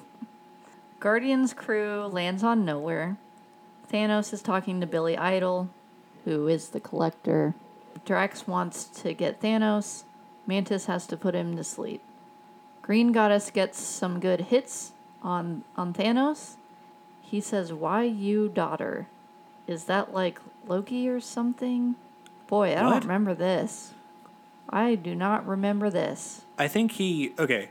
Guardian's 1.00 1.52
crew 1.52 2.06
lands 2.06 2.42
on 2.42 2.64
Knowhere. 2.64 3.16
Thanos 3.92 4.32
is 4.32 4.40
talking 4.42 4.80
to 4.80 4.86
Billy 4.86 5.16
Idol, 5.16 5.68
who 6.24 6.48
is 6.48 6.70
the 6.70 6.80
collector. 6.80 7.54
Drax 8.04 8.46
wants 8.46 8.84
to 8.84 9.12
get 9.12 9.40
Thanos. 9.40 10.04
Mantis 10.46 10.86
has 10.86 11.06
to 11.08 11.16
put 11.16 11.34
him 11.34 11.56
to 11.56 11.64
sleep. 11.64 12.02
Green 12.80 13.12
Goddess 13.12 13.50
gets 13.50 13.78
some 13.78 14.18
good 14.18 14.42
hits 14.42 14.92
on 15.22 15.62
on 15.76 15.92
Thanos. 15.92 16.56
He 17.20 17.40
says, 17.40 17.72
"Why 17.72 18.02
you, 18.04 18.48
daughter? 18.48 19.06
Is 19.72 19.84
that 19.84 20.14
like 20.14 20.38
Loki 20.68 21.08
or 21.08 21.18
something?" 21.20 21.96
Boy, 22.46 22.74
I 22.74 22.82
What? 22.84 22.90
don't 22.90 23.02
remember 23.02 23.34
this. 23.34 23.92
I 24.68 24.94
do 24.94 25.14
not 25.14 25.46
remember 25.46 25.90
this. 25.90 26.42
I 26.58 26.68
think 26.68 26.92
he 26.92 27.32
okay. 27.38 27.70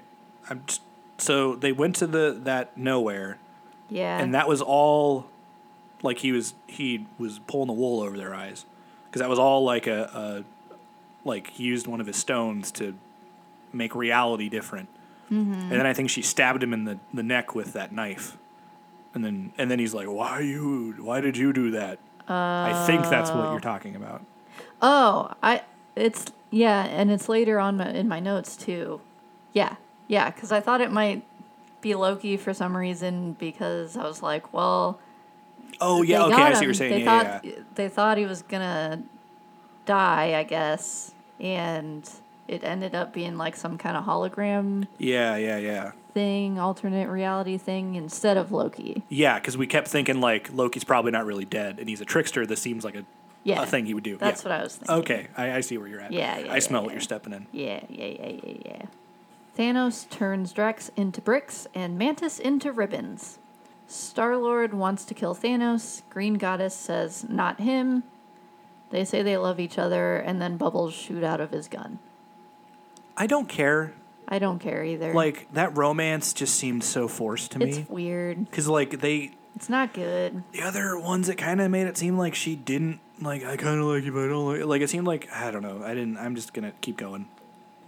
I'm 0.49 0.63
just, 0.67 0.81
so 1.17 1.55
they 1.55 1.71
went 1.71 1.95
to 1.97 2.07
the 2.07 2.37
that 2.43 2.77
Knowhere, 2.77 3.35
Yeah. 3.89 4.19
and 4.19 4.33
that 4.33 4.47
was 4.47 4.61
all 4.61 5.27
like 6.03 6.19
he 6.19 6.31
was 6.31 6.55
he 6.67 7.05
was 7.17 7.39
pulling 7.39 7.67
the 7.67 7.73
wool 7.73 8.01
over 8.01 8.17
their 8.17 8.33
eyes 8.33 8.65
because 9.05 9.19
that 9.21 9.29
was 9.29 9.39
all 9.39 9.63
like 9.63 9.87
a, 9.87 10.43
a 11.23 11.27
like 11.27 11.51
he 11.51 11.63
used 11.63 11.85
one 11.87 12.01
of 12.01 12.07
his 12.07 12.17
stones 12.17 12.71
to 12.71 12.95
make 13.71 13.93
reality 13.95 14.49
different. 14.49 14.89
Mm-hmm. 15.31 15.53
And 15.53 15.71
then 15.71 15.85
I 15.85 15.93
think 15.93 16.09
she 16.09 16.21
stabbed 16.21 16.61
him 16.61 16.73
in 16.73 16.83
the, 16.85 16.99
the 17.13 17.23
neck 17.23 17.55
with 17.55 17.73
that 17.73 17.91
knife. 17.93 18.37
And 19.13 19.25
then 19.25 19.53
and 19.57 19.69
then 19.69 19.79
he's 19.79 19.93
like, 19.93 20.07
"Why 20.07 20.39
you? 20.39 20.95
Why 20.99 21.21
did 21.21 21.37
you 21.37 21.51
do 21.51 21.71
that?" 21.71 21.99
I 22.27 22.85
think 22.87 23.03
that's 23.09 23.29
what 23.29 23.43
you're 23.43 23.55
oh. 23.55 23.59
talking 23.59 23.95
about. 23.95 24.23
Oh, 24.81 25.33
I 25.43 25.63
It's 25.95 26.25
yeah, 26.49 26.85
and 26.85 27.11
it's 27.11 27.27
later 27.27 27.59
on 27.59 27.77
my, 27.77 27.89
in 27.89 28.07
my 28.07 28.19
notes 28.19 28.55
too. 28.55 29.01
Yeah, 29.53 29.75
yeah, 30.07 30.29
because 30.29 30.51
I 30.51 30.61
thought 30.61 30.79
it 30.81 30.91
might 30.91 31.25
be 31.81 31.93
Loki 31.95 32.37
for 32.37 32.53
some 32.53 32.77
reason 32.77 33.33
because 33.33 33.97
I 33.97 34.03
was 34.03 34.21
like, 34.21 34.53
well, 34.53 34.99
Oh 35.79 36.03
yeah, 36.03 36.25
okay, 36.25 36.35
I 36.35 36.53
see 36.53 36.57
what 36.57 36.63
you're 36.63 36.73
saying. 36.73 36.91
They 36.91 37.03
yeah, 37.03 37.23
thought 37.23 37.45
yeah. 37.45 37.53
they 37.75 37.89
thought 37.89 38.17
he 38.17 38.25
was 38.25 38.43
gonna 38.43 39.01
die, 39.85 40.37
I 40.37 40.43
guess, 40.43 41.13
and 41.39 42.09
it 42.51 42.63
ended 42.63 42.93
up 42.93 43.13
being 43.13 43.37
like 43.37 43.55
some 43.55 43.77
kind 43.77 43.95
of 43.95 44.03
hologram 44.05 44.87
Yeah, 44.97 45.35
yeah, 45.37 45.57
yeah. 45.57 45.91
thing, 46.13 46.59
alternate 46.59 47.07
reality 47.09 47.57
thing 47.57 47.95
instead 47.95 48.37
of 48.37 48.51
Loki. 48.51 49.03
Yeah, 49.09 49.39
because 49.39 49.57
we 49.57 49.67
kept 49.67 49.87
thinking 49.87 50.19
like 50.19 50.51
Loki's 50.53 50.83
probably 50.83 51.11
not 51.11 51.25
really 51.25 51.45
dead, 51.45 51.79
and 51.79 51.87
he's 51.87 52.01
a 52.01 52.05
trickster. 52.05 52.45
This 52.45 52.61
seems 52.61 52.83
like 52.83 52.95
a, 52.95 53.05
Yeah, 53.43 53.63
a 53.63 53.65
thing 53.65 53.85
he 53.85 53.93
would 53.93 54.03
do. 54.03 54.17
That's 54.17 54.43
yeah. 54.43 54.49
what 54.49 54.59
I 54.59 54.63
was 54.63 54.75
thinking. 54.75 54.95
Okay, 54.97 55.27
I, 55.37 55.51
I 55.53 55.61
see 55.61 55.77
where 55.77 55.87
you're 55.87 56.01
at. 56.01 56.11
Yeah, 56.11 56.37
yeah, 56.39 56.53
I 56.53 56.59
smell 56.59 56.81
yeah, 56.81 56.85
what 56.85 56.93
you're 56.93 57.01
stepping 57.01 57.33
in. 57.33 57.47
Yeah, 57.51 57.81
yeah, 57.89 58.05
yeah, 58.05 58.29
yeah, 58.43 58.57
yeah. 58.65 58.85
Thanos 59.57 60.09
turns 60.09 60.53
Drax 60.53 60.91
into 60.95 61.21
bricks 61.21 61.67
and 61.73 61.97
Mantis 61.97 62.39
into 62.39 62.71
ribbons. 62.71 63.37
Star 63.87 64.37
Lord 64.37 64.73
wants 64.73 65.03
to 65.05 65.13
kill 65.13 65.35
Thanos. 65.35 66.01
Green 66.09 66.35
Goddess 66.35 66.73
says, 66.73 67.25
not 67.27 67.59
him. 67.59 68.03
They 68.89 69.03
say 69.05 69.21
they 69.21 69.37
love 69.37 69.59
each 69.59 69.77
other, 69.77 70.15
and 70.17 70.41
then 70.41 70.55
bubbles 70.57 70.93
shoot 70.93 71.23
out 71.23 71.41
of 71.41 71.51
his 71.51 71.67
gun. 71.67 71.99
I 73.17 73.27
don't 73.27 73.47
care. 73.49 73.93
I 74.27 74.39
don't 74.39 74.59
care 74.59 74.83
either. 74.83 75.13
Like 75.13 75.51
that 75.53 75.75
romance 75.77 76.33
just 76.33 76.55
seemed 76.55 76.83
so 76.83 77.07
forced 77.07 77.51
to 77.51 77.59
me. 77.59 77.69
it's 77.69 77.89
weird. 77.89 78.45
Because 78.49 78.67
like 78.67 79.01
they, 79.01 79.31
It's 79.55 79.67
not 79.69 79.93
good. 79.93 80.43
the 80.53 80.61
other 80.61 80.97
ones, 80.97 81.27
that 81.27 81.37
kind 81.37 81.59
of 81.59 81.69
made 81.69 81.87
it 81.87 81.97
seem 81.97 82.17
like 82.17 82.33
she 82.35 82.55
didn't 82.55 82.99
like. 83.21 83.43
I 83.43 83.57
kind 83.57 83.79
of 83.79 83.85
like 83.87 84.03
you, 84.03 84.11
but 84.13 84.23
I 84.25 84.27
don't 84.27 84.47
like. 84.59 84.65
Like 84.65 84.81
it 84.81 84.89
seemed 84.89 85.05
like 85.07 85.29
I 85.31 85.51
don't 85.51 85.61
know. 85.63 85.83
I 85.83 85.93
didn't. 85.93 86.17
I'm 86.17 86.35
just 86.35 86.53
gonna 86.53 86.71
keep 86.81 86.97
going. 86.97 87.27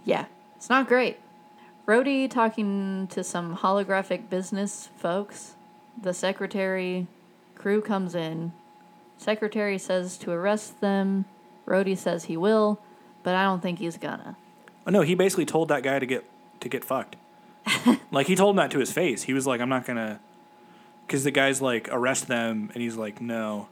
Yeah, 0.04 0.26
it's 0.56 0.68
not 0.68 0.86
great. 0.86 1.18
Rhodey 1.88 2.30
talking 2.30 3.06
to 3.08 3.24
some 3.24 3.56
holographic 3.56 4.28
business 4.30 4.90
folks. 4.96 5.54
The 6.00 6.12
secretary 6.14 7.06
crew 7.54 7.80
comes 7.80 8.14
in. 8.14 8.52
Secretary 9.16 9.78
says 9.78 10.16
to 10.18 10.30
arrest 10.30 10.80
them. 10.80 11.24
Rhodey 11.66 11.96
says 11.96 12.24
he 12.24 12.36
will, 12.36 12.80
but 13.22 13.34
I 13.34 13.44
don't 13.44 13.62
think 13.62 13.78
he's 13.78 13.96
gonna. 13.96 14.36
Oh 14.86 14.90
no, 14.90 15.00
he 15.02 15.14
basically 15.14 15.46
told 15.46 15.68
that 15.68 15.82
guy 15.82 15.98
to 15.98 16.06
get 16.06 16.24
to 16.60 16.68
get 16.68 16.84
fucked. 16.84 17.16
like 18.10 18.26
he 18.26 18.34
told 18.36 18.50
him 18.50 18.56
that 18.56 18.70
to 18.72 18.78
his 18.78 18.92
face. 18.92 19.22
He 19.24 19.32
was 19.32 19.46
like, 19.46 19.60
"I'm 19.60 19.68
not 19.68 19.86
gonna," 19.86 20.20
because 21.06 21.24
the 21.24 21.30
guy's 21.30 21.62
like, 21.62 21.88
"Arrest 21.90 22.28
them," 22.28 22.70
and 22.74 22.82
he's 22.82 22.96
like, 22.96 23.20
"No." 23.20 23.68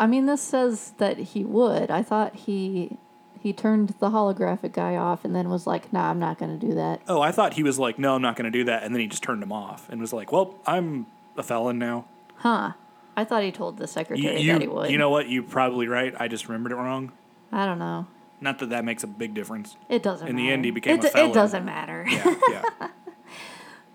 I 0.00 0.06
mean, 0.06 0.26
this 0.26 0.40
says 0.42 0.94
that 0.98 1.18
he 1.18 1.44
would. 1.44 1.90
I 1.90 2.02
thought 2.02 2.34
he 2.34 2.96
he 3.40 3.52
turned 3.52 3.90
the 4.00 4.10
holographic 4.10 4.72
guy 4.72 4.96
off 4.96 5.24
and 5.24 5.34
then 5.34 5.48
was 5.48 5.66
like, 5.66 5.92
"Nah, 5.92 6.10
I'm 6.10 6.18
not 6.18 6.38
gonna 6.38 6.56
do 6.56 6.74
that." 6.74 7.00
Oh, 7.08 7.20
I 7.20 7.30
thought 7.30 7.54
he 7.54 7.62
was 7.62 7.78
like, 7.78 7.98
"No, 7.98 8.14
I'm 8.14 8.22
not 8.22 8.34
gonna 8.36 8.50
do 8.50 8.64
that," 8.64 8.82
and 8.82 8.94
then 8.94 9.00
he 9.00 9.06
just 9.06 9.22
turned 9.22 9.42
him 9.42 9.52
off 9.52 9.88
and 9.88 10.00
was 10.00 10.12
like, 10.12 10.32
"Well, 10.32 10.54
I'm 10.66 11.06
a 11.36 11.42
felon 11.42 11.78
now." 11.78 12.06
Huh? 12.36 12.72
I 13.16 13.24
thought 13.24 13.42
he 13.44 13.52
told 13.52 13.76
the 13.76 13.82
You, 13.82 13.86
secretary 13.86 14.40
you, 14.40 14.52
that 14.54 14.62
he 14.62 14.68
would. 14.68 14.90
you 14.90 14.96
know 14.98 15.10
what? 15.10 15.28
You're 15.28 15.42
probably 15.42 15.86
right. 15.86 16.14
I 16.18 16.26
just 16.28 16.48
remembered 16.48 16.72
it 16.72 16.76
wrong. 16.76 17.12
I 17.52 17.66
don't 17.66 17.78
know. 17.78 18.06
Not 18.42 18.58
that 18.58 18.70
that 18.70 18.84
makes 18.84 19.04
a 19.04 19.06
big 19.06 19.34
difference. 19.34 19.76
It 19.88 20.02
doesn't. 20.02 20.26
In 20.26 20.36
the 20.36 20.50
end, 20.50 20.64
he 20.64 20.72
became 20.72 20.98
it, 20.98 21.04
a 21.04 21.08
felon. 21.08 21.30
It 21.30 21.34
doesn't 21.34 21.64
matter. 21.64 22.04
Yeah, 22.08 22.34
yeah. 22.50 22.88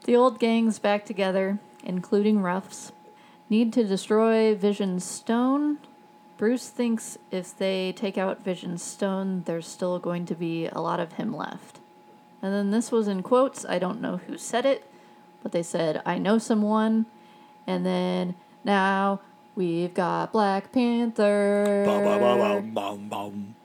The 0.08 0.16
old 0.16 0.40
gang's 0.40 0.80
back 0.80 1.04
together, 1.04 1.60
including 1.84 2.42
Ruffs. 2.42 2.94
Need 3.50 3.74
to 3.74 3.84
destroy 3.84 4.56
Vision's 4.56 5.04
stone. 5.04 5.80
Bruce 6.38 6.70
thinks 6.70 7.18
if 7.30 7.58
they 7.58 7.92
take 7.92 8.18
out 8.18 8.42
Vision's 8.42 8.82
stone, 8.82 9.44
there's 9.46 9.68
still 9.68 10.00
going 10.00 10.26
to 10.28 10.34
be 10.34 10.68
a 10.68 10.80
lot 10.80 11.02
of 11.02 11.14
him 11.14 11.36
left. 11.36 11.82
And 12.42 12.54
then 12.54 12.72
this 12.72 12.90
was 12.90 13.10
in 13.10 13.22
quotes. 13.22 13.66
I 13.66 13.80
don't 13.80 14.00
know 14.00 14.16
who 14.16 14.38
said 14.38 14.66
it, 14.66 14.90
but 15.44 15.52
they 15.52 15.64
said, 15.64 16.02
I 16.06 16.20
know 16.20 16.38
someone. 16.38 17.06
And 17.68 17.86
then 17.86 18.36
now 18.64 19.20
we've 19.56 19.94
got 19.94 20.32
Black 20.32 20.72
Panther. 20.72 21.84
Bum, 21.86 22.74
bum, 22.74 23.10
bum. 23.10 23.56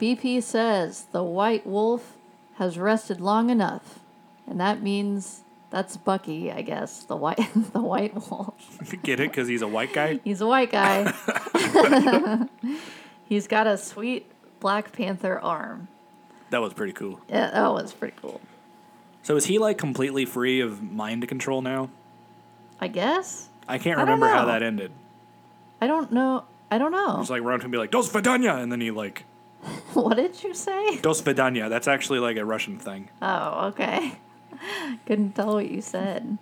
BP 0.00 0.42
says 0.42 1.06
the 1.12 1.22
white 1.22 1.66
wolf 1.66 2.16
has 2.56 2.78
rested 2.78 3.20
long 3.20 3.50
enough, 3.50 3.98
and 4.46 4.60
that 4.60 4.82
means 4.82 5.42
that's 5.70 5.96
Bucky, 5.96 6.50
I 6.50 6.62
guess. 6.62 7.04
The 7.04 7.16
white, 7.16 7.40
the 7.72 7.80
white 7.82 8.14
wolf. 8.14 8.78
Get 9.02 9.20
it? 9.20 9.30
Because 9.30 9.48
he's 9.48 9.62
a 9.62 9.68
white 9.68 9.92
guy. 9.92 10.20
He's 10.24 10.40
a 10.40 10.46
white 10.46 10.70
guy. 10.70 11.12
He's 13.28 13.46
got 13.46 13.66
a 13.66 13.76
sweet 13.76 14.24
Black 14.58 14.90
Panther 14.92 15.38
arm. 15.38 15.88
That 16.48 16.62
was 16.62 16.72
pretty 16.72 16.94
cool. 16.94 17.20
Yeah, 17.28 17.50
that 17.50 17.68
was 17.72 17.92
pretty 17.92 18.16
cool. 18.22 18.40
So 19.22 19.36
is 19.36 19.44
he 19.44 19.58
like 19.58 19.76
completely 19.76 20.24
free 20.24 20.60
of 20.60 20.82
mind 20.82 21.28
control 21.28 21.60
now? 21.60 21.90
I 22.80 22.88
guess. 22.88 23.48
I 23.68 23.76
can't 23.76 23.98
I 23.98 24.06
don't 24.06 24.14
remember 24.14 24.28
how 24.28 24.46
know. 24.46 24.52
that 24.52 24.62
ended. 24.62 24.92
I 25.82 25.86
don't 25.86 26.10
know. 26.10 26.44
I 26.70 26.78
don't 26.78 26.92
know. 26.92 27.20
It's 27.20 27.28
like 27.28 27.42
Ron 27.42 27.60
can 27.60 27.70
be 27.70 27.76
like 27.76 27.90
Dos 27.90 28.10
Vidanya, 28.10 28.62
and 28.62 28.72
then 28.72 28.80
he 28.80 28.90
like 28.90 29.24
what 29.94 30.16
did 30.16 30.42
you 30.42 30.54
say? 30.54 30.98
Dos 31.00 31.22
Vidanya. 31.22 31.68
That's 31.68 31.88
actually 31.88 32.18
like 32.18 32.36
a 32.36 32.44
Russian 32.44 32.78
thing. 32.78 33.08
Oh, 33.22 33.68
okay. 33.68 34.18
Couldn't 35.06 35.32
tell 35.32 35.54
what 35.54 35.70
you 35.70 35.80
said. 35.80 36.38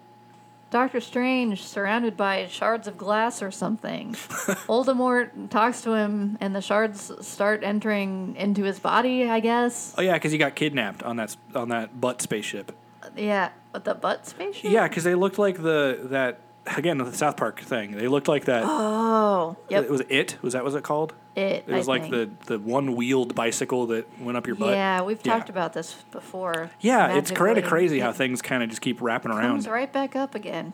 Doctor 0.70 1.00
Strange 1.00 1.62
surrounded 1.62 2.16
by 2.16 2.46
shards 2.48 2.88
of 2.88 2.98
glass 2.98 3.40
or 3.40 3.50
something. 3.52 4.12
Voldemort 4.66 5.48
talks 5.48 5.82
to 5.82 5.94
him, 5.94 6.37
and 6.40 6.56
the 6.56 6.61
shards 6.61 7.12
start 7.20 7.62
entering 7.62 8.35
into 8.37 8.64
his 8.64 8.80
body. 8.80 9.28
I 9.28 9.40
guess. 9.40 9.94
Oh 9.96 10.02
yeah, 10.02 10.14
because 10.14 10.32
he 10.32 10.38
got 10.38 10.56
kidnapped 10.56 11.02
on 11.04 11.16
that 11.16 11.37
on 11.54 11.68
that 11.68 12.00
butt 12.00 12.20
spaceship. 12.20 12.72
Uh, 13.02 13.09
yeah, 13.16 13.50
with 13.72 13.85
the 13.85 13.94
butt 13.94 14.26
spaceship. 14.26 14.70
Yeah, 14.70 14.88
because 14.88 15.04
they 15.04 15.14
looked 15.14 15.38
like 15.38 15.62
the 15.62 16.00
that 16.11 16.40
again 16.76 16.98
the 16.98 17.12
South 17.12 17.37
Park 17.37 17.61
thing. 17.61 17.92
They 17.92 18.09
looked 18.09 18.29
like 18.29 18.46
that. 18.46 18.62
Oh, 18.66 19.57
yep. 19.68 19.85
It 19.85 19.90
was 19.90 20.02
it. 20.09 20.38
Was 20.42 20.52
that 20.55 20.64
what 20.64 20.74
it 20.74 20.83
called? 20.85 21.14
It. 21.35 21.64
It 21.66 21.68
was 21.68 21.88
I 21.88 21.92
like 21.92 22.11
think. 22.11 22.38
the 22.46 22.55
the 22.55 22.59
one 22.59 22.96
wheeled 22.96 23.35
bicycle 23.35 23.87
that 23.88 24.07
went 24.20 24.37
up 24.38 24.46
your 24.46 24.57
butt. 24.57 24.70
Yeah, 24.70 25.02
we've 25.02 25.20
Yeah. 25.24 25.35
talked 25.37 25.50
about 25.50 25.72
this 25.74 25.94
before. 26.11 26.70
Yeah, 26.81 27.16
it's 27.18 27.31
kind 27.31 27.59
of 27.59 27.64
crazy 27.64 27.98
how 28.00 28.12
things 28.12 28.40
kind 28.42 28.62
of 28.62 28.68
just 28.70 28.81
keep 28.81 29.00
wrapping 29.02 29.31
around. 29.31 29.42
comes 29.50 29.68
right 29.68 29.92
back 29.92 30.16
up 30.16 30.35
again. 30.35 30.72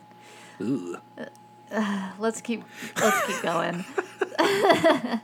Ugh. 0.61 0.99
Let's 2.19 2.39
keep 2.41 2.63
let's 3.01 3.25
keep 3.25 3.41
going. 3.41 3.83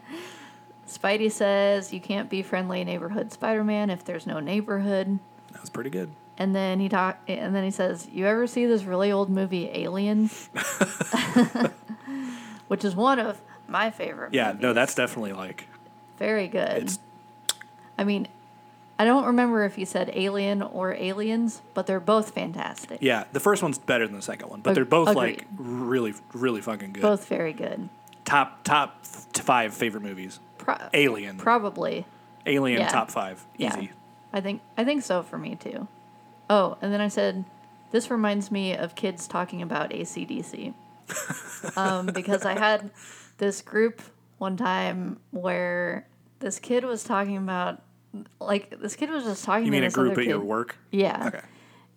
Spidey 0.87 1.31
says 1.31 1.93
you 1.93 1.99
can't 2.01 2.29
be 2.29 2.41
friendly 2.41 2.83
neighborhood 2.83 3.31
Spider-Man 3.31 3.89
if 3.91 4.03
there's 4.03 4.25
no 4.25 4.39
neighborhood. 4.39 5.19
That 5.51 5.61
was 5.61 5.69
pretty 5.69 5.91
good. 5.91 6.09
And 6.39 6.55
then 6.55 6.79
he 6.79 6.87
talk 6.87 7.19
and 7.27 7.53
then 7.53 7.65
he 7.65 7.71
says, 7.71 8.07
"You 8.11 8.25
ever 8.25 8.47
see 8.47 8.65
this 8.65 8.83
really 8.83 9.11
old 9.11 9.29
movie 9.29 9.69
Aliens?" 9.73 10.49
Which 12.67 12.85
is 12.85 12.95
one 12.95 13.19
of 13.19 13.41
my 13.67 13.91
favorite 13.91 14.33
Yeah, 14.33 14.47
movies. 14.49 14.61
no, 14.61 14.73
that's 14.73 14.95
definitely 14.95 15.33
like 15.33 15.67
very 16.17 16.47
good. 16.47 16.83
it's 16.83 16.99
I 17.97 18.03
mean, 18.03 18.27
I 18.97 19.05
don't 19.05 19.25
remember 19.25 19.63
if 19.65 19.75
he 19.75 19.85
said 19.85 20.11
Alien 20.13 20.61
or 20.61 20.93
Aliens, 20.93 21.61
but 21.73 21.85
they're 21.87 21.99
both 21.99 22.31
fantastic. 22.33 22.99
yeah. 23.01 23.25
The 23.33 23.39
first 23.39 23.61
one's 23.63 23.77
better 23.77 24.05
than 24.07 24.15
the 24.15 24.21
second 24.21 24.49
one, 24.49 24.61
but 24.61 24.71
Ag- 24.71 24.75
they're 24.75 24.85
both 24.85 25.09
agreed. 25.09 25.39
like 25.39 25.47
really 25.57 26.13
really 26.33 26.61
fucking 26.61 26.93
good. 26.93 27.01
Both 27.01 27.27
very 27.27 27.53
good. 27.53 27.89
top 28.25 28.63
top 28.63 29.05
five 29.05 29.73
favorite 29.73 30.03
movies. 30.03 30.39
Pro- 30.57 30.77
Alien, 30.93 31.37
probably. 31.37 32.05
Alien, 32.45 32.81
yeah. 32.81 32.87
top 32.87 33.11
five, 33.11 33.45
Yeah. 33.57 33.75
easy. 33.77 33.91
I 34.31 34.41
think 34.41 34.61
I 34.77 34.85
think 34.85 35.03
so 35.03 35.23
for 35.23 35.37
me 35.37 35.55
too. 35.55 35.87
Oh, 36.49 36.77
and 36.81 36.91
then 36.91 37.01
I 37.01 37.07
said, 37.07 37.45
this 37.91 38.09
reminds 38.09 38.51
me 38.51 38.75
of 38.75 38.95
kids 38.95 39.27
talking 39.27 39.61
about 39.61 39.91
ACDC. 39.91 40.73
um, 41.77 42.05
because 42.13 42.45
I 42.45 42.57
had 42.57 42.91
this 43.37 43.61
group 43.61 44.01
one 44.37 44.57
time 44.57 45.19
where 45.31 46.07
this 46.39 46.59
kid 46.59 46.83
was 46.83 47.03
talking 47.03 47.37
about, 47.37 47.81
like, 48.39 48.79
this 48.79 48.95
kid 48.95 49.09
was 49.09 49.23
just 49.23 49.43
talking 49.43 49.65
You 49.65 49.71
mean 49.71 49.83
a 49.83 49.89
group 49.89 50.17
at 50.17 50.25
your 50.25 50.39
work? 50.39 50.77
Yeah. 50.91 51.27
Okay. 51.27 51.41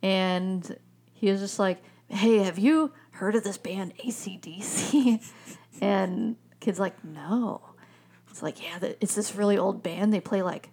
And 0.02 0.76
he 1.12 1.30
was 1.30 1.40
just 1.40 1.58
like, 1.58 1.82
hey, 2.08 2.38
have 2.38 2.58
you 2.58 2.92
heard 3.12 3.34
of 3.34 3.44
this 3.44 3.56
band 3.56 3.94
ACDC? 3.98 5.22
and 5.80 6.36
kid's 6.60 6.80
like, 6.80 7.02
no. 7.04 7.62
It's 8.30 8.42
like, 8.42 8.62
yeah, 8.62 8.92
it's 9.00 9.14
this 9.14 9.34
really 9.34 9.58
old 9.58 9.82
band. 9.82 10.12
They 10.12 10.20
play 10.20 10.42
like, 10.42 10.70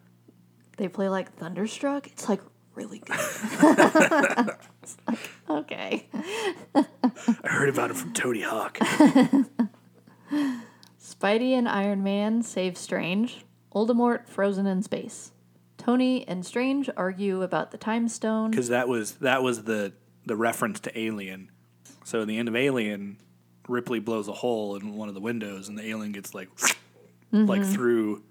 they 0.78 0.88
play 0.88 1.10
like 1.10 1.34
Thunderstruck. 1.36 2.08
It's 2.08 2.28
like 2.30 2.42
really 2.80 3.00
good. 3.00 4.56
Okay. 5.50 6.08
I 6.76 6.86
heard 7.44 7.70
about 7.70 7.90
it 7.92 7.98
from 7.98 8.14
Tony 8.14 8.42
Hawk. 8.42 8.78
Spidey 11.02 11.54
and 11.54 11.68
Iron 11.68 12.04
Man 12.04 12.44
save 12.44 12.78
Strange. 12.78 13.46
Voldemort 13.74 14.30
frozen 14.30 14.68
in 14.68 14.84
space. 14.84 15.32
Tony 15.78 16.28
and 16.28 16.46
Strange 16.46 16.90
argue 16.96 17.42
about 17.42 17.72
the 17.72 17.78
time 17.78 18.08
stone. 18.08 18.52
because 18.52 18.70
that 18.70 18.88
was 18.88 19.14
that 19.16 19.42
was 19.42 19.64
the 19.64 19.92
the 20.26 20.36
reference 20.36 20.80
to 20.82 20.98
Alien. 20.98 21.50
So 22.04 22.22
in 22.22 22.28
the 22.28 22.38
end 22.38 22.48
of 22.48 22.56
Alien, 22.56 23.18
Ripley 23.68 24.00
blows 24.00 24.28
a 24.28 24.34
hole 24.34 24.76
in 24.76 24.94
one 24.94 25.10
of 25.10 25.16
the 25.16 25.22
windows, 25.22 25.68
and 25.68 25.78
the 25.78 25.88
alien 25.88 26.12
gets 26.12 26.36
like 26.36 26.50
like 27.32 27.62
mm-hmm. 27.62 27.72
through 27.72 28.24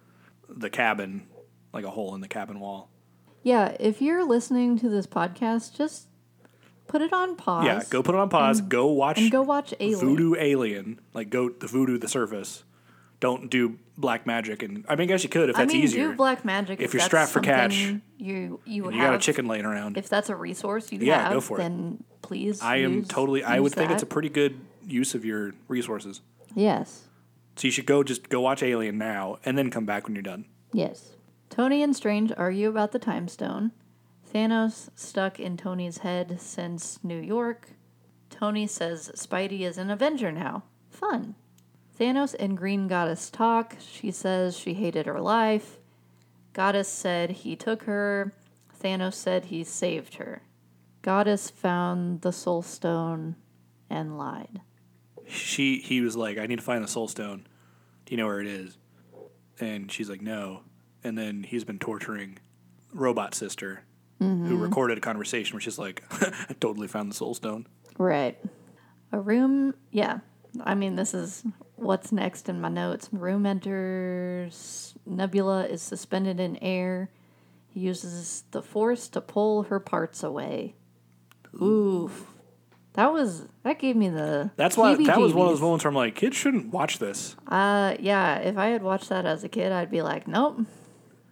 the 0.49 0.71
cabin, 0.71 1.27
like 1.73 1.85
a 1.85 1.91
hole 1.91 2.15
in 2.15 2.21
the 2.21 2.29
cabin 2.29 2.61
wall. 2.61 2.91
Yeah, 3.49 3.77
if 3.81 4.03
you're 4.03 4.25
listening 4.25 4.79
to 4.81 4.89
this 4.89 5.07
podcast, 5.07 5.75
just 5.77 6.07
put 6.87 7.01
it 7.03 7.13
on 7.13 7.37
pause. 7.37 7.65
Yeah, 7.65 7.83
go 7.89 8.03
put 8.03 8.15
it 8.15 8.19
on 8.21 8.29
pause. 8.29 8.61
go 8.61 8.87
watch 8.93 9.19
and 9.19 9.31
go 9.31 9.43
watch 9.43 9.73
Alien. 9.81 10.01
Voodoo 10.01 10.35
Alien. 10.39 11.01
Like 11.15 11.31
go 11.31 11.49
the 11.49 11.67
Voodoo 11.67 11.99
the 11.99 12.09
surface. 12.09 12.65
Don't 13.21 13.51
do 13.51 13.79
black 13.97 14.27
magic 14.27 14.63
and 14.63 14.85
I 14.89 14.95
mean 14.95 15.07
I 15.09 15.13
guess 15.13 15.25
you 15.25 15.29
could 15.29 15.51
if 15.51 15.57
I 15.57 15.61
that's 15.63 15.73
mean, 15.75 15.83
easier. 15.83 16.11
do 16.11 16.17
black 16.17 16.45
magic 16.45 16.81
If 16.81 16.95
you're 16.95 17.03
strapped 17.03 17.33
for 17.33 17.41
cash, 17.41 17.77
You 17.77 18.01
you 18.19 18.61
you 18.65 18.85
have 18.91 18.93
got 18.95 19.15
a 19.15 19.19
chicken 19.19 19.47
laying 19.49 19.65
around. 19.65 19.97
If 19.97 20.09
that's 20.09 20.29
a 20.29 20.37
resource 20.37 20.93
you 20.93 21.01
Yeah, 21.01 21.23
have, 21.23 21.33
go 21.33 21.41
for 21.41 21.57
it. 21.59 21.63
then 21.63 22.05
please. 22.23 22.61
I 22.63 22.77
am 22.77 22.93
use- 22.99 23.09
totally 23.09 23.43
I 23.43 23.59
would 23.61 23.73
think 23.73 23.91
it's 23.91 24.03
a 24.05 24.07
pretty 24.07 24.29
good 24.29 24.61
use 24.87 25.15
of 25.15 25.25
your 25.25 25.53
resources. 25.69 26.21
yes. 26.55 27.05
So 27.57 27.67
you 27.67 27.73
should 27.73 27.87
go 27.87 28.05
just 28.05 28.29
go 28.29 28.41
watch 28.41 28.63
Alien 28.63 28.99
now 28.99 29.39
and 29.45 29.59
then 29.59 29.69
come 29.71 29.85
back 29.85 30.05
when 30.07 30.15
you're 30.15 30.23
done. 30.23 30.45
Yes. 30.73 31.11
Tony 31.59 31.83
and 31.83 31.97
Strange 31.97 32.31
argue 32.37 32.69
about 32.69 32.93
the 32.93 33.01
time 33.01 33.27
stone. 33.27 33.73
Thanos 34.33 34.91
stuck 34.95 35.41
in 35.41 35.57
Tony's 35.57 35.99
head 35.99 36.41
since 36.41 37.03
New 37.03 37.19
York. 37.19 37.71
Tony 38.31 38.65
says 38.69 39.11
Spidey 39.17 39.63
is 39.63 39.77
an 39.77 39.91
Avenger 39.91 40.31
now. 40.31 40.63
Fun. 40.89 41.35
Thanos 41.99 42.37
and 42.39 42.57
Green 42.57 42.87
Goddess 42.87 43.29
talk. 43.29 43.75
She 43.81 44.13
says 44.13 44.57
she 44.57 44.75
hated 44.75 45.07
her 45.07 45.21
life. 45.21 45.79
Goddess 46.53 46.87
said 46.89 47.31
he 47.31 47.57
took 47.57 47.83
her. 47.83 48.33
Thanos 48.81 49.15
said 49.15 49.47
he 49.47 49.65
saved 49.65 50.15
her. 50.15 50.43
Goddess 51.03 51.51
found 51.51 52.21
the 52.21 52.31
Soul 52.31 52.63
Stone 52.63 53.35
and 53.91 54.17
lied. 54.17 54.61
she 55.27 55.81
he 55.81 56.03
was 56.03 56.15
like, 56.17 56.39
I 56.39 56.47
need 56.47 56.61
to 56.61 56.65
find 56.65 56.85
the 56.85 56.89
soul 56.89 57.09
stone. 57.09 57.49
Do 58.07 58.13
you 58.13 58.17
know 58.17 58.27
where 58.27 58.41
it 58.41 58.47
is? 58.47 58.79
And 59.59 59.91
she's 59.91 60.09
like, 60.09 60.23
No. 60.23 60.61
And 61.05 61.17
then 61.17 61.45
he's 61.45 61.65
been 61.65 61.79
torturing 61.79 62.39
robot 62.93 63.35
sister 63.35 63.85
who 64.19 64.57
recorded 64.57 64.99
a 64.99 65.01
conversation 65.01 65.55
where 65.55 65.61
she's 65.61 65.79
like, 65.79 66.03
I 66.11 66.55
totally 66.59 66.89
found 66.89 67.11
the 67.11 67.15
soul 67.15 67.35
stone. 67.35 67.67
Right. 67.99 68.37
A 69.13 69.21
room, 69.21 69.75
yeah. 69.93 70.19
I 70.65 70.75
mean, 70.75 70.97
this 70.97 71.15
is 71.15 71.45
what's 71.77 72.11
next 72.11 72.49
in 72.49 72.61
my 72.61 72.69
notes. 72.69 73.09
Room 73.13 73.47
enters. 73.47 74.95
Nebula 75.07 75.67
is 75.67 75.83
suspended 75.83 76.41
in 76.41 76.57
air. 76.57 77.11
He 77.69 77.81
uses 77.81 78.45
the 78.51 78.63
force 78.63 79.09
to 79.11 79.21
pull 79.21 79.65
her 79.65 79.79
parts 79.79 80.23
away. 80.23 80.75
Oof. 81.63 82.27
That 82.95 83.13
was 83.13 83.47
that 83.63 83.79
gave 83.79 83.95
me 83.95 84.09
the. 84.09 84.51
That's 84.57 84.77
why 84.77 84.97
that 84.97 85.21
was 85.21 85.33
one 85.33 85.47
of 85.47 85.53
those 85.53 85.61
moments 85.61 85.85
where 85.85 85.91
I'm 85.91 85.95
like, 85.95 86.17
kids 86.17 86.37
shouldn't 86.37 86.73
watch 86.73 86.99
this. 86.99 87.37
Uh, 87.47 87.95
yeah. 88.01 88.39
If 88.39 88.59
I 88.59 88.69
had 88.69 88.83
watched 88.83 89.11
that 89.11 89.25
as 89.25 89.45
a 89.45 89.49
kid, 89.49 89.71
I'd 89.71 89.91
be 89.91 90.03
like, 90.03 90.27
nope. 90.27 90.63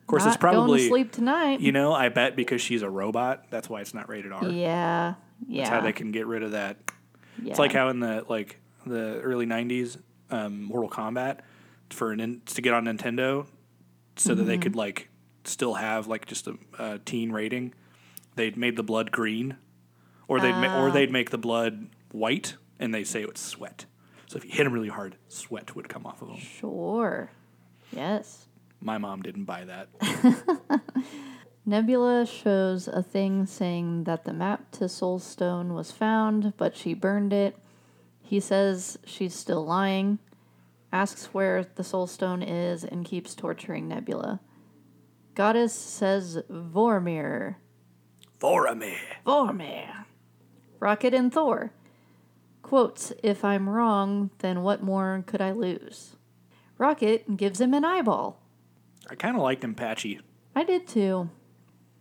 Of 0.07 0.09
course, 0.09 0.23
not 0.25 0.29
it's 0.29 0.37
probably 0.37 0.67
going 0.69 0.79
to 0.79 0.89
sleep 0.89 1.13
tonight. 1.13 1.61
you 1.61 1.73
know, 1.73 1.93
I 1.93 2.09
bet 2.11 2.37
because 2.37 2.63
she's 2.63 2.83
a 2.83 2.89
robot, 2.91 3.47
that's 3.51 3.69
why 3.69 3.81
it's 3.81 3.93
not 3.93 4.09
rated 4.09 4.31
R. 4.33 4.45
yeah. 4.49 5.15
Yeah. 5.49 5.63
That's 5.65 5.71
how 5.71 5.81
they 5.81 5.93
can 5.93 6.13
get 6.13 6.27
rid 6.27 6.43
of 6.45 6.53
that. 6.53 6.77
yeah. 7.43 7.51
It's 7.51 7.59
like 7.59 7.73
how 7.73 7.89
in 7.89 7.99
the 8.01 8.25
like 8.29 8.61
the 8.87 9.21
early 9.21 9.47
'90s, 9.47 9.99
um, 10.31 10.63
Mortal 10.63 10.89
Kombat 10.89 11.41
for 11.91 12.13
an, 12.13 12.41
to 12.47 12.63
get 12.63 12.73
on 12.73 12.85
Nintendo, 12.85 13.47
so 14.17 14.35
that 14.35 14.43
Mm-hmm. 14.43 14.49
they 14.49 14.59
could 14.59 14.77
like 14.77 15.09
still 15.45 15.75
have 15.75 16.07
like 16.07 16.25
just 16.27 16.47
a, 16.47 16.57
a 16.79 16.99
teen 17.01 17.33
rating. 17.33 17.75
They'd 18.37 18.57
made 18.57 18.77
the 18.77 18.83
blood 18.85 19.11
green, 19.11 19.57
or 20.29 20.39
they'd 20.41 20.53
ma- 20.53 20.69
Ah. 20.69 20.83
or 20.85 20.91
they'd 20.93 21.11
make 21.13 21.31
the 21.31 21.39
blood 21.39 21.89
white, 22.13 22.55
and 22.79 22.95
they 22.95 23.03
say 23.05 23.23
it's 23.25 23.41
sweat. 23.41 23.87
So 24.29 24.37
if 24.39 24.45
you 24.45 24.51
hit 24.53 24.65
them 24.65 24.73
really 24.73 24.89
hard, 24.89 25.17
sweat 25.29 25.75
would 25.77 25.89
come 25.89 26.07
off 26.07 26.23
of 26.23 26.29
them. 26.29 26.39
Sure. 26.39 27.31
Yes. 27.93 28.46
My 28.81 28.99
mom 28.99 29.23
didn't 29.23 29.45
buy 29.45 29.65
that. 29.65 29.89
Nebula 31.67 32.27
shows 32.27 32.87
a 32.87 33.03
thing 33.03 33.45
saying 33.47 34.05
that 34.05 34.25
the 34.25 34.33
map 34.33 34.71
to 34.73 34.85
Soulstone 34.85 35.75
was 35.75 35.91
found, 35.91 36.57
but 36.57 36.77
she 36.77 36.95
burned 36.95 37.33
it. 37.33 37.57
He 38.23 38.39
says 38.39 38.99
she's 39.05 39.35
still 39.35 39.65
lying, 39.65 40.19
asks 40.93 41.27
where 41.35 41.65
the 41.65 41.83
Soulstone 41.83 42.45
is, 42.47 42.85
and 42.85 43.05
keeps 43.05 43.35
torturing 43.35 43.89
Nebula. 43.89 44.41
Goddess 45.35 45.75
says 45.75 46.39
Vormir. 46.51 47.57
Vormir. 48.41 48.97
Vormir. 49.27 50.05
Rocket 50.79 51.15
and 51.15 51.33
Thor. 51.33 51.73
Quotes, 52.63 53.13
if 53.23 53.45
I'm 53.45 53.69
wrong, 53.69 54.31
then 54.39 54.63
what 54.63 54.83
more 54.83 55.23
could 55.27 55.41
I 55.41 55.53
lose? 55.53 56.17
Rocket 56.79 57.37
gives 57.37 57.61
him 57.61 57.75
an 57.75 57.85
eyeball. 57.85 58.41
I 59.09 59.15
kind 59.15 59.37
of 59.37 59.43
liked 59.43 59.63
him 59.65 59.75
patchy. 59.75 60.21
I 60.55 60.65
did 60.65 60.87
too. 60.89 61.31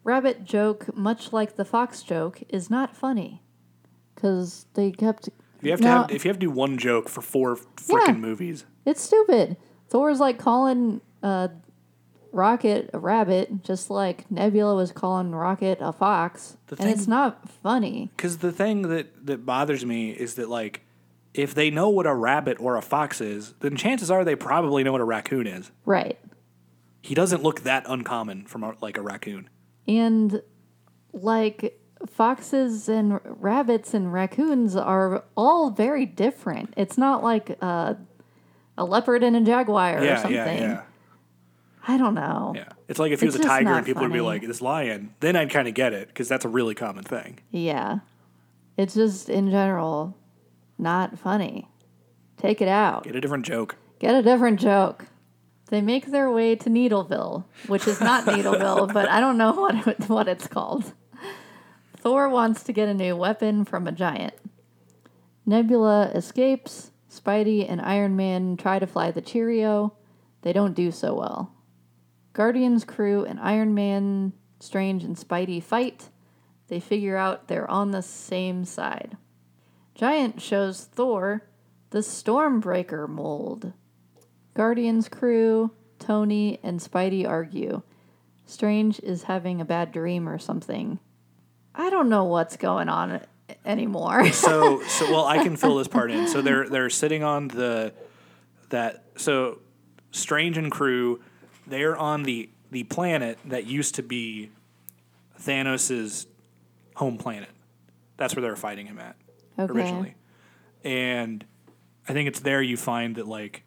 Rabbit 0.03 0.43
joke, 0.45 0.95
much 0.95 1.33
like 1.33 1.55
the 1.55 1.65
fox 1.65 2.03
joke, 2.03 2.41
is 2.49 2.69
not 2.69 2.95
funny. 2.95 3.41
Because 4.13 4.65
they 4.75 4.91
kept. 4.91 5.27
If 5.27 5.63
you 5.63 5.71
have 5.71 5.81
to 5.81 5.87
have, 5.87 6.11
if 6.11 6.23
you 6.25 6.29
have 6.29 6.37
to 6.37 6.45
do 6.45 6.51
one 6.51 6.77
joke 6.77 7.09
for 7.09 7.21
four 7.21 7.55
freaking 7.55 8.07
Yeah. 8.07 8.13
movies, 8.13 8.65
It's 8.85 9.01
stupid. 9.01 9.57
Thor's 9.89 10.19
like 10.19 10.37
calling 10.37 11.01
uh, 11.23 11.49
Rocket 12.31 12.89
a 12.93 12.99
rabbit, 12.99 13.63
just 13.63 13.89
like 13.89 14.29
Nebula 14.29 14.75
was 14.75 14.91
calling 14.91 15.31
Rocket 15.33 15.77
a 15.81 15.91
fox. 15.93 16.57
The 16.67 16.75
and 16.79 16.89
it's 16.89 17.07
not 17.07 17.49
funny. 17.49 18.11
Because 18.15 18.39
the 18.39 18.51
thing 18.51 18.83
that, 18.83 19.25
that 19.25 19.45
bothers 19.45 19.85
me 19.85 20.11
is 20.11 20.35
that, 20.35 20.49
like, 20.49 20.81
if 21.33 21.55
they 21.55 21.69
know 21.69 21.89
what 21.89 22.05
a 22.05 22.13
rabbit 22.13 22.57
or 22.59 22.75
a 22.75 22.81
fox 22.81 23.21
is, 23.21 23.53
then 23.61 23.75
chances 23.75 24.11
are 24.11 24.23
they 24.23 24.35
probably 24.35 24.83
know 24.83 24.91
what 24.91 25.01
a 25.01 25.05
raccoon 25.05 25.47
is. 25.47 25.71
Right. 25.85 26.19
He 27.05 27.13
doesn't 27.13 27.43
look 27.43 27.61
that 27.61 27.85
uncommon 27.87 28.45
from, 28.45 28.63
a, 28.63 28.73
like, 28.81 28.97
a 28.97 29.01
raccoon. 29.01 29.47
And 29.87 30.41
like 31.13 31.79
foxes 32.07 32.89
and 32.89 33.19
rabbits 33.23 33.93
and 33.93 34.11
raccoons 34.11 34.75
are 34.75 35.23
all 35.37 35.69
very 35.69 36.07
different. 36.07 36.73
It's 36.75 36.97
not 36.97 37.23
like 37.23 37.57
uh, 37.61 37.93
a 38.75 38.85
leopard 38.85 39.23
and 39.23 39.35
a 39.35 39.41
jaguar 39.41 39.99
or 39.99 40.15
something. 40.15 40.33
yeah, 40.33 40.53
yeah, 40.59 40.81
I 41.87 41.97
don't 41.99 42.15
know. 42.15 42.53
yeah. 42.55 42.69
It's 42.87 42.97
like 42.97 43.11
if 43.11 43.19
he 43.19 43.27
was 43.27 43.35
a 43.35 43.39
tiger 43.43 43.69
and 43.69 43.85
people 43.85 44.01
would 44.01 44.11
be 44.11 44.19
like, 44.21 44.41
this 44.41 44.59
lion, 44.59 45.13
then 45.19 45.35
I'd 45.35 45.51
kind 45.51 45.67
of 45.67 45.75
get 45.75 45.93
it, 45.93 46.07
because 46.07 46.27
that's 46.27 46.43
a 46.43 46.49
really 46.49 46.73
common 46.73 47.03
thing. 47.03 47.39
Yeah. 47.51 47.99
It's 48.77 48.95
just 48.95 49.29
in 49.29 49.51
general 49.51 50.17
not 50.79 51.19
funny. 51.19 51.69
Take 52.37 52.61
it 52.61 52.67
out. 52.67 53.03
Get 53.03 53.15
a 53.15 53.21
different 53.21 53.45
joke. 53.45 53.75
Get 53.99 54.15
a 54.15 54.23
different 54.23 54.59
joke. 54.59 55.05
They 55.67 55.81
make 55.81 56.07
their 56.07 56.29
way 56.29 56.55
to 56.55 56.69
Needleville, 56.69 57.45
which 57.67 57.87
is 57.87 57.99
not 57.99 58.25
Needleville, 58.25 58.87
but 58.93 59.09
I 59.09 59.19
don't 59.19 59.37
know 59.37 59.53
what 59.53 59.87
it, 59.87 60.09
what 60.09 60.27
it's 60.27 60.47
called. 60.47 60.93
Thor 61.97 62.29
wants 62.29 62.63
to 62.63 62.73
get 62.73 62.87
a 62.87 62.93
new 62.93 63.15
weapon 63.15 63.65
from 63.65 63.87
a 63.87 63.91
giant. 63.91 64.35
Nebula 65.45 66.11
escapes. 66.13 66.91
Spidey 67.09 67.65
and 67.69 67.81
Iron 67.81 68.15
Man 68.15 68.57
try 68.57 68.77
to 68.77 68.85
fly 68.85 69.09
the 69.09 69.21
Cheerio. 69.21 69.93
They 70.41 70.53
don't 70.53 70.75
do 70.75 70.91
so 70.91 71.13
well. 71.13 71.51
Guardians 72.33 72.83
crew 72.83 73.23
and 73.23 73.39
Iron 73.39 73.73
Man, 73.73 74.33
Strange, 74.59 75.03
and 75.03 75.15
Spidey 75.15 75.63
fight. 75.63 76.09
They 76.67 76.79
figure 76.79 77.15
out 77.15 77.47
they're 77.47 77.69
on 77.69 77.91
the 77.91 78.01
same 78.01 78.65
side. 78.65 79.17
Giant 79.93 80.41
shows 80.41 80.83
Thor 80.83 81.47
the 81.91 81.99
Stormbreaker 81.99 83.07
mold. 83.07 83.71
Guardians 84.55 85.07
crew, 85.09 85.69
Tony, 85.99 86.59
and 86.63 86.79
Spidey 86.79 87.27
argue. 87.27 87.83
Strange 88.45 88.99
is 89.01 89.23
having 89.23 89.61
a 89.61 89.65
bad 89.65 89.91
dream 89.91 90.27
or 90.27 90.39
something. 90.39 90.99
I 91.75 91.89
don't 91.89 92.09
know 92.09 92.23
what's 92.23 92.57
going 92.57 92.89
on 92.89 93.21
anymore. 93.65 94.27
so 94.31 94.81
so 94.83 95.11
well 95.11 95.25
I 95.25 95.43
can 95.43 95.55
fill 95.55 95.75
this 95.75 95.87
part 95.87 96.09
in. 96.09 96.27
So 96.27 96.41
they're 96.41 96.67
they're 96.69 96.89
sitting 96.89 97.23
on 97.23 97.49
the 97.49 97.93
that 98.69 99.03
so 99.17 99.59
Strange 100.11 100.57
and 100.57 100.71
crew 100.71 101.21
they're 101.67 101.97
on 101.97 102.23
the 102.23 102.49
the 102.71 102.83
planet 102.85 103.37
that 103.45 103.65
used 103.65 103.95
to 103.95 104.03
be 104.03 104.49
Thanos's 105.41 106.27
home 106.95 107.17
planet. 107.17 107.49
That's 108.17 108.35
where 108.35 108.41
they 108.41 108.49
were 108.49 108.55
fighting 108.55 108.85
him 108.87 108.99
at 108.99 109.15
Okay. 109.59 109.73
originally. 109.73 110.15
And 110.83 111.43
I 112.07 112.13
think 112.13 112.27
it's 112.29 112.39
there 112.39 112.61
you 112.61 112.77
find 112.77 113.15
that 113.15 113.27
like 113.27 113.63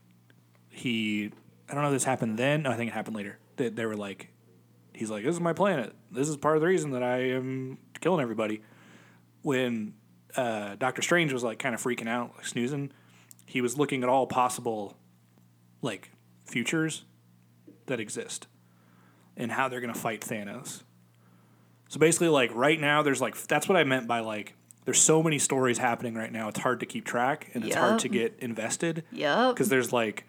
he 0.78 1.32
I 1.68 1.74
don't 1.74 1.82
know 1.82 1.88
if 1.88 1.94
this 1.94 2.04
happened 2.04 2.38
then. 2.38 2.62
No, 2.62 2.70
I 2.70 2.76
think 2.76 2.90
it 2.90 2.94
happened 2.94 3.16
later. 3.16 3.38
That 3.56 3.76
they 3.76 3.84
were 3.86 3.96
like 3.96 4.30
he's 4.94 5.10
like, 5.10 5.24
This 5.24 5.34
is 5.34 5.40
my 5.40 5.52
planet. 5.52 5.94
This 6.10 6.28
is 6.28 6.36
part 6.36 6.56
of 6.56 6.60
the 6.60 6.68
reason 6.68 6.90
that 6.92 7.02
I 7.02 7.30
am 7.30 7.78
killing 8.00 8.20
everybody. 8.20 8.62
When 9.42 9.94
uh, 10.36 10.76
Doctor 10.76 11.02
Strange 11.02 11.32
was 11.32 11.44
like 11.44 11.58
kind 11.58 11.74
of 11.74 11.82
freaking 11.82 12.08
out, 12.08 12.32
like 12.36 12.46
snoozing, 12.46 12.92
he 13.46 13.60
was 13.60 13.78
looking 13.78 14.02
at 14.02 14.08
all 14.08 14.26
possible 14.26 14.96
like 15.80 16.10
futures 16.44 17.04
that 17.86 18.00
exist 18.00 18.46
and 19.36 19.52
how 19.52 19.68
they're 19.68 19.80
gonna 19.80 19.94
fight 19.94 20.20
Thanos. 20.20 20.82
So 21.88 21.98
basically, 21.98 22.28
like 22.28 22.54
right 22.54 22.78
now, 22.78 23.02
there's 23.02 23.20
like 23.20 23.40
that's 23.46 23.68
what 23.68 23.76
I 23.76 23.84
meant 23.84 24.06
by 24.06 24.20
like 24.20 24.54
there's 24.84 25.00
so 25.00 25.22
many 25.22 25.38
stories 25.38 25.78
happening 25.78 26.14
right 26.14 26.32
now. 26.32 26.48
It's 26.48 26.60
hard 26.60 26.80
to 26.80 26.86
keep 26.86 27.04
track 27.04 27.50
and 27.54 27.64
it's 27.64 27.76
hard 27.76 27.98
to 28.00 28.08
get 28.08 28.36
invested 28.38 29.04
yep. 29.12 29.54
because 29.54 29.68
there's 29.68 29.92
like 29.92 30.24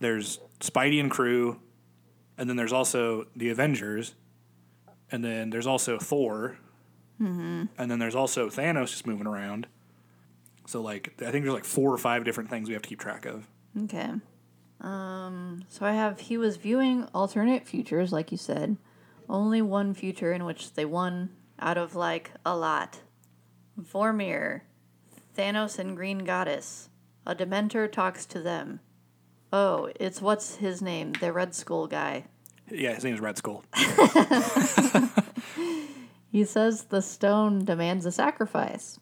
there's 0.00 0.40
Spidey 0.60 1.00
and 1.00 1.10
crew, 1.10 1.60
and 2.36 2.48
then 2.48 2.56
there's 2.56 2.72
also 2.72 3.26
the 3.36 3.50
Avengers, 3.50 4.14
and 5.10 5.24
then 5.24 5.50
there's 5.50 5.66
also 5.66 5.98
Thor, 5.98 6.58
mm-hmm. 7.20 7.64
and 7.76 7.90
then 7.90 7.98
there's 7.98 8.14
also 8.14 8.48
Thanos 8.48 8.88
just 8.88 9.06
moving 9.06 9.26
around. 9.26 9.66
So 10.66 10.82
like 10.82 11.14
I 11.20 11.30
think 11.30 11.44
there's 11.44 11.54
like 11.54 11.64
four 11.64 11.92
or 11.92 11.98
five 11.98 12.24
different 12.24 12.50
things 12.50 12.68
we 12.68 12.74
have 12.74 12.82
to 12.82 12.88
keep 12.88 13.00
track 13.00 13.24
of. 13.24 13.48
Okay. 13.84 14.10
Um, 14.80 15.64
so 15.68 15.84
I 15.84 15.92
have 15.92 16.20
he 16.20 16.36
was 16.36 16.56
viewing 16.56 17.08
alternate 17.14 17.66
futures, 17.66 18.12
like 18.12 18.30
you 18.30 18.38
said. 18.38 18.76
Only 19.28 19.60
one 19.60 19.94
future 19.94 20.32
in 20.32 20.44
which 20.44 20.74
they 20.74 20.84
won 20.84 21.30
out 21.58 21.76
of 21.76 21.94
like 21.94 22.32
a 22.46 22.56
lot. 22.56 23.00
Vormir, 23.80 24.62
Thanos 25.36 25.78
and 25.78 25.96
Green 25.96 26.18
Goddess. 26.18 26.88
A 27.26 27.34
Dementor 27.34 27.90
talks 27.90 28.24
to 28.26 28.40
them. 28.40 28.80
Oh, 29.52 29.90
it's 29.98 30.20
what's 30.20 30.56
his 30.56 30.82
name? 30.82 31.12
The 31.12 31.32
Red 31.32 31.54
Skull 31.54 31.86
guy. 31.86 32.24
Yeah, 32.70 32.94
his 32.94 33.04
name 33.04 33.14
is 33.14 33.20
Red 33.20 33.38
Skull. 33.38 33.64
He 36.30 36.44
says 36.44 36.84
the 36.84 37.02
stone 37.02 37.64
demands 37.64 38.04
a 38.04 38.12
sacrifice. 38.12 39.00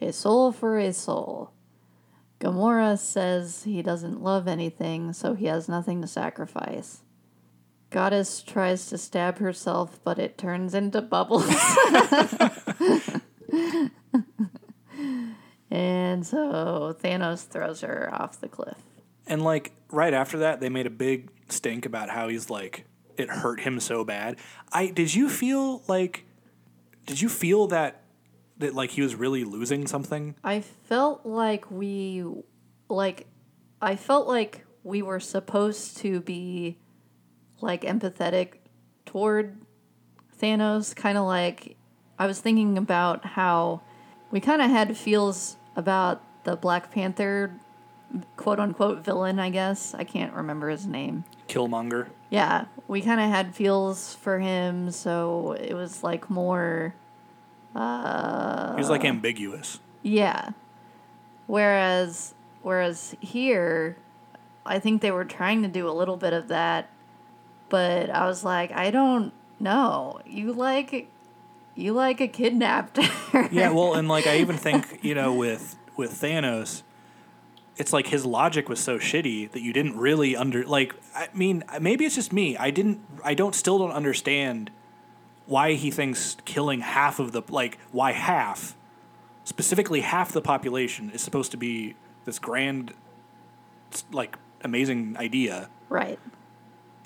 A 0.00 0.12
soul 0.12 0.52
for 0.52 0.78
a 0.78 0.92
soul. 0.92 1.50
Gamora 2.38 2.98
says 2.98 3.64
he 3.64 3.80
doesn't 3.80 4.22
love 4.22 4.46
anything, 4.46 5.14
so 5.14 5.32
he 5.34 5.46
has 5.46 5.70
nothing 5.70 6.02
to 6.02 6.06
sacrifice. 6.06 7.02
Goddess 7.88 8.42
tries 8.42 8.88
to 8.88 8.98
stab 8.98 9.38
herself, 9.38 9.98
but 10.04 10.18
it 10.18 10.36
turns 10.36 10.74
into 10.74 11.00
bubbles. 11.00 11.48
and 15.70 16.26
so 16.26 16.94
Thanos 17.02 17.46
throws 17.46 17.80
her 17.80 18.10
off 18.12 18.38
the 18.38 18.48
cliff. 18.48 18.82
And 19.26 19.42
like 19.42 19.72
right 19.90 20.14
after 20.14 20.38
that, 20.38 20.60
they 20.60 20.68
made 20.68 20.86
a 20.86 20.90
big 20.90 21.30
stink 21.48 21.86
about 21.86 22.10
how 22.10 22.28
he's 22.28 22.50
like 22.50 22.84
it 23.16 23.30
hurt 23.30 23.60
him 23.60 23.80
so 23.80 24.04
bad. 24.04 24.36
I 24.72 24.88
did 24.88 25.14
you 25.14 25.28
feel 25.28 25.82
like 25.88 26.24
did 27.06 27.20
you 27.20 27.28
feel 27.28 27.66
that 27.68 28.02
that 28.58 28.74
like 28.74 28.90
he 28.90 29.02
was 29.02 29.14
really 29.14 29.44
losing 29.44 29.86
something? 29.86 30.34
I 30.44 30.60
felt 30.60 31.24
like 31.24 31.70
we 31.70 32.24
like 32.88 33.26
I 33.80 33.96
felt 33.96 34.28
like 34.28 34.64
we 34.82 35.02
were 35.02 35.20
supposed 35.20 35.98
to 35.98 36.20
be 36.20 36.78
like 37.60 37.82
empathetic 37.82 38.54
toward 39.04 39.58
Thanos, 40.40 40.94
kind 40.94 41.18
of 41.18 41.24
like 41.24 41.76
I 42.18 42.26
was 42.26 42.40
thinking 42.40 42.78
about 42.78 43.24
how 43.24 43.82
we 44.30 44.40
kind 44.40 44.62
of 44.62 44.70
had 44.70 44.96
feels 44.96 45.56
about 45.74 46.22
the 46.44 46.56
Black 46.56 46.90
Panther 46.90 47.52
quote 48.36 48.58
unquote 48.60 49.04
villain, 49.04 49.38
I 49.38 49.50
guess. 49.50 49.94
I 49.94 50.04
can't 50.04 50.32
remember 50.32 50.68
his 50.68 50.86
name. 50.86 51.24
Killmonger. 51.48 52.08
Yeah, 52.30 52.64
we 52.88 53.00
kind 53.02 53.20
of 53.20 53.28
had 53.30 53.54
feels 53.54 54.14
for 54.14 54.38
him, 54.40 54.90
so 54.90 55.52
it 55.52 55.74
was 55.74 56.02
like 56.02 56.28
more 56.30 56.94
uh 57.74 58.72
He 58.74 58.78
was 58.80 58.90
like 58.90 59.04
ambiguous. 59.04 59.80
yeah. 60.02 60.50
Whereas 61.46 62.34
whereas 62.62 63.14
here 63.20 63.96
I 64.64 64.78
think 64.80 65.00
they 65.02 65.12
were 65.12 65.24
trying 65.24 65.62
to 65.62 65.68
do 65.68 65.88
a 65.88 65.92
little 65.92 66.16
bit 66.16 66.32
of 66.32 66.48
that, 66.48 66.90
but 67.68 68.10
I 68.10 68.26
was 68.26 68.42
like, 68.44 68.72
I 68.72 68.90
don't 68.90 69.32
know. 69.60 70.18
You 70.26 70.52
like 70.52 71.08
you 71.76 71.92
like 71.92 72.20
a 72.20 72.26
kidnapped. 72.28 72.98
Yeah, 73.52 73.70
well, 73.70 73.94
and 73.94 74.08
like 74.08 74.26
I 74.26 74.38
even 74.38 74.56
think 74.66 75.00
you 75.02 75.14
know 75.14 75.32
with 75.34 75.76
with 75.96 76.10
Thanos, 76.20 76.82
it's 77.76 77.92
like 77.92 78.06
his 78.06 78.24
logic 78.24 78.68
was 78.68 78.80
so 78.80 78.98
shitty 78.98 79.50
that 79.52 79.60
you 79.60 79.72
didn't 79.72 79.96
really 79.96 80.36
under 80.36 80.64
like. 80.64 80.94
I 81.14 81.28
mean, 81.34 81.64
maybe 81.80 82.04
it's 82.04 82.14
just 82.14 82.32
me. 82.32 82.56
I 82.56 82.70
didn't. 82.70 83.00
I 83.24 83.34
don't 83.34 83.54
still 83.54 83.78
don't 83.78 83.92
understand 83.92 84.70
why 85.46 85.74
he 85.74 85.90
thinks 85.90 86.36
killing 86.44 86.80
half 86.80 87.18
of 87.18 87.32
the 87.32 87.42
like 87.48 87.78
why 87.92 88.12
half 88.12 88.76
specifically 89.44 90.00
half 90.00 90.32
the 90.32 90.42
population 90.42 91.10
is 91.10 91.22
supposed 91.22 91.52
to 91.52 91.56
be 91.56 91.94
this 92.24 92.40
grand 92.40 92.92
like 94.10 94.36
amazing 94.62 95.16
idea 95.16 95.68
right. 95.88 96.18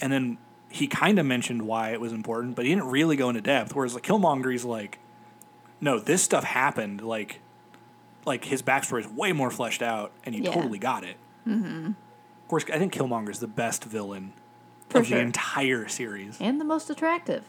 and 0.00 0.10
then 0.10 0.38
he 0.70 0.86
kind 0.86 1.18
of 1.18 1.26
mentioned 1.26 1.62
why 1.62 1.90
it 1.90 2.00
was 2.00 2.12
important, 2.12 2.54
but 2.54 2.64
he 2.64 2.70
didn't 2.70 2.88
really 2.88 3.16
go 3.16 3.28
into 3.28 3.40
depth. 3.40 3.74
Whereas 3.74 3.94
like 3.94 4.04
Killmonger, 4.04 4.52
he's 4.52 4.64
like, 4.64 4.98
no, 5.80 5.98
this 5.98 6.22
stuff 6.22 6.44
happened. 6.44 7.00
Like, 7.02 7.40
like 8.24 8.44
his 8.44 8.62
backstory 8.62 9.00
is 9.00 9.08
way 9.08 9.32
more 9.32 9.50
fleshed 9.50 9.82
out, 9.82 10.12
and 10.24 10.34
you 10.34 10.42
Yeah. 10.42 10.52
totally 10.52 10.78
got 10.78 11.04
it. 11.04 11.16
Mm-hmm. 11.46 11.86
Of 11.88 12.48
course, 12.48 12.64
I 12.72 12.78
think 12.78 12.92
Killmonger 12.92 13.30
is 13.30 13.38
the 13.40 13.46
best 13.48 13.84
villain 13.84 14.32
For 14.88 14.98
of 14.98 15.06
sure. 15.06 15.18
the 15.18 15.24
entire 15.24 15.88
series. 15.88 16.36
And 16.40 16.60
the 16.60 16.64
most 16.64 16.90
attractive. 16.90 17.44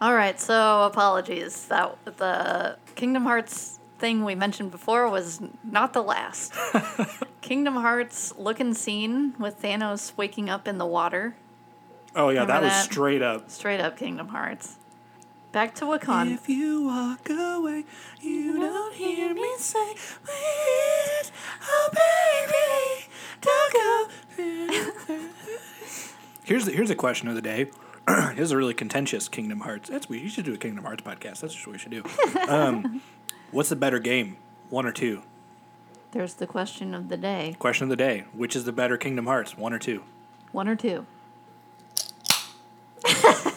All 0.00 0.14
right, 0.14 0.38
so 0.40 0.84
apologies. 0.84 1.66
That 1.66 1.96
the 2.04 2.76
Kingdom 2.94 3.24
Hearts 3.24 3.80
thing 3.98 4.24
we 4.24 4.36
mentioned 4.36 4.70
before 4.70 5.10
was 5.10 5.40
not 5.64 5.92
the 5.92 6.02
last. 6.02 6.52
Kingdom 7.40 7.74
Hearts 7.74 8.32
looking 8.38 8.74
scene 8.74 9.34
with 9.38 9.60
Thanos 9.60 10.12
waking 10.16 10.48
up 10.48 10.68
in 10.68 10.78
the 10.78 10.86
water. 10.86 11.34
Oh 12.14 12.28
yeah, 12.30 12.44
that 12.44 12.62
was 12.62 12.70
that? 12.70 12.84
straight 12.84 13.22
up. 13.22 13.50
Straight 13.50 13.80
up 13.80 13.96
Kingdom 13.96 14.28
Hearts. 14.28 14.76
Back 15.52 15.74
to 15.76 15.84
Wakanda. 15.86 16.34
If 16.34 16.46
you 16.48 16.82
walk 16.84 17.30
away, 17.30 17.84
you 18.20 18.58
don't 18.58 18.94
hear 18.94 19.32
me 19.32 19.54
say, 19.56 19.94
please, 20.24 21.32
oh 21.62 21.88
baby, 21.92 23.06
don't 23.40 23.72
go. 23.72 24.08
here's 26.44 26.66
the, 26.66 26.72
here's 26.72 26.90
a 26.90 26.94
question 26.94 27.28
of 27.28 27.34
the 27.34 27.40
day. 27.40 27.70
this 28.06 28.38
is 28.40 28.52
a 28.52 28.56
really 28.58 28.74
contentious 28.74 29.26
Kingdom 29.28 29.60
Hearts. 29.60 29.88
That's 29.88 30.06
weird. 30.08 30.22
You 30.22 30.28
should 30.28 30.44
do 30.44 30.52
a 30.52 30.58
Kingdom 30.58 30.84
Hearts 30.84 31.02
podcast. 31.02 31.40
That's 31.40 31.54
just 31.54 31.66
what 31.66 31.72
we 31.72 31.78
should 31.78 31.92
do. 31.92 32.02
Um, 32.48 33.02
what's 33.50 33.68
the 33.68 33.76
better 33.76 33.98
game, 33.98 34.38
one 34.70 34.86
or 34.86 34.92
two? 34.92 35.22
There's 36.12 36.34
the 36.34 36.46
question 36.46 36.94
of 36.94 37.08
the 37.08 37.16
day. 37.16 37.56
Question 37.58 37.84
of 37.84 37.90
the 37.90 37.96
day: 37.96 38.24
Which 38.32 38.54
is 38.56 38.64
the 38.64 38.72
better 38.72 38.96
Kingdom 38.96 39.26
Hearts, 39.26 39.56
one 39.56 39.72
or 39.74 39.78
two? 39.78 40.02
One 40.52 40.68
or 40.68 40.76
two? 40.76 41.04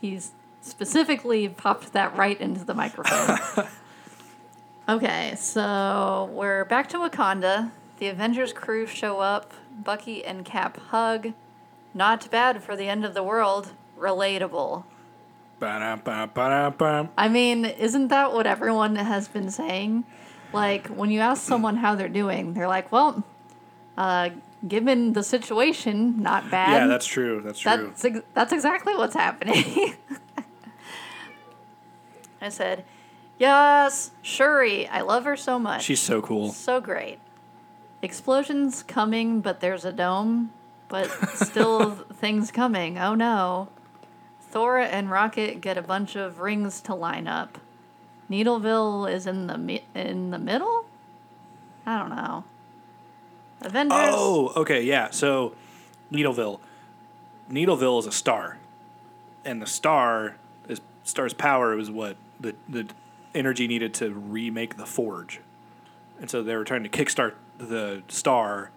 He's 0.00 0.32
specifically 0.62 1.48
popped 1.48 1.92
that 1.92 2.16
right 2.16 2.40
into 2.40 2.64
the 2.64 2.74
microphone. 2.74 3.66
okay, 4.88 5.34
so 5.36 6.30
we're 6.32 6.64
back 6.64 6.88
to 6.90 6.98
Wakanda. 6.98 7.70
The 7.98 8.08
Avengers 8.08 8.52
crew 8.52 8.86
show 8.86 9.20
up. 9.20 9.52
Bucky 9.82 10.24
and 10.24 10.44
Cap 10.44 10.78
hug. 10.88 11.32
Not 11.92 12.30
bad 12.30 12.62
for 12.62 12.76
the 12.76 12.88
end 12.88 13.04
of 13.04 13.14
the 13.14 13.22
world. 13.22 13.72
Relatable. 13.98 14.84
Ba-dum-bum-ba-dum-bum. 15.58 17.10
I 17.18 17.28
mean, 17.28 17.66
isn't 17.66 18.08
that 18.08 18.32
what 18.32 18.46
everyone 18.46 18.96
has 18.96 19.28
been 19.28 19.50
saying? 19.50 20.04
Like, 20.52 20.86
when 20.88 21.10
you 21.10 21.20
ask 21.20 21.42
someone 21.42 21.76
how 21.76 21.94
they're 21.94 22.08
doing, 22.08 22.54
they're 22.54 22.68
like, 22.68 22.90
well, 22.90 23.22
uh, 23.98 24.30
given 24.66 25.14
the 25.14 25.22
situation, 25.22 26.22
not 26.22 26.50
bad. 26.50 26.82
Yeah, 26.82 26.86
that's 26.86 27.06
true. 27.06 27.40
That's 27.44 27.58
true. 27.58 27.70
That's, 27.70 28.04
ex- 28.04 28.20
that's 28.34 28.52
exactly 28.52 28.94
what's 28.94 29.14
happening. 29.14 29.94
I 32.42 32.48
said, 32.48 32.84
yes, 33.38 34.12
Shuri. 34.22 34.86
I 34.88 35.02
love 35.02 35.24
her 35.24 35.36
so 35.36 35.58
much. 35.58 35.84
She's 35.84 36.00
so 36.00 36.22
cool. 36.22 36.52
so 36.52 36.80
great. 36.80 37.18
Explosions 38.02 38.82
coming, 38.82 39.40
but 39.40 39.60
there's 39.60 39.84
a 39.84 39.92
dome, 39.92 40.52
but 40.88 41.10
still 41.34 41.90
things 42.14 42.50
coming. 42.50 42.98
Oh 42.98 43.14
no. 43.14 43.68
Thor 44.40 44.78
and 44.78 45.10
Rocket 45.10 45.60
get 45.60 45.76
a 45.76 45.82
bunch 45.82 46.16
of 46.16 46.40
rings 46.40 46.80
to 46.82 46.94
line 46.94 47.28
up. 47.28 47.58
Needleville 48.30 49.12
is 49.12 49.26
in 49.26 49.46
the 49.48 49.58
mi- 49.58 49.84
in 49.94 50.30
the 50.30 50.38
middle. 50.38 50.86
I 51.84 51.98
don't 51.98 52.10
know. 52.10 52.44
Avengers. 53.62 53.98
Oh, 54.00 54.52
okay, 54.56 54.82
yeah. 54.82 55.10
So, 55.10 55.54
Needleville. 56.12 56.60
Needleville 57.50 57.98
is 58.00 58.06
a 58.06 58.12
star, 58.12 58.58
and 59.44 59.60
the 59.60 59.66
star 59.66 60.36
is 60.68 60.80
star's 61.04 61.34
power 61.34 61.74
was 61.76 61.90
what 61.90 62.16
the 62.38 62.54
the 62.68 62.88
energy 63.34 63.66
needed 63.66 63.92
to 63.94 64.10
remake 64.10 64.76
the 64.76 64.86
forge, 64.86 65.40
and 66.20 66.30
so 66.30 66.42
they 66.42 66.54
were 66.54 66.64
trying 66.64 66.84
to 66.84 66.88
kickstart 66.88 67.34
the 67.58 68.02
star, 68.08 68.70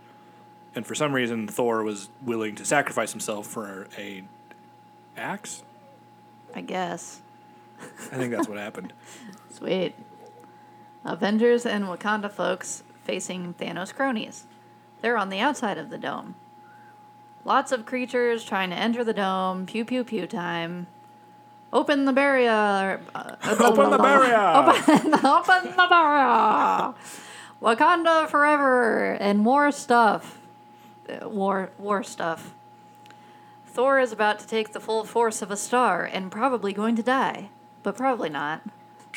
and 0.75 0.85
for 0.85 0.95
some 0.95 1.13
reason 1.13 1.47
Thor 1.47 1.83
was 1.83 2.09
willing 2.23 2.55
to 2.55 2.65
sacrifice 2.65 3.11
himself 3.11 3.47
for 3.47 3.87
a 3.97 4.23
axe. 5.15 5.63
I 6.55 6.61
guess. 6.61 7.21
I 8.11 8.15
think 8.15 8.31
that's 8.31 8.47
what 8.47 8.57
happened. 8.57 8.93
Sweet. 9.51 9.93
Avengers 11.05 11.65
and 11.65 11.85
Wakanda 11.85 12.31
folks 12.31 12.83
facing 13.03 13.53
Thanos 13.55 13.93
cronies. 13.93 14.45
They're 15.03 15.17
on 15.17 15.27
the 15.27 15.39
outside 15.41 15.77
of 15.77 15.89
the 15.89 15.97
dome. 15.97 16.35
Lots 17.43 17.73
of 17.73 17.85
creatures 17.85 18.45
trying 18.45 18.69
to 18.69 18.75
enter 18.77 19.03
the 19.03 19.13
dome. 19.13 19.65
Pew 19.65 19.83
pew 19.83 20.05
pew 20.05 20.25
time. 20.25 20.87
Open 21.73 22.05
the 22.05 22.13
barrier. 22.13 23.01
Uh, 23.13 23.35
Open 23.59 23.89
the 23.89 23.97
barrier. 23.97 24.37
Open, 24.55 25.13
open 25.25 25.71
the 25.75 25.87
barrier. 25.89 26.93
Wakanda 27.61 28.29
forever 28.29 29.11
and 29.19 29.39
more 29.39 29.73
stuff. 29.73 30.39
uh, 31.09 31.27
war 31.27 31.71
war 31.77 32.01
stuff. 32.01 32.53
Thor 33.67 33.99
is 33.99 34.13
about 34.13 34.39
to 34.39 34.47
take 34.47 34.71
the 34.71 34.79
full 34.79 35.03
force 35.03 35.41
of 35.41 35.51
a 35.51 35.57
star 35.57 36.05
and 36.05 36.31
probably 36.31 36.71
going 36.71 36.95
to 36.95 37.03
die, 37.03 37.49
but 37.81 37.97
probably 37.97 38.29
not. 38.29 38.61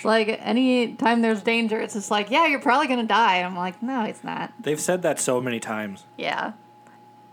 Like 0.05 0.39
any 0.43 0.95
time 0.95 1.23
there's 1.23 1.43
danger, 1.43 1.81
it's 1.81 1.95
just 1.95 2.11
like, 2.11 2.31
yeah, 2.31 2.47
you're 2.47 2.61
probably 2.61 2.87
gonna 2.87 3.05
die. 3.05 3.39
I'm 3.43 3.57
like, 3.57 3.83
no, 3.83 4.05
it's 4.05 4.23
not. 4.23 4.53
They've 4.61 4.81
said 4.81 5.03
that 5.03 5.19
so 5.19 5.41
many 5.41 5.61
times. 5.61 6.05
Yeah, 6.17 6.53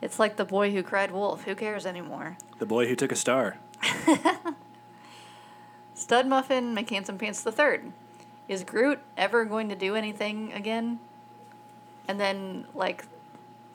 it's 0.02 0.20
like 0.20 0.36
the 0.36 0.46
boy 0.46 0.72
who 0.72 0.84
cried 0.84 1.12
wolf. 1.12 1.44
Who 1.44 1.56
cares 1.56 1.86
anymore? 1.86 2.38
The 2.60 2.66
boy 2.66 2.88
who 2.88 2.96
took 2.96 3.12
a 3.12 3.16
star. 3.16 3.58
Stud 5.94 6.28
Muffin 6.28 6.76
McHandsome 6.76 7.18
Pants 7.18 7.42
the 7.42 7.52
Third. 7.52 7.92
Is 8.48 8.64
Groot 8.64 9.00
ever 9.16 9.46
going 9.46 9.70
to 9.70 9.76
do 9.76 9.96
anything 9.96 10.52
again? 10.52 11.00
And 12.08 12.20
then, 12.20 12.66
like, 12.76 13.06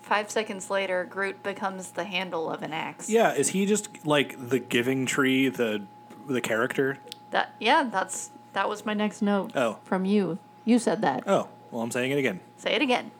five 0.02 0.30
seconds 0.30 0.68
later, 0.70 1.04
Groot 1.04 1.42
becomes 1.42 1.92
the 1.92 2.04
handle 2.04 2.50
of 2.50 2.62
an 2.62 2.72
axe. 2.72 3.08
Yeah, 3.08 3.32
is 3.32 3.48
he 3.50 3.64
just 3.64 4.06
like 4.06 4.36
the 4.50 4.58
Giving 4.58 5.06
Tree, 5.06 5.48
the 5.48 5.82
the 6.26 6.42
character? 6.42 6.98
That 7.30 7.54
yeah, 7.58 7.84
that's 7.84 8.30
that 8.52 8.68
was 8.68 8.84
my 8.84 8.94
next 8.94 9.22
note. 9.22 9.52
Oh. 9.54 9.78
From 9.84 10.04
you. 10.04 10.38
You 10.64 10.78
said 10.78 11.02
that. 11.02 11.24
Oh, 11.26 11.48
well, 11.70 11.82
I'm 11.82 11.90
saying 11.90 12.10
it 12.10 12.18
again. 12.18 12.40
Say 12.56 12.72
it 12.74 12.82
again. 12.82 13.10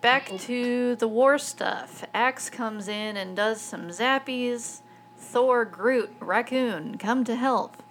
Back 0.00 0.28
to 0.40 0.94
the 0.96 1.08
war 1.08 1.38
stuff. 1.38 2.04
Axe 2.14 2.50
comes 2.50 2.86
in 2.88 3.16
and 3.16 3.34
does 3.34 3.60
some 3.60 3.88
zappies. 3.88 4.80
Thor, 5.16 5.64
Groot, 5.64 6.14
Raccoon 6.20 6.98
come 6.98 7.24
to 7.24 7.34
help. 7.34 7.82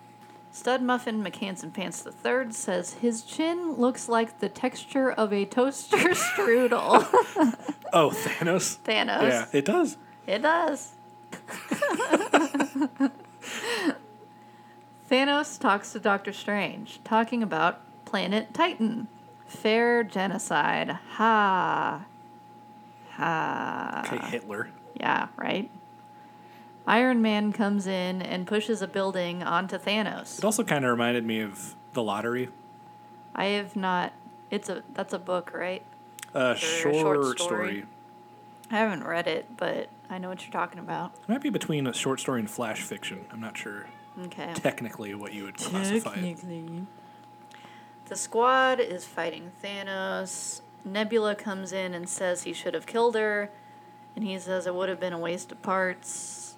Stud 0.51 0.81
Muffin 0.81 1.21
McHandsome 1.21 1.73
Pants 1.73 2.01
the 2.01 2.13
Third 2.13 2.53
says 2.53 2.93
his 2.93 3.23
chin 3.23 3.73
looks 3.73 4.07
like 4.07 4.39
the 4.39 4.47
texture 4.47 5.11
of 5.11 5.33
a 5.33 5.45
toaster 5.45 5.97
strudel. 6.13 7.05
Oh, 7.93 8.09
Thanos. 8.09 8.79
Thanos. 8.79 9.21
Yeah, 9.29 9.45
it 9.53 9.63
does. 9.63 9.97
It 10.27 10.41
does. 10.41 10.91
Thanos 15.15 15.57
talks 15.57 15.93
to 15.93 15.99
Doctor 16.01 16.33
Strange, 16.33 16.99
talking 17.05 17.41
about 17.41 17.79
planet 18.03 18.53
Titan. 18.53 19.07
Fair 19.47 20.03
genocide. 20.03 20.89
Ha. 20.89 22.03
Ha. 23.11 24.03
Okay, 24.05 24.25
Hitler. 24.29 24.71
Yeah, 24.99 25.29
right? 25.37 25.71
Iron 26.85 27.21
Man 27.21 27.53
comes 27.53 27.87
in 27.87 28.21
and 28.21 28.45
pushes 28.45 28.81
a 28.81 28.89
building 28.89 29.41
onto 29.41 29.77
Thanos. 29.77 30.37
It 30.37 30.43
also 30.43 30.65
kind 30.65 30.83
of 30.83 30.91
reminded 30.91 31.25
me 31.25 31.39
of 31.39 31.75
the 31.93 32.03
lottery. 32.03 32.49
I 33.33 33.45
have 33.45 33.77
not. 33.77 34.11
It's 34.51 34.67
a 34.67 34.83
that's 34.95 35.13
a 35.13 35.19
book, 35.19 35.53
right? 35.53 35.83
Uh, 36.35 36.39
a 36.39 36.57
short, 36.57 36.95
short 36.95 37.23
story. 37.23 37.37
story. 37.37 37.85
I 38.69 38.79
haven't 38.79 39.05
read 39.05 39.27
it, 39.27 39.55
but 39.55 39.87
I 40.09 40.17
know 40.17 40.27
what 40.27 40.43
you're 40.43 40.51
talking 40.51 40.79
about. 40.79 41.13
It 41.23 41.29
might 41.29 41.41
be 41.41 41.49
between 41.49 41.87
a 41.87 41.93
short 41.93 42.19
story 42.19 42.41
and 42.41 42.51
flash 42.51 42.81
fiction. 42.81 43.27
I'm 43.31 43.39
not 43.39 43.57
sure 43.57 43.85
Okay. 44.23 44.53
technically 44.55 45.13
what 45.13 45.33
you 45.33 45.43
would 45.43 45.57
classify 45.57 46.15
it. 46.15 46.39
The 48.07 48.15
squad 48.15 48.79
is 48.79 49.05
fighting 49.05 49.51
Thanos. 49.63 50.61
Nebula 50.85 51.35
comes 51.35 51.73
in 51.73 51.93
and 51.93 52.07
says 52.07 52.43
he 52.43 52.53
should 52.53 52.73
have 52.73 52.85
killed 52.85 53.15
her, 53.15 53.49
and 54.15 54.23
he 54.23 54.37
says 54.37 54.67
it 54.67 54.75
would 54.75 54.89
have 54.89 54.99
been 54.99 55.13
a 55.13 55.19
waste 55.19 55.51
of 55.51 55.61
parts. 55.61 56.55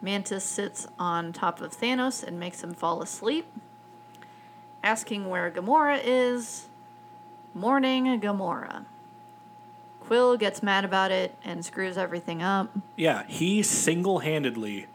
Mantis 0.00 0.44
sits 0.44 0.88
on 0.98 1.32
top 1.32 1.60
of 1.60 1.72
Thanos 1.78 2.24
and 2.24 2.40
makes 2.40 2.64
him 2.64 2.74
fall 2.74 3.02
asleep, 3.02 3.46
asking 4.82 5.28
where 5.28 5.50
Gamora 5.50 6.00
is. 6.02 6.68
Mourning, 7.54 8.18
Gamora. 8.18 8.86
Quill 10.00 10.36
gets 10.38 10.62
mad 10.62 10.84
about 10.84 11.10
it 11.10 11.36
and 11.44 11.64
screws 11.64 11.98
everything 11.98 12.42
up. 12.42 12.70
Yeah, 12.96 13.24
he 13.28 13.62
single 13.62 14.20
handedly 14.20 14.86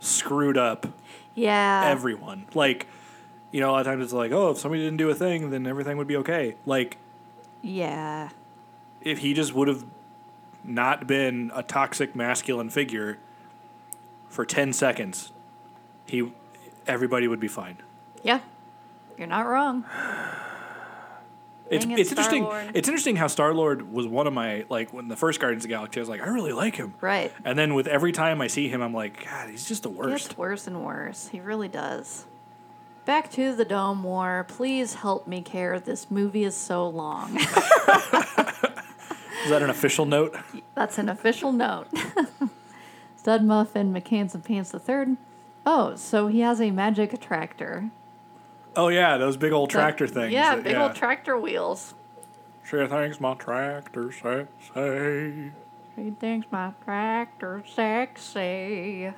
screwed 0.00 0.56
up 0.56 0.86
Yeah. 1.34 1.82
everyone. 1.86 2.46
Like, 2.54 2.86
you 3.50 3.60
know, 3.60 3.70
a 3.70 3.72
lot 3.72 3.80
of 3.80 3.86
times 3.86 4.04
it's 4.04 4.12
like, 4.12 4.32
oh, 4.32 4.50
if 4.50 4.58
somebody 4.58 4.82
didn't 4.82 4.98
do 4.98 5.08
a 5.10 5.14
thing, 5.14 5.50
then 5.50 5.66
everything 5.66 5.96
would 5.96 6.06
be 6.06 6.16
okay. 6.16 6.56
Like, 6.66 6.98
yeah. 7.62 8.28
if 9.00 9.18
he 9.18 9.34
just 9.34 9.54
would 9.54 9.68
have 9.68 9.84
not 10.64 11.06
been 11.06 11.50
a 11.54 11.62
toxic 11.62 12.14
masculine 12.14 12.68
figure 12.70 13.18
for 14.28 14.44
10 14.44 14.72
seconds, 14.72 15.32
he 16.06 16.32
everybody 16.86 17.26
would 17.28 17.40
be 17.40 17.48
fine. 17.48 17.78
Yeah. 18.22 18.40
You're 19.16 19.26
not 19.26 19.46
wrong. 19.46 19.84
It's, 21.70 21.84
it, 21.84 21.90
it's 21.92 22.10
interesting. 22.10 22.44
Star-Lord. 22.44 22.70
It's 22.74 22.88
interesting 22.88 23.16
how 23.16 23.26
Star 23.26 23.54
Lord 23.54 23.92
was 23.92 24.06
one 24.06 24.26
of 24.26 24.32
my 24.32 24.64
like 24.68 24.92
when 24.92 25.08
the 25.08 25.16
first 25.16 25.40
Guardians 25.40 25.64
of 25.64 25.68
the 25.68 25.74
Galaxy. 25.74 26.00
I 26.00 26.02
was 26.02 26.08
like, 26.08 26.22
I 26.22 26.28
really 26.28 26.52
like 26.52 26.76
him. 26.76 26.94
Right. 27.00 27.32
And 27.44 27.58
then 27.58 27.74
with 27.74 27.86
every 27.86 28.12
time 28.12 28.40
I 28.40 28.46
see 28.46 28.68
him, 28.68 28.82
I'm 28.82 28.94
like, 28.94 29.24
God, 29.24 29.50
he's 29.50 29.66
just 29.66 29.82
the 29.82 29.90
worst. 29.90 30.28
Gets 30.28 30.38
worse 30.38 30.66
and 30.66 30.84
worse. 30.84 31.28
He 31.28 31.40
really 31.40 31.68
does. 31.68 32.26
Back 33.04 33.30
to 33.32 33.54
the 33.54 33.64
Dome 33.64 34.02
War. 34.02 34.44
Please 34.48 34.94
help 34.94 35.26
me 35.26 35.40
care. 35.40 35.80
This 35.80 36.10
movie 36.10 36.44
is 36.44 36.54
so 36.54 36.88
long. 36.88 37.38
Is 39.44 39.50
that 39.50 39.62
an 39.62 39.70
official 39.70 40.04
note? 40.04 40.36
That's 40.74 40.98
an 40.98 41.08
official 41.08 41.52
note. 41.52 41.86
Stud 43.16 43.44
Muffin 43.44 43.94
McHandsome 43.94 44.44
Pants 44.44 44.72
the 44.72 44.78
Third. 44.78 45.16
Oh, 45.64 45.96
so 45.96 46.26
he 46.26 46.40
has 46.40 46.60
a 46.60 46.70
magic 46.70 47.12
attractor. 47.12 47.90
Oh 48.78 48.88
yeah, 48.88 49.16
those 49.16 49.36
big 49.36 49.52
old 49.52 49.70
tractor 49.70 50.06
things. 50.06 50.32
Yeah, 50.32 50.54
that- 50.54 50.64
big 50.64 50.76
old 50.76 50.94
tractor 50.94 51.36
wheels. 51.36 51.94
Sure 52.64 52.86
things 52.86 53.20
my 53.20 53.34
tractor 53.34 54.12
say. 54.12 54.46
say. 54.72 55.50
He 55.96 56.10
thinks 56.12 56.46
my 56.52 56.72
tractor 56.84 57.64
sexy. 57.66 59.12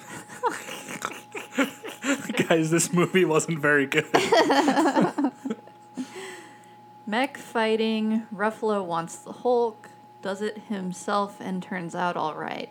Guys, 2.48 2.72
this 2.72 2.92
movie 2.92 3.24
wasn't 3.24 3.60
very 3.60 3.86
good. 3.86 4.06
Mech 7.06 7.36
fighting. 7.36 8.26
Ruffalo 8.34 8.84
wants 8.84 9.14
the 9.16 9.32
Hulk, 9.32 9.90
does 10.20 10.42
it 10.42 10.62
himself, 10.68 11.36
and 11.40 11.62
turns 11.62 11.94
out 11.94 12.16
alright. 12.16 12.70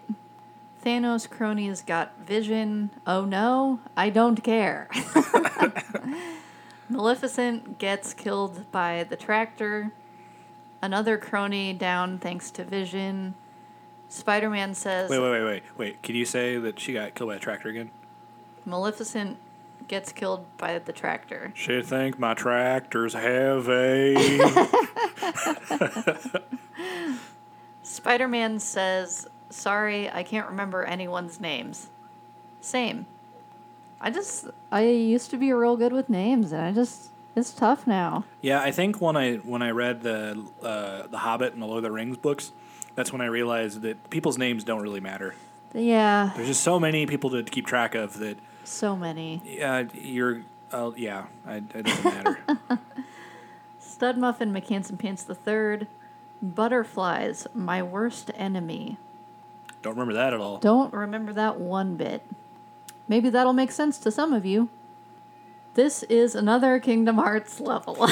Thanos 0.83 1.29
cronies 1.29 1.85
got 1.85 2.17
vision. 2.19 2.89
Oh 3.05 3.25
no, 3.25 3.79
I 3.97 4.09
don't 4.09 4.43
care. 4.43 4.89
Maleficent 6.89 7.77
gets 7.77 8.13
killed 8.13 8.71
by 8.71 9.03
the 9.03 9.15
tractor. 9.15 9.91
Another 10.81 11.17
crony 11.17 11.73
down 11.73 12.17
thanks 12.17 12.49
to 12.51 12.63
vision. 12.63 13.35
Spider 14.07 14.49
Man 14.49 14.73
says 14.73 15.09
wait, 15.09 15.19
wait, 15.19 15.31
wait, 15.31 15.43
wait, 15.43 15.63
wait. 15.77 16.01
Can 16.01 16.15
you 16.15 16.25
say 16.25 16.57
that 16.57 16.79
she 16.79 16.93
got 16.93 17.13
killed 17.13 17.29
by 17.29 17.35
a 17.35 17.39
tractor 17.39 17.69
again? 17.69 17.91
Maleficent 18.65 19.37
gets 19.87 20.11
killed 20.11 20.45
by 20.57 20.79
the 20.79 20.93
tractor. 20.93 21.51
She 21.55 21.81
think 21.81 22.17
my 22.17 22.33
tractor's 22.33 23.13
heavy. 23.13 24.15
Spider 27.83 28.27
Man 28.27 28.59
says, 28.59 29.27
Sorry, 29.49 30.09
I 30.09 30.23
can't 30.23 30.47
remember 30.47 30.83
anyone's 30.83 31.39
names. 31.39 31.89
Same. 32.61 33.05
I 34.01 34.11
just, 34.11 34.47
I 34.71 34.83
used 34.83 35.29
to 35.31 35.37
be 35.37 35.51
real 35.51 35.75
good 35.75 35.91
with 35.91 36.09
names, 36.09 36.51
and 36.51 36.61
I 36.61 36.71
just, 36.71 37.09
it's 37.35 37.51
tough 37.51 37.85
now. 37.87 38.23
yeah, 38.41 38.61
I 38.61 38.71
think 38.71 39.01
when 39.01 39.15
I 39.17 39.35
when 39.37 39.61
I 39.61 39.71
read 39.71 40.01
the 40.01 40.45
uh, 40.61 41.07
the 41.07 41.17
Hobbit 41.19 41.53
and 41.53 41.61
the 41.61 41.65
Lord 41.65 41.77
of 41.77 41.83
the 41.83 41.91
Rings 41.91 42.17
books, 42.17 42.51
that's 42.95 43.11
when 43.11 43.21
I 43.21 43.25
realized 43.25 43.81
that 43.81 44.09
people's 44.09 44.37
names 44.37 44.63
don't 44.63 44.81
really 44.81 44.99
matter. 44.99 45.35
Yeah, 45.73 46.31
There's 46.35 46.47
just 46.47 46.63
so 46.63 46.79
many 46.79 47.05
people 47.05 47.29
to 47.31 47.43
keep 47.43 47.65
track 47.67 47.93
of 47.95 48.17
that. 48.19 48.37
so 48.63 48.95
many. 48.95 49.41
Yeah, 49.45 49.83
you're. 49.93 50.41
Uh, 50.71 50.91
yeah, 50.95 51.25
I, 51.47 51.55
it 51.57 51.83
doesn't 51.83 52.03
matter. 52.05 52.39
Stud 53.79 54.17
Muffin 54.17 54.53
McHandsome 54.53 54.97
Pants 54.99 55.23
the 55.23 55.35
Third. 55.35 55.87
Butterflies, 56.41 57.47
my 57.53 57.83
worst 57.83 58.31
enemy. 58.35 58.97
Don't 59.81 59.93
remember 59.93 60.13
that 60.13 60.33
at 60.33 60.39
all. 60.39 60.57
Don't 60.57 60.93
remember 60.93 61.33
that 61.33 61.59
one 61.59 61.95
bit. 61.95 62.23
Maybe 63.07 63.29
that'll 63.29 63.53
make 63.53 63.71
sense 63.71 63.97
to 63.99 64.11
some 64.11 64.33
of 64.33 64.45
you. 64.45 64.69
This 65.73 66.03
is 66.03 66.35
another 66.35 66.79
Kingdom 66.79 67.15
Hearts 67.17 67.59
level. 67.59 67.95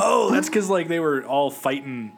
Oh, 0.00 0.30
that's 0.30 0.48
because 0.48 0.70
like 0.70 0.88
they 0.88 1.00
were 1.00 1.24
all 1.24 1.50
fighting. 1.50 2.12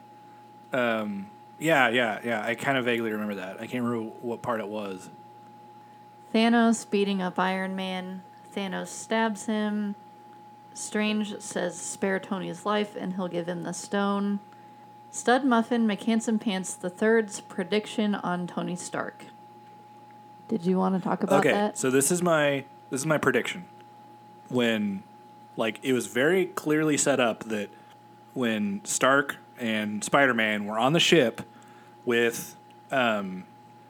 Um, 0.71 1.27
yeah, 1.59 1.89
yeah, 1.89 2.19
yeah. 2.23 2.43
I 2.43 2.55
kind 2.55 2.77
of 2.77 2.85
vaguely 2.85 3.11
remember 3.11 3.35
that. 3.35 3.55
I 3.59 3.67
can't 3.67 3.83
remember 3.83 4.11
what 4.21 4.41
part 4.41 4.59
it 4.59 4.67
was. 4.67 5.09
Thanos 6.33 6.89
beating 6.89 7.21
up 7.21 7.37
Iron 7.39 7.75
Man. 7.75 8.23
Thanos 8.55 8.87
stabs 8.87 9.45
him. 9.47 9.95
Strange 10.73 11.39
says 11.41 11.77
spare 11.77 12.19
Tony's 12.19 12.65
life 12.65 12.95
and 12.95 13.13
he'll 13.13 13.27
give 13.27 13.47
him 13.47 13.63
the 13.63 13.73
stone. 13.73 14.39
Stud 15.11 15.43
Muffin 15.43 15.85
McHandsome 15.85 16.39
Pants 16.39 16.73
the 16.73 16.89
Third's 16.89 17.41
prediction 17.41 18.15
on 18.15 18.47
Tony 18.47 18.75
Stark. 18.75 19.25
Did 20.47 20.65
you 20.65 20.77
want 20.77 20.95
to 20.95 21.01
talk 21.01 21.23
about 21.23 21.41
okay, 21.41 21.51
that? 21.51 21.77
so 21.77 21.89
this 21.89 22.11
is 22.11 22.21
my 22.21 22.65
this 22.89 23.01
is 23.01 23.05
my 23.05 23.17
prediction. 23.17 23.65
When, 24.49 25.03
like, 25.55 25.79
it 25.81 25.93
was 25.93 26.07
very 26.07 26.47
clearly 26.47 26.97
set 26.97 27.21
up 27.21 27.45
that 27.45 27.69
when 28.33 28.83
Stark 28.83 29.37
and 29.57 30.03
Spider 30.03 30.33
Man 30.33 30.65
were 30.65 30.77
on 30.77 30.91
the 30.91 30.99
ship, 30.99 31.41
with 32.05 32.55
um, 32.91 33.45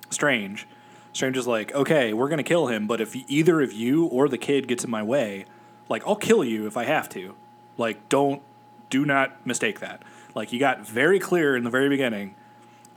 Strange. 0.10 0.68
Strange 1.14 1.38
is 1.38 1.48
like, 1.48 1.74
okay, 1.74 2.14
we're 2.14 2.30
gonna 2.30 2.44
kill 2.44 2.68
him, 2.68 2.88
but 2.88 3.02
if 3.02 3.16
either 3.30 3.62
of 3.62 3.74
you 3.74 4.06
or 4.06 4.30
the 4.30 4.38
kid 4.38 4.68
gets 4.68 4.84
in 4.84 4.90
my 4.90 5.04
way, 5.04 5.46
like 5.90 6.06
I'll 6.08 6.16
kill 6.16 6.44
you 6.44 6.68
if 6.68 6.78
I 6.78 6.86
have 6.86 7.10
to. 7.10 7.36
Like, 7.78 8.10
don't, 8.10 8.42
do 8.90 9.06
not 9.06 9.46
mistake 9.46 9.80
that. 9.80 10.04
Like, 10.34 10.50
he 10.50 10.58
got 10.58 10.86
very 10.86 11.20
clear 11.20 11.56
in 11.56 11.64
the 11.64 11.70
very 11.70 11.90
beginning 11.90 12.36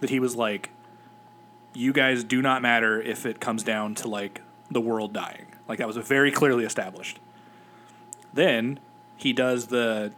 that 0.00 0.10
he 0.10 0.20
was 0.20 0.36
like, 0.36 0.70
you 1.74 1.92
guys 1.92 2.24
do 2.24 2.40
not 2.40 2.62
matter 2.62 3.00
if 3.02 3.26
it 3.26 3.40
comes 3.40 3.62
down 3.62 3.94
to 3.96 4.08
like 4.08 4.40
the 4.70 4.80
world 4.80 5.12
dying. 5.12 5.46
Like 5.68 5.78
that 5.78 5.86
was 5.86 5.96
very 5.96 6.30
clearly 6.30 6.64
established. 6.64 7.18
Then 8.32 8.78
he 9.16 9.32
does 9.32 9.66
the 9.66 10.12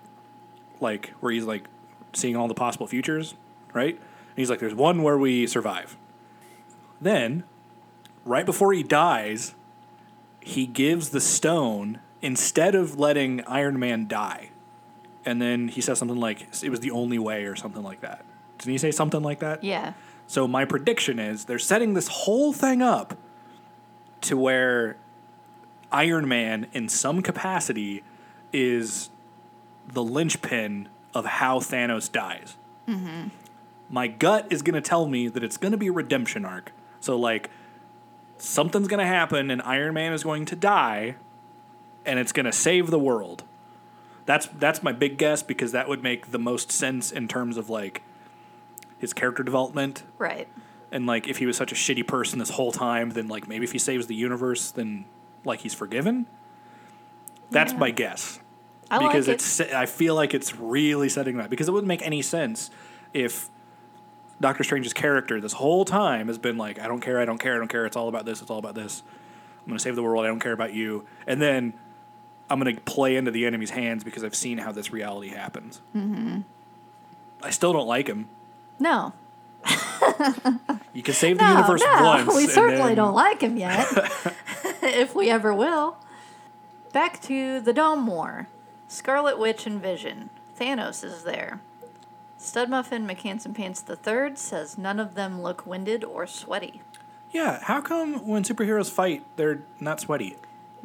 like 0.80 1.12
where 1.20 1.32
he's 1.32 1.44
like 1.44 1.64
seeing 2.12 2.36
all 2.36 2.48
the 2.48 2.54
possible 2.54 2.86
futures, 2.86 3.34
right? 3.72 3.94
And 3.94 4.36
he's 4.36 4.50
like, 4.50 4.60
there's 4.60 4.74
one 4.74 5.02
where 5.02 5.18
we 5.18 5.46
survive. 5.46 5.96
Then, 7.00 7.44
right 8.24 8.46
before 8.46 8.72
he 8.72 8.82
dies, 8.82 9.54
he 10.40 10.66
gives 10.66 11.10
the 11.10 11.20
stone 11.20 12.00
instead 12.22 12.74
of 12.74 12.98
letting 12.98 13.42
Iron 13.46 13.78
Man 13.78 14.06
die. 14.06 14.50
And 15.26 15.42
then 15.42 15.68
he 15.68 15.80
says 15.80 15.98
something 15.98 16.18
like, 16.18 16.46
it 16.62 16.70
was 16.70 16.80
the 16.80 16.92
only 16.92 17.18
way 17.18 17.44
or 17.44 17.56
something 17.56 17.82
like 17.82 18.00
that. 18.00 18.24
Didn't 18.58 18.72
he 18.72 18.78
say 18.78 18.92
something 18.92 19.22
like 19.22 19.40
that? 19.40 19.62
Yeah. 19.64 19.92
So 20.28 20.46
my 20.46 20.64
prediction 20.64 21.18
is 21.18 21.44
they're 21.44 21.58
setting 21.58 21.94
this 21.94 22.08
whole 22.08 22.52
thing 22.52 22.80
up 22.80 23.18
to 24.22 24.36
where 24.36 24.96
Iron 25.92 26.28
Man, 26.28 26.68
in 26.72 26.88
some 26.88 27.22
capacity, 27.22 28.02
is 28.52 29.10
the 29.92 30.02
linchpin 30.02 30.88
of 31.12 31.26
how 31.26 31.58
Thanos 31.58 32.10
dies. 32.10 32.56
Mm-hmm. 32.88 33.28
My 33.90 34.06
gut 34.06 34.46
is 34.50 34.62
going 34.62 34.74
to 34.74 34.80
tell 34.80 35.06
me 35.06 35.28
that 35.28 35.42
it's 35.42 35.56
going 35.56 35.72
to 35.72 35.78
be 35.78 35.88
a 35.88 35.92
redemption 35.92 36.44
arc. 36.44 36.72
So 37.00 37.18
like 37.18 37.50
something's 38.38 38.88
going 38.88 39.00
to 39.00 39.06
happen 39.06 39.50
and 39.50 39.60
Iron 39.62 39.94
Man 39.94 40.12
is 40.12 40.24
going 40.24 40.44
to 40.46 40.56
die 40.56 41.16
and 42.04 42.18
it's 42.18 42.32
going 42.32 42.46
to 42.46 42.52
save 42.52 42.90
the 42.90 42.98
world. 42.98 43.44
That's 44.26 44.46
that's 44.58 44.82
my 44.82 44.92
big 44.92 45.16
guess 45.18 45.42
because 45.42 45.72
that 45.72 45.88
would 45.88 46.02
make 46.02 46.30
the 46.32 46.38
most 46.38 46.70
sense 46.70 47.10
in 47.12 47.28
terms 47.28 47.56
of 47.56 47.70
like 47.70 48.02
his 48.98 49.12
character 49.12 49.42
development. 49.42 50.02
Right. 50.18 50.48
and 50.92 51.06
like 51.06 51.26
if 51.28 51.38
he 51.38 51.46
was 51.46 51.56
such 51.56 51.72
a 51.72 51.74
shitty 51.74 52.06
person 52.06 52.38
this 52.38 52.50
whole 52.50 52.70
time 52.72 53.10
then 53.10 53.26
like 53.28 53.46
maybe 53.48 53.64
if 53.64 53.72
he 53.72 53.78
saves 53.78 54.06
the 54.06 54.14
universe 54.14 54.70
then 54.72 55.04
like 55.44 55.60
he's 55.60 55.74
forgiven? 55.74 56.26
That's 57.50 57.72
Yeah. 57.72 57.78
my 57.78 57.90
guess. 57.92 58.40
I 58.90 58.98
because 58.98 59.26
like 59.26 59.34
it's 59.34 59.60
i 59.60 59.84
feel 59.86 60.14
like 60.14 60.32
it's 60.34 60.54
really 60.56 61.08
setting 61.08 61.38
that 61.38 61.50
because 61.50 61.68
it 61.68 61.72
wouldn't 61.72 61.88
make 61.88 62.02
any 62.06 62.22
sense 62.22 62.70
if 63.12 63.50
doctor 64.40 64.62
strange's 64.62 64.92
character 64.92 65.40
this 65.40 65.54
whole 65.54 65.84
time 65.84 66.28
has 66.28 66.38
been 66.38 66.56
like 66.56 66.78
i 66.78 66.86
don't 66.86 67.00
care 67.00 67.18
i 67.20 67.24
don't 67.24 67.38
care 67.38 67.56
i 67.56 67.58
don't 67.58 67.66
care 67.68 67.84
it's 67.84 67.96
all 67.96 68.08
about 68.08 68.24
this 68.26 68.40
it's 68.42 68.50
all 68.50 68.58
about 68.58 68.74
this. 68.76 69.02
I'm 69.60 69.66
going 69.70 69.78
to 69.78 69.82
save 69.82 69.96
the 69.96 70.02
world 70.04 70.24
i 70.24 70.28
don't 70.28 70.38
care 70.40 70.52
about 70.52 70.72
you. 70.72 71.04
And 71.26 71.42
then 71.42 71.74
i'm 72.50 72.60
going 72.60 72.74
to 72.74 72.80
play 72.82 73.16
into 73.16 73.30
the 73.30 73.46
enemy's 73.46 73.70
hands 73.70 74.04
because 74.04 74.22
i've 74.24 74.34
seen 74.34 74.58
how 74.58 74.72
this 74.72 74.90
reality 74.92 75.28
happens 75.28 75.80
mm-hmm. 75.94 76.40
i 77.42 77.50
still 77.50 77.72
don't 77.72 77.86
like 77.88 78.06
him. 78.08 78.28
No. 78.78 79.12
you 80.92 81.02
can 81.02 81.14
save 81.14 81.38
the 81.38 81.44
No, 81.44 81.52
universe 81.56 81.80
no, 81.80 82.02
once 82.04 82.36
we 82.36 82.46
certainly 82.46 82.88
then- 82.88 82.96
don't 82.96 83.14
like 83.14 83.40
him 83.40 83.56
yet. 83.56 83.86
if 84.82 85.14
we 85.14 85.30
ever 85.30 85.52
will. 85.54 85.96
Back 86.92 87.20
to 87.22 87.60
the 87.60 87.72
Dome 87.72 88.06
War. 88.06 88.48
Scarlet 88.86 89.38
Witch 89.38 89.66
and 89.66 89.80
Vision. 89.80 90.30
Thanos 90.58 91.02
is 91.02 91.24
there. 91.24 91.60
Studmuffin 92.38 93.06
McHandsome 93.10 93.54
Pants 93.54 93.82
III 93.88 94.36
says 94.36 94.78
none 94.78 95.00
of 95.00 95.14
them 95.14 95.42
look 95.42 95.66
winded 95.66 96.04
or 96.04 96.26
sweaty. 96.26 96.82
Yeah, 97.32 97.60
how 97.62 97.80
come 97.80 98.26
when 98.26 98.44
superheroes 98.44 98.90
fight, 98.90 99.24
they're 99.36 99.62
not 99.80 100.00
sweaty? 100.00 100.36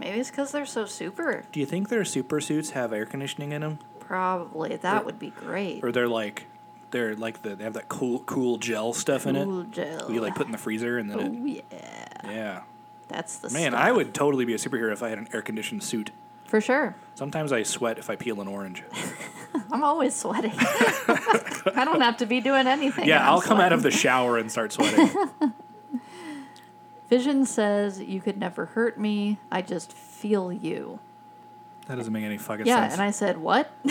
Maybe 0.01 0.19
it's 0.19 0.29
because 0.29 0.51
they're 0.51 0.65
so 0.65 0.85
super. 0.85 1.43
Do 1.51 1.59
you 1.59 1.65
think 1.65 1.87
their 1.89 2.03
super 2.03 2.41
suits 2.41 2.71
have 2.71 2.91
air 2.91 3.05
conditioning 3.05 3.51
in 3.53 3.61
them, 3.61 3.79
Probably. 3.99 4.75
That 4.75 5.05
would 5.05 5.19
be 5.19 5.29
great. 5.29 5.83
or 5.83 5.91
they're 5.93 6.07
like, 6.09 6.47
they're 6.89 7.15
like 7.15 7.43
the 7.43 7.55
they 7.55 7.63
have 7.63 7.73
that 7.75 7.87
cool 7.87 8.19
cool 8.19 8.57
gel 8.57 8.91
stuff 8.93 9.25
in 9.27 9.35
it? 9.37 9.45
Ooh, 9.47 9.63
gel. 9.65 10.11
You 10.11 10.19
like 10.21 10.35
put 10.35 10.47
in 10.47 10.51
the 10.51 10.57
freezer 10.57 10.97
and 10.97 11.09
then 11.09 11.19
it, 11.19 11.31
Oh, 11.31 11.45
yeah. 11.45 12.29
yeah. 12.31 12.61
That's 13.07 13.37
the 13.37 13.49
Man, 13.51 13.71
stuff. 13.71 13.81
I 13.81 13.91
would 13.91 14.13
totally 14.13 14.43
be 14.45 14.53
a 14.53 14.57
superhero 14.57 14.91
if 14.91 15.01
I 15.03 15.09
had 15.09 15.17
an 15.17 15.27
air 15.33 15.41
conditioned 15.41 15.83
suit. 15.83 16.11
For 16.45 16.59
sure. 16.59 16.95
Sometimes 17.15 17.53
I 17.53 17.63
sweat 17.63 17.97
if 17.97 18.09
I 18.09 18.15
peel 18.17 18.41
an 18.41 18.47
orange. 18.49 18.83
I'm 19.71 19.83
always 19.83 20.13
sweating. 20.15 20.51
I 20.57 21.83
don't 21.85 22.01
have 22.01 22.17
to 22.17 22.25
be 22.25 22.41
doing 22.41 22.67
anything. 22.67 23.07
Yeah, 23.07 23.21
I'm 23.21 23.33
I'll 23.35 23.41
come 23.41 23.59
out 23.61 23.71
of 23.71 23.83
the 23.83 23.91
shower 23.91 24.37
and 24.37 24.51
start 24.51 24.73
sweating. 24.73 25.09
Vision 27.11 27.45
says, 27.45 27.99
You 27.99 28.21
could 28.21 28.37
never 28.37 28.67
hurt 28.67 28.97
me. 28.97 29.37
I 29.51 29.61
just 29.61 29.91
feel 29.91 30.49
you. 30.51 30.99
that 31.87 31.95
doesn't 31.95 32.13
make 32.13 32.23
any 32.23 32.37
fucking 32.37 32.65
Yeah, 32.65 32.83
sense. 32.87 32.93
and 32.93 33.01
I 33.01 33.11
said, 33.11 33.37
What? 33.37 33.69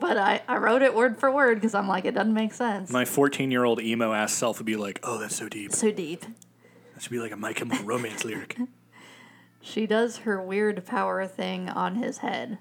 but 0.00 0.16
I, 0.16 0.42
I 0.46 0.58
wrote 0.58 0.82
it 0.82 0.94
word 0.94 1.18
for 1.18 1.28
word 1.32 1.56
because 1.56 1.74
I'm 1.74 1.88
like, 1.88 2.04
It 2.04 2.12
doesn't 2.14 2.32
make 2.32 2.54
sense. 2.54 2.90
My 2.90 3.04
14 3.04 3.50
year 3.50 3.64
old 3.64 3.82
emo 3.82 4.12
ass 4.12 4.32
self 4.32 4.58
would 4.58 4.66
be 4.66 4.76
like, 4.76 5.00
"Oh, 5.02 5.18
that's 5.18 5.34
so 5.34 5.48
deep. 5.48 5.72
so 5.72 5.90
deep. 5.90 6.20
That 6.94 7.02
should 7.02 7.10
be 7.10 7.18
like 7.18 7.32
a 7.32 7.36
My 7.36 7.52
Chemical 7.52 7.84
Romance 7.84 8.24
lyric." 8.24 8.56
She 9.64 9.86
does 9.86 10.16
her 10.18 10.42
weird 10.42 10.84
power 10.86 11.24
thing 11.24 11.68
on 11.68 11.94
his 11.94 12.18
head. 12.18 12.58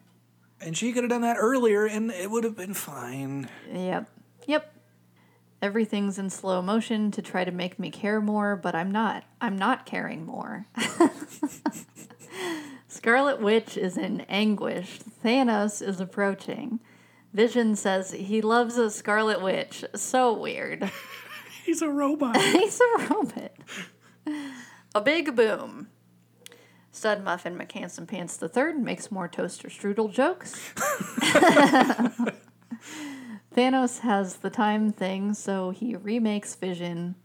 And 0.59 0.77
she 0.77 0.91
could 0.93 1.01
have 1.03 1.09
done 1.09 1.21
that 1.23 1.37
earlier, 1.39 1.87
and 1.87 2.11
it 2.11 2.29
would 2.29 2.43
have 2.43 2.55
been 2.55 2.75
fine. 2.75 3.49
Yep. 3.73 4.07
Yep. 4.45 4.73
Everything's 5.61 6.17
in 6.17 6.31
slow 6.31 6.61
motion 6.61 7.11
to 7.11 7.21
try 7.21 7.43
to 7.43 7.51
make 7.51 7.77
me 7.77 7.91
care 7.91 8.19
more, 8.19 8.55
but 8.55 8.73
I'm 8.73 8.89
not. 8.89 9.25
I'm 9.39 9.57
not 9.57 9.85
caring 9.85 10.25
more. 10.25 10.65
Scarlet 12.87 13.39
Witch 13.39 13.77
is 13.77 13.95
in 13.95 14.21
anguish. 14.21 14.99
Thanos 15.23 15.85
is 15.85 16.01
approaching. 16.01 16.79
Vision 17.31 17.75
says 17.75 18.11
he 18.11 18.41
loves 18.41 18.77
a 18.77 18.89
Scarlet 18.89 19.41
Witch. 19.41 19.85
So 19.95 20.33
weird. 20.33 20.89
He's 21.63 21.81
a 21.81 21.89
robot. 21.89 22.37
He's 22.41 22.81
a 22.81 23.07
robot. 23.07 23.51
A 24.95 25.01
big 25.01 25.35
boom. 25.35 25.89
Stud 26.91 27.23
Muffin 27.23 27.55
McHandsome 27.55 28.07
Pants 28.07 28.35
the 28.35 28.49
Third 28.49 28.81
makes 28.81 29.11
more 29.11 29.27
toaster 29.27 29.69
strudel 29.69 30.11
jokes. 30.11 30.73
Thanos 33.55 33.99
has 33.99 34.37
the 34.37 34.49
time 34.49 34.91
thing, 34.91 35.33
so 35.33 35.71
he 35.71 35.95
remakes 35.95 36.55
Vision. 36.55 37.15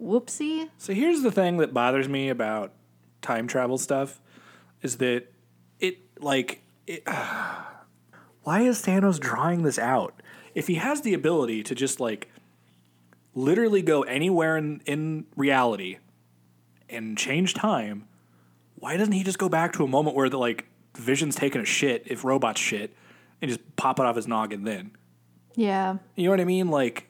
Whoopsie. 0.00 0.70
So 0.78 0.94
here's 0.94 1.22
the 1.22 1.32
thing 1.32 1.58
that 1.58 1.74
bothers 1.74 2.08
me 2.08 2.28
about 2.28 2.72
time 3.20 3.46
travel 3.46 3.78
stuff 3.78 4.20
is 4.80 4.98
that 4.98 5.26
it 5.80 5.98
like 6.20 6.62
it, 6.86 7.02
why 8.42 8.60
is 8.60 8.82
Thanos 8.82 9.18
drawing 9.18 9.62
this 9.62 9.78
out? 9.78 10.22
If 10.54 10.68
he 10.68 10.76
has 10.76 11.02
the 11.02 11.14
ability 11.14 11.62
to 11.64 11.74
just 11.74 12.00
like 12.00 12.28
literally 13.34 13.82
go 13.82 14.02
anywhere 14.02 14.56
in, 14.56 14.80
in 14.86 15.26
reality 15.36 15.98
and 16.88 17.18
change 17.18 17.54
time, 17.54 18.06
why 18.76 18.96
doesn't 18.96 19.12
he 19.12 19.22
just 19.22 19.38
go 19.38 19.48
back 19.48 19.72
to 19.74 19.84
a 19.84 19.88
moment 19.88 20.16
where 20.16 20.28
the 20.28 20.38
like 20.38 20.66
Vision's 20.96 21.36
taking 21.36 21.60
a 21.60 21.64
shit 21.64 22.04
if 22.06 22.24
robots 22.24 22.60
shit 22.60 22.96
and 23.42 23.50
just 23.50 23.76
pop 23.76 23.98
it 23.98 24.06
off 24.06 24.16
his 24.16 24.26
noggin 24.26 24.64
then? 24.64 24.92
Yeah, 25.58 25.96
You 26.14 26.24
know 26.26 26.30
what 26.30 26.40
I 26.40 26.44
mean? 26.44 26.68
Like 26.68 27.08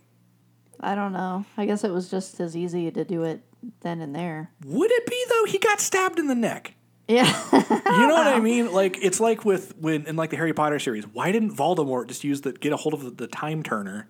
I 0.80 0.94
don't 0.94 1.12
know. 1.12 1.44
I 1.58 1.66
guess 1.66 1.84
it 1.84 1.90
was 1.90 2.10
just 2.10 2.40
as 2.40 2.56
easy 2.56 2.90
to 2.90 3.04
do 3.04 3.24
it 3.24 3.42
then 3.82 4.00
and 4.00 4.14
there. 4.14 4.50
would 4.64 4.90
it 4.90 5.06
be 5.06 5.24
though? 5.28 5.44
He 5.44 5.58
got 5.58 5.80
stabbed 5.80 6.18
in 6.18 6.28
the 6.28 6.34
neck. 6.34 6.74
Yeah. 7.08 7.26
You 7.52 8.06
know 8.06 8.14
what 8.14 8.26
I 8.26 8.40
mean? 8.42 8.72
Like 8.72 8.96
it's 9.02 9.20
like 9.20 9.44
with 9.44 9.76
when 9.78 10.06
in 10.06 10.16
like 10.16 10.30
the 10.30 10.36
Harry 10.36 10.54
Potter 10.54 10.78
series. 10.78 11.06
Why 11.06 11.30
didn't 11.30 11.56
Voldemort 11.56 12.06
just 12.08 12.24
use 12.24 12.40
the 12.40 12.52
get 12.52 12.72
a 12.72 12.76
hold 12.76 12.94
of 12.94 13.02
the, 13.02 13.10
the 13.10 13.26
time 13.26 13.62
turner 13.62 14.08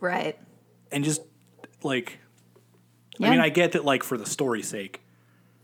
right. 0.00 0.38
and 0.90 1.04
just 1.04 1.20
like? 1.82 2.18
Yeah. 3.18 3.28
I 3.28 3.30
mean, 3.32 3.40
I 3.40 3.48
get 3.50 3.72
that 3.72 3.84
like 3.84 4.02
for 4.02 4.16
the 4.16 4.26
story's 4.26 4.68
sake, 4.68 5.02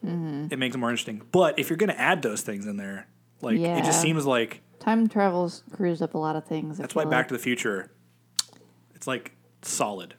mm-hmm. 0.04 0.48
it 0.50 0.58
makes 0.58 0.74
it 0.74 0.78
more 0.78 0.90
interesting. 0.90 1.22
But 1.32 1.58
if 1.58 1.70
you're 1.70 1.76
gonna 1.78 1.92
add 1.94 2.20
those 2.22 2.40
things 2.42 2.66
in 2.66 2.76
there, 2.78 3.06
like 3.40 3.56
it 3.56 3.60
Yeah. 3.60 3.80
just 3.82 4.00
seems 4.02 4.26
like 4.26 4.60
Time 4.80 5.08
travels 5.08 5.62
screws 5.72 6.02
up 6.02 6.14
a 6.14 6.18
lot 6.18 6.34
of 6.34 6.44
things. 6.46 6.76
that's 6.78 6.94
why 6.94 7.04
Back 7.04 7.28
to 7.28 7.34
the 7.34 7.38
Future, 7.38 7.92
it's 9.02 9.08
like 9.08 9.32
solid. 9.62 10.14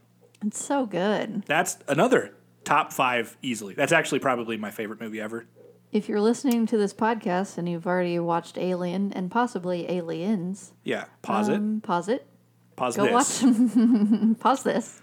It's 0.46 0.62
so 0.62 0.86
good. 0.86 1.44
That's 1.46 1.78
another 1.88 2.36
top 2.66 2.92
five 2.92 3.38
easily. 3.42 3.74
That's 3.76 3.94
actually 3.94 4.20
probably 4.20 4.58
my 4.58 4.72
favorite 4.72 5.00
movie 5.00 5.22
ever. 5.22 5.46
If 5.94 6.10
you're 6.10 6.20
listening 6.20 6.66
to 6.66 6.78
this 6.78 6.94
podcast 6.94 7.58
and 7.58 7.70
you've 7.70 7.88
already 7.88 8.20
watched 8.20 8.58
Alien 8.58 9.14
and 9.14 9.32
possibly 9.32 9.90
Aliens, 9.90 10.74
Yeah, 10.84 11.06
pause 11.22 11.48
it. 11.48 11.56
um, 11.56 11.80
pause 11.82 12.10
it. 12.10 12.28
Pause 12.76 12.98
Go 12.98 13.04
this. 13.06 13.42
watch. 13.42 14.40
pause 14.42 14.64
this. 14.64 15.02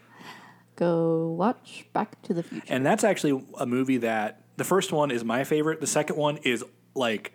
Go 0.77 1.29
watch 1.29 1.87
Back 1.95 2.21
to 2.25 2.35
the 2.35 2.43
Future. 2.43 2.67
And 2.69 2.85
that's 2.85 3.03
actually 3.03 3.43
a 3.59 3.65
movie 3.65 3.97
that 3.99 4.43
the 4.59 4.65
first 4.65 4.93
one 4.93 5.11
is 5.11 5.25
my 5.25 5.45
favorite. 5.45 5.81
The 5.81 5.87
second 5.87 6.17
one 6.17 6.37
is 6.39 6.63
like 6.95 7.33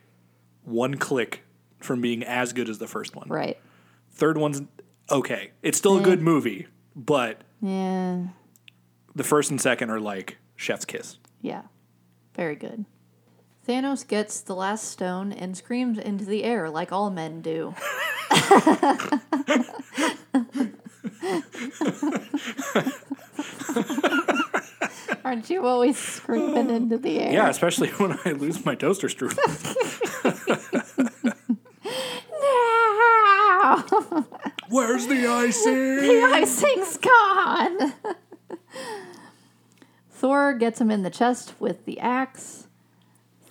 one 0.63 0.93
click 0.93 1.41
from 1.79 2.01
being 2.01 2.23
as 2.23 2.53
good 2.53 2.69
as 2.69 2.77
the 2.77 2.87
first 2.87 3.15
one. 3.15 3.29
right. 3.29 3.57
Third 4.11 4.37
one's 4.37 4.61
okay. 5.09 5.51
It's 5.61 5.77
still 5.77 5.97
a 5.97 6.01
good 6.01 6.21
movie, 6.21 6.67
but 6.95 7.41
Yeah. 7.61 8.27
The 9.13 9.23
first 9.23 9.49
and 9.49 9.61
second 9.61 9.89
are 9.89 9.99
like 9.99 10.37
chef's 10.55 10.85
kiss. 10.85 11.17
Yeah. 11.41 11.63
Very 12.35 12.55
good. 12.55 12.85
Thanos 13.67 14.07
gets 14.07 14.41
the 14.41 14.55
last 14.55 14.83
stone 14.91 15.31
and 15.31 15.57
screams 15.57 15.97
into 15.97 16.25
the 16.25 16.43
air 16.43 16.69
like 16.69 16.91
all 16.91 17.09
men 17.09 17.41
do. 17.41 17.73
Aren't 25.25 25.49
you 25.49 25.65
always 25.65 25.97
screaming 25.97 26.69
oh. 26.69 26.75
into 26.75 26.99
the 26.99 27.19
air? 27.19 27.33
Yeah, 27.33 27.49
especially 27.49 27.89
when 27.97 28.19
I 28.25 28.33
lose 28.33 28.63
my 28.63 28.75
toaster 28.75 29.07
strudel. 29.07 29.35
Where's 34.69 35.07
the 35.07 35.27
icing? 35.27 35.97
The 35.97 36.23
icing's 36.33 36.97
gone. 36.97 37.93
Thor 40.11 40.53
gets 40.53 40.79
him 40.79 40.91
in 40.91 41.03
the 41.03 41.09
chest 41.09 41.53
with 41.59 41.85
the 41.85 41.99
axe. 41.99 42.67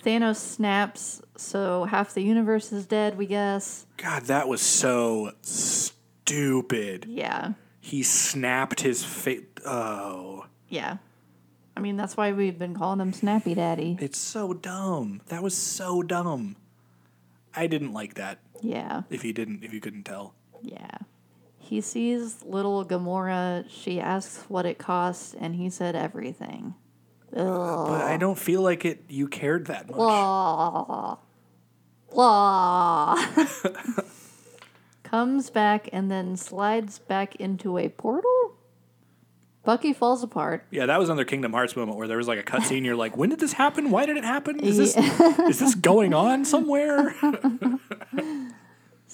Thanos 0.03 0.37
snaps, 0.37 1.21
so 1.35 1.85
half 1.85 2.13
the 2.13 2.21
universe 2.21 2.71
is 2.71 2.85
dead, 2.85 3.17
we 3.17 3.25
guess. 3.25 3.85
God, 3.97 4.23
that 4.25 4.47
was 4.47 4.61
so 4.61 5.31
stupid. 5.41 7.05
Yeah. 7.07 7.53
He 7.79 8.03
snapped 8.03 8.81
his 8.81 9.03
face. 9.03 9.41
Oh, 9.65 10.45
Yeah. 10.69 10.97
I 11.77 11.81
mean, 11.81 11.97
that's 11.97 12.15
why 12.15 12.31
we've 12.31 12.57
been 12.57 12.73
calling 12.73 13.01
him 13.01 13.11
Snappy 13.11 13.53
Daddy. 13.53 13.97
it's 13.99 14.17
so 14.17 14.53
dumb. 14.53 15.19
That 15.27 15.43
was 15.43 15.57
so 15.57 16.01
dumb. 16.03 16.55
I 17.53 17.67
didn't 17.67 17.91
like 17.91 18.13
that. 18.13 18.39
Yeah. 18.61 19.03
If 19.09 19.23
you 19.23 19.33
didn't, 19.33 19.63
if 19.63 19.73
you 19.73 19.81
couldn't 19.81 20.03
tell. 20.03 20.33
Yeah. 20.61 20.97
He 21.57 21.81
sees 21.81 22.43
little 22.43 22.85
Gamora. 22.85 23.65
She 23.69 23.99
asks 23.99 24.45
what 24.47 24.65
it 24.65 24.77
costs, 24.77 25.33
and 25.33 25.55
he 25.55 25.69
said 25.69 25.95
everything. 25.95 26.75
Ugh. 27.35 27.87
But 27.87 28.01
I 28.01 28.17
don't 28.17 28.37
feel 28.37 28.61
like 28.61 28.85
it. 28.85 29.03
You 29.09 29.27
cared 29.27 29.65
that 29.67 29.87
much. 29.87 29.95
Blah. 29.95 31.17
Blah. 32.13 33.15
Comes 35.03 35.49
back 35.49 35.89
and 35.91 36.09
then 36.09 36.37
slides 36.37 36.99
back 36.99 37.35
into 37.37 37.77
a 37.77 37.89
portal? 37.89 38.55
Bucky 39.65 39.93
falls 39.93 40.21
apart. 40.23 40.65
Yeah, 40.69 40.85
that 40.85 40.99
was 40.99 41.09
another 41.09 41.25
Kingdom 41.25 41.51
Hearts 41.51 41.75
moment 41.75 41.97
where 41.97 42.07
there 42.07 42.17
was 42.17 42.27
like 42.27 42.37
a 42.37 42.43
cutscene. 42.43 42.85
You're 42.85 42.95
like, 42.95 43.17
when 43.17 43.29
did 43.29 43.39
this 43.39 43.53
happen? 43.53 43.89
Why 43.89 44.05
did 44.05 44.15
it 44.15 44.23
happen? 44.23 44.59
Is 44.59 44.77
this 44.77 44.95
is 45.39 45.59
this 45.59 45.73
going 45.73 46.13
on 46.13 46.45
somewhere? 46.45 47.15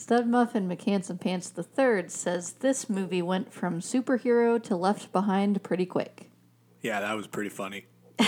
Stud 0.01 0.25
Muffin 0.25 0.67
McHandsome 0.67 1.21
Pants 1.21 1.53
III 1.55 2.09
says 2.09 2.53
this 2.53 2.89
movie 2.89 3.21
went 3.21 3.53
from 3.53 3.79
superhero 3.81 4.61
to 4.63 4.75
left 4.75 5.11
behind 5.11 5.61
pretty 5.61 5.85
quick. 5.85 6.31
yeah, 6.81 7.01
that 7.01 7.13
was 7.15 7.27
pretty 7.27 7.51
funny. 7.51 7.85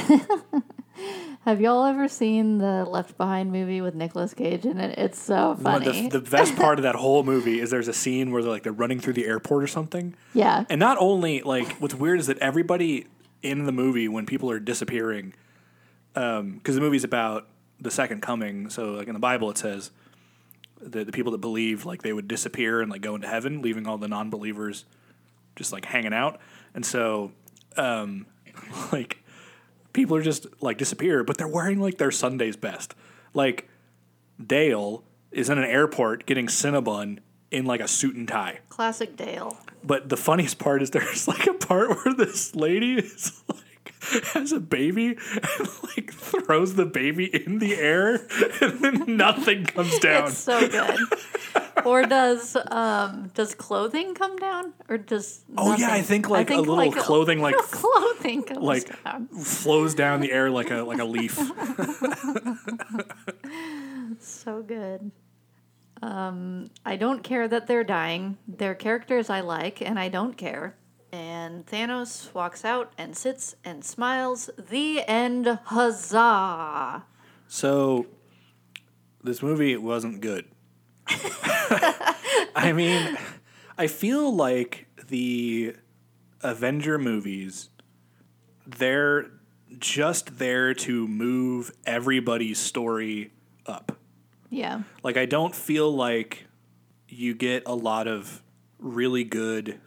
Have 1.46 1.60
y'all 1.60 1.84
ever 1.86 2.08
seen 2.08 2.60
the 2.60 2.86
Left 2.86 3.18
Behind 3.18 3.52
movie 3.52 3.82
with 3.82 3.96
Nicolas 3.96 4.36
Cage 4.36 4.66
in 4.66 4.80
it? 4.80 5.00
It's 5.00 5.20
so 5.20 5.58
funny. 5.60 6.10
The, 6.10 6.20
the 6.20 6.30
best 6.30 6.56
part 6.58 6.78
of 6.78 6.84
that 6.84 6.94
whole 6.94 7.24
movie 7.24 7.60
is 7.60 7.72
there's 7.72 7.88
a 7.88 7.94
scene 7.94 8.32
where 8.32 8.44
they're 8.44 8.52
like 8.52 8.62
they're 8.62 8.72
running 8.72 9.00
through 9.00 9.14
the 9.14 9.26
airport 9.26 9.64
or 9.64 9.68
something. 9.68 10.14
yeah. 10.36 10.66
And 10.70 10.80
not 10.80 10.98
only 11.00 11.42
like 11.42 11.74
what's 11.78 11.96
weird 11.96 12.20
is 12.20 12.28
that 12.28 12.38
everybody 12.38 13.08
in 13.42 13.66
the 13.66 13.72
movie 13.72 14.08
when 14.08 14.28
people 14.28 14.52
are 14.52 14.60
disappearing, 14.60 15.34
um, 16.16 16.52
because 16.58 16.76
the 16.76 16.82
movie's 16.82 17.04
about 17.04 17.48
the 17.80 17.92
second 17.92 18.22
coming. 18.22 18.70
So 18.70 18.92
like 18.92 19.08
in 19.08 19.14
the 19.14 19.20
Bible 19.20 19.50
it 19.50 19.58
says 19.58 19.90
the 20.86 21.04
the 21.04 21.12
people 21.12 21.32
that 21.32 21.42
believe 21.42 21.86
like 21.86 22.02
they 22.02 22.14
would 22.14 22.28
disappear 22.28 22.82
and 22.82 22.92
like 22.92 23.02
go 23.02 23.16
into 23.16 23.28
heaven, 23.28 23.62
leaving 23.62 23.88
all 23.88 23.98
the 23.98 24.08
non-believers 24.08 24.86
just 25.56 25.72
like 25.72 25.86
hanging 25.86 26.14
out. 26.14 26.40
And 26.74 26.86
so 26.86 27.32
um, 27.78 28.26
like 28.92 29.24
people 29.94 30.16
are 30.16 30.22
just 30.22 30.48
like 30.62 30.78
disappear, 30.78 31.24
but 31.24 31.38
they're 31.38 31.48
wearing 31.48 31.80
like 31.80 31.98
their 31.98 32.12
Sunday's 32.12 32.56
best. 32.56 32.96
Like 33.34 33.68
Dale 34.44 35.04
is 35.32 35.50
in 35.50 35.58
an 35.58 35.64
airport 35.64 36.26
getting 36.26 36.48
Cinnabon 36.48 37.20
in 37.52 37.66
like 37.66 37.82
a 37.82 37.88
suit 37.88 38.16
and 38.16 38.28
tie. 38.28 38.60
Classic 38.70 39.16
Dale. 39.16 39.58
But 39.84 40.10
the 40.10 40.18
funniest 40.18 40.60
part 40.60 40.82
is 40.82 40.90
there's 40.92 41.28
like 41.28 41.48
a 41.48 41.54
part 41.54 41.90
where 41.90 42.14
this 42.14 42.56
lady 42.56 42.96
is 42.96 43.44
like 43.48 43.63
has 44.34 44.52
a 44.52 44.60
baby 44.60 45.08
and 45.10 45.70
like 45.96 46.14
throws 46.14 46.76
the 46.76 46.86
baby 46.86 47.26
in 47.26 47.60
the 47.60 47.76
air 47.76 48.16
and 48.62 48.80
then 48.80 49.18
nothing 49.18 49.66
comes 49.66 49.98
down. 50.00 50.28
It's 50.28 50.38
so 50.38 50.68
good. 50.68 50.98
or 51.86 52.04
does 52.04 52.56
um 52.72 53.30
does 53.34 53.56
clothing 53.56 54.14
come 54.16 54.36
down 54.38 54.74
or 54.90 54.98
does 54.98 55.44
Oh, 55.58 55.76
yeah, 55.78 55.92
I 55.94 56.02
think, 56.02 56.30
like, 56.30 56.50
a 56.50 56.58
little 56.58 56.92
clothing, 56.92 57.42
like, 57.48 57.56
clothing 57.56 58.44
comes 58.44 58.60
like 58.60 59.04
down. 59.04 59.28
flows 59.28 59.94
down 59.96 60.20
the 60.22 60.32
air 60.32 60.50
like 60.50 60.72
a 60.72 60.82
like 60.84 61.00
a 61.00 61.06
leaf. 61.06 61.40
So 64.20 64.62
good. 64.62 65.12
Um, 66.02 66.70
I 66.86 66.96
don't 66.98 67.24
care 67.24 67.48
that 67.48 67.68
they're 67.68 67.84
dying. 67.84 68.38
They're 68.48 68.76
characters 68.76 69.30
I 69.30 69.40
like, 69.42 69.82
and 69.82 69.98
I 69.98 70.10
don't 70.10 70.36
care. 70.36 70.76
And 71.14 71.64
Thanos 71.68 72.34
walks 72.34 72.66
out 72.66 72.92
and 72.98 73.16
sits 73.16 73.56
and 73.64 73.86
smiles. 73.86 74.50
The 74.58 75.08
end. 75.08 75.60
Huzzah! 75.66 77.04
So 77.48 78.08
this 79.24 79.44
movie 79.44 79.78
wasn't 79.78 80.22
good. 80.22 80.46
I 82.56 82.74
mean, 82.74 83.16
I 83.78 83.86
feel 83.86 84.36
like 84.36 84.88
the 85.08 85.76
Avenger 86.42 86.98
movies 86.98 87.70
they're 88.66 89.28
just 89.78 90.40
there 90.40 90.74
to 90.74 91.08
move 91.08 91.72
everybody's 91.86 92.58
story 92.58 93.32
up. 93.68 93.98
Yeah. 94.50 94.82
Like 95.04 95.18
I 95.18 95.28
don't 95.28 95.54
feel 95.54 95.94
like 95.94 96.46
you 97.08 97.36
get 97.36 97.64
a 97.68 97.76
lot 97.76 98.08
of 98.08 98.42
really 98.80 99.24
good 99.24 99.80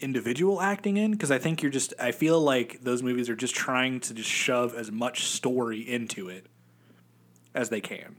individual 0.00 0.60
acting 0.60 0.96
in 0.96 1.12
because 1.12 1.30
I 1.30 1.38
think 1.38 1.62
you're 1.62 1.72
just 1.72 1.92
I 1.98 2.12
feel 2.12 2.40
like 2.40 2.80
those 2.82 3.02
movies 3.02 3.28
are 3.28 3.36
just 3.36 3.54
trying 3.54 4.00
to 4.00 4.14
just 4.14 4.28
shove 4.28 4.74
as 4.74 4.90
much 4.90 5.24
story 5.24 5.80
into 5.80 6.28
it 6.28 6.46
as 7.54 7.68
they 7.68 7.80
can. 7.80 8.16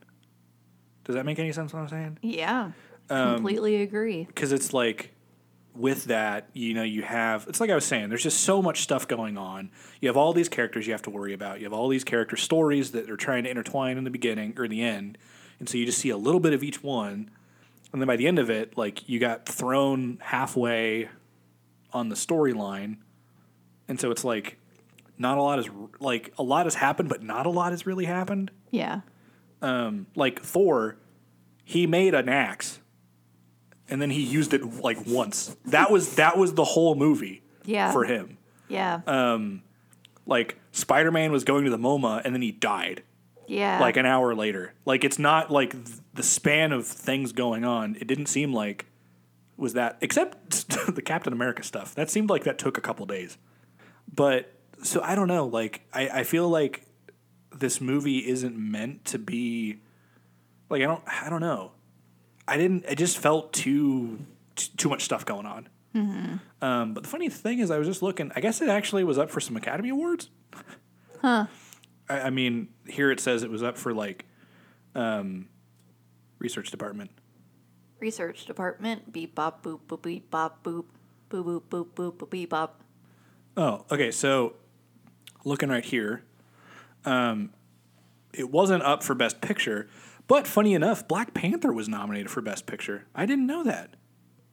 Does 1.05 1.15
that 1.15 1.25
make 1.25 1.39
any 1.39 1.51
sense 1.51 1.73
what 1.73 1.80
I'm 1.80 1.88
saying? 1.88 2.19
Yeah. 2.21 2.71
Um, 3.09 3.36
Completely 3.36 3.82
agree. 3.82 4.25
Because 4.25 4.51
it's 4.51 4.73
like 4.73 5.11
with 5.73 6.05
that, 6.05 6.49
you 6.53 6.73
know, 6.73 6.84
you 6.84 7.01
have 7.01 7.47
it's 7.47 7.61
like 7.61 7.69
I 7.69 7.75
was 7.75 7.86
saying, 7.86 8.09
there's 8.09 8.23
just 8.23 8.41
so 8.41 8.61
much 8.61 8.82
stuff 8.82 9.07
going 9.07 9.38
on. 9.38 9.71
You 10.01 10.09
have 10.09 10.17
all 10.17 10.34
these 10.34 10.49
characters 10.49 10.86
you 10.86 10.93
have 10.93 11.01
to 11.03 11.09
worry 11.09 11.34
about. 11.34 11.59
You 11.59 11.65
have 11.65 11.73
all 11.73 11.88
these 11.88 12.03
character 12.03 12.36
stories 12.36 12.91
that 12.91 13.09
are 13.09 13.17
trying 13.17 13.45
to 13.45 13.49
intertwine 13.49 13.97
in 13.97 14.03
the 14.03 14.09
beginning 14.09 14.53
or 14.57 14.67
the 14.67 14.82
end. 14.82 15.17
And 15.59 15.67
so 15.67 15.77
you 15.77 15.86
just 15.86 15.99
see 15.99 16.09
a 16.09 16.17
little 16.17 16.39
bit 16.39 16.53
of 16.53 16.63
each 16.63 16.84
one. 16.84 17.32
And 17.91 18.01
then 18.01 18.07
by 18.07 18.17
the 18.17 18.27
end 18.27 18.38
of 18.38 18.49
it, 18.49 18.77
like 18.77 19.07
you 19.07 19.19
got 19.19 19.45
thrown 19.47 20.19
halfway 20.21 21.09
on 21.93 22.09
the 22.09 22.15
storyline. 22.15 22.97
And 23.87 23.99
so 23.99 24.11
it's 24.11 24.23
like 24.23 24.57
not 25.17 25.37
a 25.37 25.41
lot 25.41 25.59
is 25.59 25.69
like 25.99 26.33
a 26.37 26.43
lot 26.43 26.65
has 26.65 26.75
happened, 26.75 27.09
but 27.09 27.23
not 27.23 27.45
a 27.45 27.49
lot 27.49 27.71
has 27.71 27.85
really 27.85 28.05
happened 28.05 28.51
Yeah. 28.71 29.01
like 30.15 30.41
Thor, 30.41 30.97
he 31.65 31.85
made 31.87 32.13
an 32.13 32.29
axe, 32.29 32.79
and 33.89 34.01
then 34.01 34.09
he 34.11 34.21
used 34.21 34.53
it 34.53 34.63
like 34.81 34.97
once. 35.05 35.55
That 35.65 35.91
was 35.91 36.15
that 36.15 36.37
was 36.37 36.53
the 36.53 36.63
whole 36.63 36.95
movie 36.95 37.41
Yeah. 37.65 37.91
for 37.91 38.05
him. 38.05 38.37
Yeah. 38.67 39.01
Um, 39.07 39.63
Like 40.25 40.59
Spider 40.71 41.11
Man 41.11 41.31
was 41.31 41.43
going 41.43 41.65
to 41.65 41.71
the 41.71 41.77
MoMA, 41.77 42.21
and 42.23 42.33
then 42.35 42.41
he 42.43 42.51
died 42.51 43.01
yeah. 43.47 43.79
like 43.79 43.97
an 43.97 44.05
hour 44.05 44.35
later. 44.35 44.73
Like 44.85 45.03
it's 45.03 45.17
not 45.19 45.49
like 45.51 45.71
th- 45.71 45.97
the 46.13 46.21
span 46.23 46.71
of 46.71 46.85
things 46.85 47.31
going 47.31 47.65
on. 47.65 47.95
It 47.99 48.07
didn't 48.07 48.27
seem 48.27 48.53
like 48.53 48.85
was 49.60 49.74
that 49.74 49.97
except 50.01 50.70
the 50.95 51.01
Captain 51.01 51.34
America 51.34 51.64
stuff. 51.64 51.95
That 51.95 52.10
seemed 52.10 52.30
like 52.30 52.43
that 52.45 52.57
took 52.57 52.78
a 52.78 52.82
couple 52.82 53.05
days. 53.05 53.38
But 54.14 54.53
so 54.84 55.01
I 55.01 55.16
don't 55.16 55.28
know. 55.28 55.45
Like 55.45 55.82
I, 55.93 56.10
I 56.10 56.24
feel 56.24 56.49
like 56.49 56.86
this 57.55 57.82
movie 57.82 58.28
isn't 58.28 58.57
meant 58.57 59.05
to 59.05 59.20
be 59.20 59.80
like 60.70 60.82
I 60.82 60.86
don't 60.86 61.03
I 61.07 61.30
don't 61.30 61.41
know. 61.41 61.74
I 62.47 62.57
didn't. 62.57 62.86
It 62.86 62.97
just 62.97 63.18
felt 63.18 63.53
too 63.53 64.20
too 64.55 64.89
much 64.89 65.03
stuff 65.03 65.26
going 65.26 65.45
on. 65.45 65.70
Um, 66.62 66.93
but 66.93 67.03
the 67.03 67.10
funny 67.10 67.30
thing 67.30 67.60
is, 67.60 67.72
I 67.72 67.78
was 67.78 67.88
just 67.88 68.01
looking. 68.01 68.32
I 68.36 68.41
guess 68.41 68.62
it 68.62 68.70
actually 68.70 69.03
was 69.03 69.18
up 69.18 69.30
for 69.30 69.39
some 69.39 69.55
Academy 69.55 69.89
Awards. 69.89 70.30
huh. 71.22 71.47
I, 72.10 72.22
I 72.22 72.30
mean, 72.30 72.70
here 72.88 73.12
it 73.12 73.20
says 73.20 73.43
it 73.43 73.51
was 73.51 73.64
up 73.64 73.78
for 73.78 73.93
like 73.93 74.26
um, 74.95 75.47
research 76.39 76.72
department. 76.72 77.12
Research 78.00 78.45
department. 78.45 79.12
Beep 79.12 79.36
bop 79.36 79.64
boop 79.64 79.80
boop 79.88 80.02
beep 80.02 80.30
bop 80.32 80.64
boop. 80.64 80.86
Boop 81.30 81.43
boop 81.43 81.64
boop 81.70 81.88
boop 81.95 82.14
boop 82.14 82.30
beep 82.30 82.50
bop. 82.50 82.82
Oh, 83.58 83.86
okay. 83.91 84.12
So 84.12 84.54
looking 85.43 85.70
right 85.70 85.86
here, 85.86 86.24
um, 87.06 87.52
it 88.34 88.50
wasn't 88.52 88.84
up 88.84 89.04
for 89.04 89.16
Best 89.16 89.41
Picture, 89.41 89.88
but 90.28 90.47
funny 90.47 90.74
enough, 90.74 91.08
Black 91.08 91.34
Panther 91.34 91.74
was 91.74 91.89
nominated 91.89 92.30
for 92.30 92.41
Best 92.41 92.66
Picture. 92.66 93.06
I 93.16 93.26
didn't 93.26 93.47
know 93.47 93.64
that. 93.64 93.95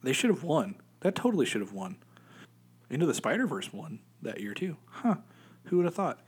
They 0.03 0.13
should 0.13 0.29
have 0.29 0.43
won. 0.43 0.75
That 1.01 1.15
totally 1.15 1.45
should 1.45 1.61
have 1.61 1.73
won. 1.73 1.97
Into 2.89 3.05
the 3.05 3.13
Spider 3.13 3.45
Verse 3.45 3.71
won 3.71 3.99
that 4.21 4.39
year 4.39 4.53
too. 4.53 4.77
Huh? 4.85 5.15
Who 5.65 5.77
would 5.77 5.85
have 5.85 5.95
thought? 5.95 6.19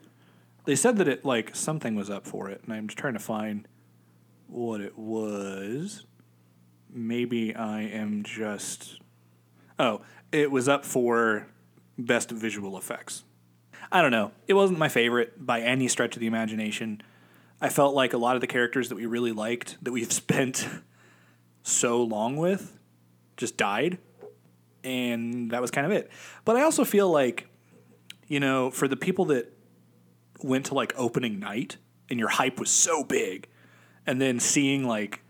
They 0.65 0.75
said 0.75 0.97
that 0.97 1.07
it 1.07 1.25
like 1.25 1.55
something 1.55 1.95
was 1.95 2.09
up 2.09 2.27
for 2.27 2.49
it, 2.49 2.61
and 2.63 2.73
I'm 2.73 2.87
just 2.87 2.97
trying 2.97 3.13
to 3.13 3.19
find 3.19 3.67
what 4.47 4.81
it 4.81 4.97
was. 4.97 6.05
Maybe 6.91 7.55
I 7.55 7.81
am 7.81 8.23
just. 8.23 8.99
Oh, 9.77 10.01
it 10.31 10.51
was 10.51 10.67
up 10.67 10.85
for 10.85 11.47
best 11.97 12.31
visual 12.31 12.77
effects. 12.77 13.23
I 13.91 14.01
don't 14.01 14.11
know. 14.11 14.31
It 14.47 14.53
wasn't 14.53 14.79
my 14.79 14.89
favorite 14.89 15.45
by 15.45 15.61
any 15.61 15.87
stretch 15.87 16.15
of 16.15 16.19
the 16.19 16.27
imagination. 16.27 17.01
I 17.61 17.69
felt 17.69 17.95
like 17.95 18.13
a 18.13 18.17
lot 18.17 18.35
of 18.35 18.41
the 18.41 18.47
characters 18.47 18.89
that 18.89 18.95
we 18.95 19.05
really 19.05 19.31
liked, 19.31 19.77
that 19.81 19.91
we've 19.91 20.11
spent 20.13 20.67
so 21.63 22.01
long 22.03 22.37
with, 22.37 22.77
just 23.37 23.57
died. 23.57 23.97
And 24.83 25.51
that 25.51 25.61
was 25.61 25.71
kind 25.71 25.85
of 25.85 25.91
it. 25.91 26.09
But 26.45 26.55
I 26.55 26.61
also 26.61 26.85
feel 26.85 27.09
like, 27.09 27.47
you 28.27 28.39
know, 28.39 28.71
for 28.71 28.87
the 28.87 28.95
people 28.95 29.25
that 29.25 29.51
went 30.41 30.67
to 30.67 30.73
like 30.73 30.93
opening 30.95 31.39
night 31.39 31.77
and 32.09 32.19
your 32.19 32.29
hype 32.29 32.59
was 32.59 32.71
so 32.71 33.03
big, 33.03 33.47
and 34.07 34.19
then 34.19 34.39
seeing 34.39 34.87
like, 34.87 35.21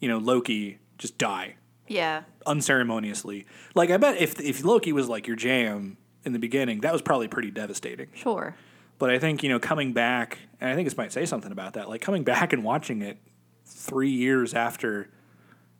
you 0.00 0.08
know, 0.08 0.18
Loki 0.18 0.78
just 0.98 1.18
die 1.18 1.54
Yeah. 1.86 2.22
unceremoniously. 2.46 3.46
Like 3.74 3.90
I 3.90 3.96
bet 3.96 4.20
if 4.20 4.40
if 4.40 4.64
Loki 4.64 4.92
was 4.92 5.08
like 5.08 5.26
your 5.26 5.36
jam 5.36 5.96
in 6.24 6.32
the 6.32 6.38
beginning, 6.38 6.80
that 6.80 6.92
was 6.92 7.02
probably 7.02 7.28
pretty 7.28 7.50
devastating. 7.50 8.08
Sure. 8.14 8.54
But 8.98 9.10
I 9.10 9.18
think 9.18 9.42
you 9.42 9.48
know 9.48 9.58
coming 9.60 9.92
back, 9.92 10.38
and 10.60 10.70
I 10.70 10.74
think 10.74 10.86
this 10.86 10.96
might 10.96 11.12
say 11.12 11.24
something 11.24 11.52
about 11.52 11.74
that. 11.74 11.88
Like 11.88 12.00
coming 12.00 12.24
back 12.24 12.52
and 12.52 12.64
watching 12.64 13.02
it 13.02 13.18
three 13.64 14.10
years 14.10 14.54
after 14.54 15.08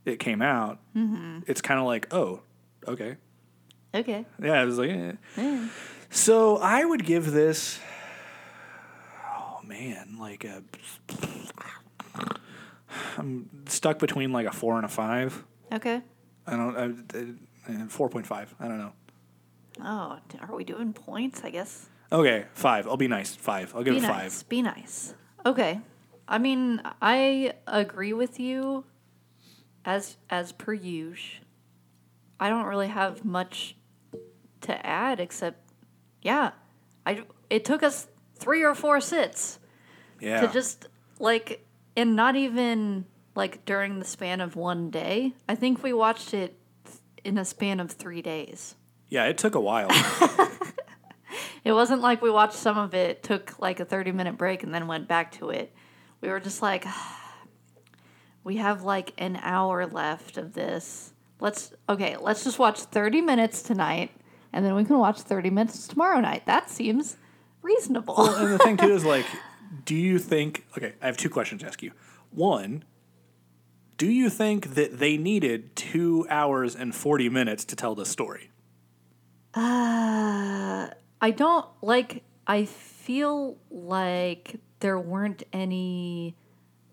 it 0.04 0.18
came 0.20 0.40
out, 0.40 0.78
it's 0.94 1.60
kind 1.60 1.80
of 1.80 1.86
like, 1.86 2.12
oh, 2.14 2.40
okay, 2.86 3.16
Okay. 3.94 4.24
yeah. 4.42 4.52
I 4.52 4.64
was 4.64 4.78
like, 4.78 4.90
eh. 5.36 5.66
so 6.10 6.58
I 6.58 6.84
would 6.84 7.04
give 7.04 7.32
this. 7.32 7.80
Oh 9.26 9.60
man, 9.64 10.16
like 10.20 10.44
a. 10.44 10.62
I'm 13.16 13.48
stuck 13.66 13.98
between 13.98 14.32
like 14.32 14.46
a 14.46 14.52
four 14.52 14.76
and 14.76 14.84
a 14.84 14.88
five. 14.88 15.44
Okay. 15.72 16.02
I 16.46 16.56
don't. 16.56 17.06
I, 17.68 17.86
four 17.88 18.08
point 18.08 18.26
five. 18.26 18.54
I 18.58 18.68
don't 18.68 18.78
know. 18.78 18.92
Oh, 19.80 20.18
are 20.40 20.54
we 20.56 20.64
doing 20.64 20.92
points? 20.92 21.42
I 21.44 21.50
guess. 21.50 21.88
Okay, 22.10 22.46
five. 22.54 22.86
I'll 22.86 22.96
be 22.96 23.08
nice. 23.08 23.36
Five. 23.36 23.74
I'll 23.74 23.82
give 23.82 23.94
Be 23.94 23.98
it 23.98 24.02
nice. 24.02 24.38
five. 24.42 24.48
Be 24.48 24.62
nice. 24.62 25.14
Okay. 25.44 25.80
I 26.26 26.38
mean, 26.38 26.80
I 27.02 27.52
agree 27.66 28.12
with 28.12 28.40
you 28.40 28.84
as 29.84 30.16
as 30.30 30.52
per 30.52 30.72
usual. 30.72 31.44
I 32.40 32.48
don't 32.48 32.66
really 32.66 32.88
have 32.88 33.24
much 33.24 33.76
to 34.62 34.86
add 34.86 35.20
except 35.20 35.72
yeah. 36.22 36.52
I 37.06 37.24
it 37.50 37.64
took 37.64 37.82
us 37.82 38.06
3 38.36 38.62
or 38.62 38.74
4 38.74 39.00
sits 39.00 39.58
Yeah. 40.20 40.40
to 40.42 40.48
just 40.52 40.88
like 41.18 41.66
and 41.98 42.16
not 42.16 42.36
even 42.36 43.04
like 43.34 43.64
during 43.64 43.98
the 43.98 44.04
span 44.04 44.40
of 44.40 44.56
one 44.56 44.90
day. 44.90 45.34
I 45.48 45.54
think 45.54 45.82
we 45.82 45.92
watched 45.92 46.32
it 46.32 46.58
in 47.24 47.36
a 47.36 47.44
span 47.44 47.80
of 47.80 47.90
3 47.90 48.22
days. 48.22 48.76
yeah. 49.08 49.24
It 49.24 49.36
took 49.38 49.54
a 49.54 49.60
while. 49.60 49.90
It 51.64 51.72
wasn't 51.72 52.00
like 52.00 52.22
we 52.22 52.30
watched 52.30 52.54
some 52.54 52.78
of 52.78 52.94
it, 52.94 53.22
took 53.22 53.58
like 53.58 53.80
a 53.80 53.84
30 53.84 54.12
minute 54.12 54.38
break, 54.38 54.62
and 54.62 54.72
then 54.72 54.86
went 54.86 55.08
back 55.08 55.32
to 55.32 55.50
it. 55.50 55.70
We 56.22 56.28
were 56.28 56.40
just 56.40 56.62
like, 56.62 56.86
we 58.44 58.56
have 58.56 58.82
like 58.84 59.12
an 59.18 59.38
hour 59.42 59.86
left 59.86 60.38
of 60.38 60.54
this. 60.54 61.12
Let's, 61.40 61.74
okay, 61.88 62.16
let's 62.16 62.42
just 62.42 62.58
watch 62.58 62.80
30 62.80 63.20
minutes 63.20 63.62
tonight, 63.62 64.12
and 64.52 64.64
then 64.64 64.74
we 64.74 64.84
can 64.84 64.98
watch 64.98 65.20
30 65.20 65.50
minutes 65.50 65.86
tomorrow 65.86 66.20
night. 66.20 66.46
That 66.46 66.70
seems 66.70 67.16
reasonable. 67.62 68.14
well, 68.16 68.34
and 68.34 68.54
the 68.54 68.58
thing 68.58 68.76
too 68.76 68.94
is 68.94 69.04
like, 69.04 69.26
do 69.84 69.94
you 69.94 70.18
think? 70.18 70.66
Okay, 70.76 70.94
I 71.00 71.06
have 71.06 71.16
two 71.16 71.30
questions 71.30 71.62
to 71.62 71.66
ask 71.66 71.82
you. 71.82 71.92
One, 72.30 72.84
do 73.96 74.10
you 74.10 74.30
think 74.30 74.74
that 74.74 74.98
they 74.98 75.16
needed 75.16 75.74
two 75.76 76.26
hours 76.30 76.74
and 76.76 76.94
forty 76.94 77.28
minutes 77.28 77.64
to 77.66 77.76
tell 77.76 77.94
this 77.94 78.08
story? 78.08 78.50
Uh, 79.54 80.88
I 81.20 81.30
don't 81.34 81.66
like. 81.82 82.22
I 82.46 82.64
feel 82.64 83.58
like 83.70 84.56
there 84.80 84.98
weren't 84.98 85.42
any 85.52 86.36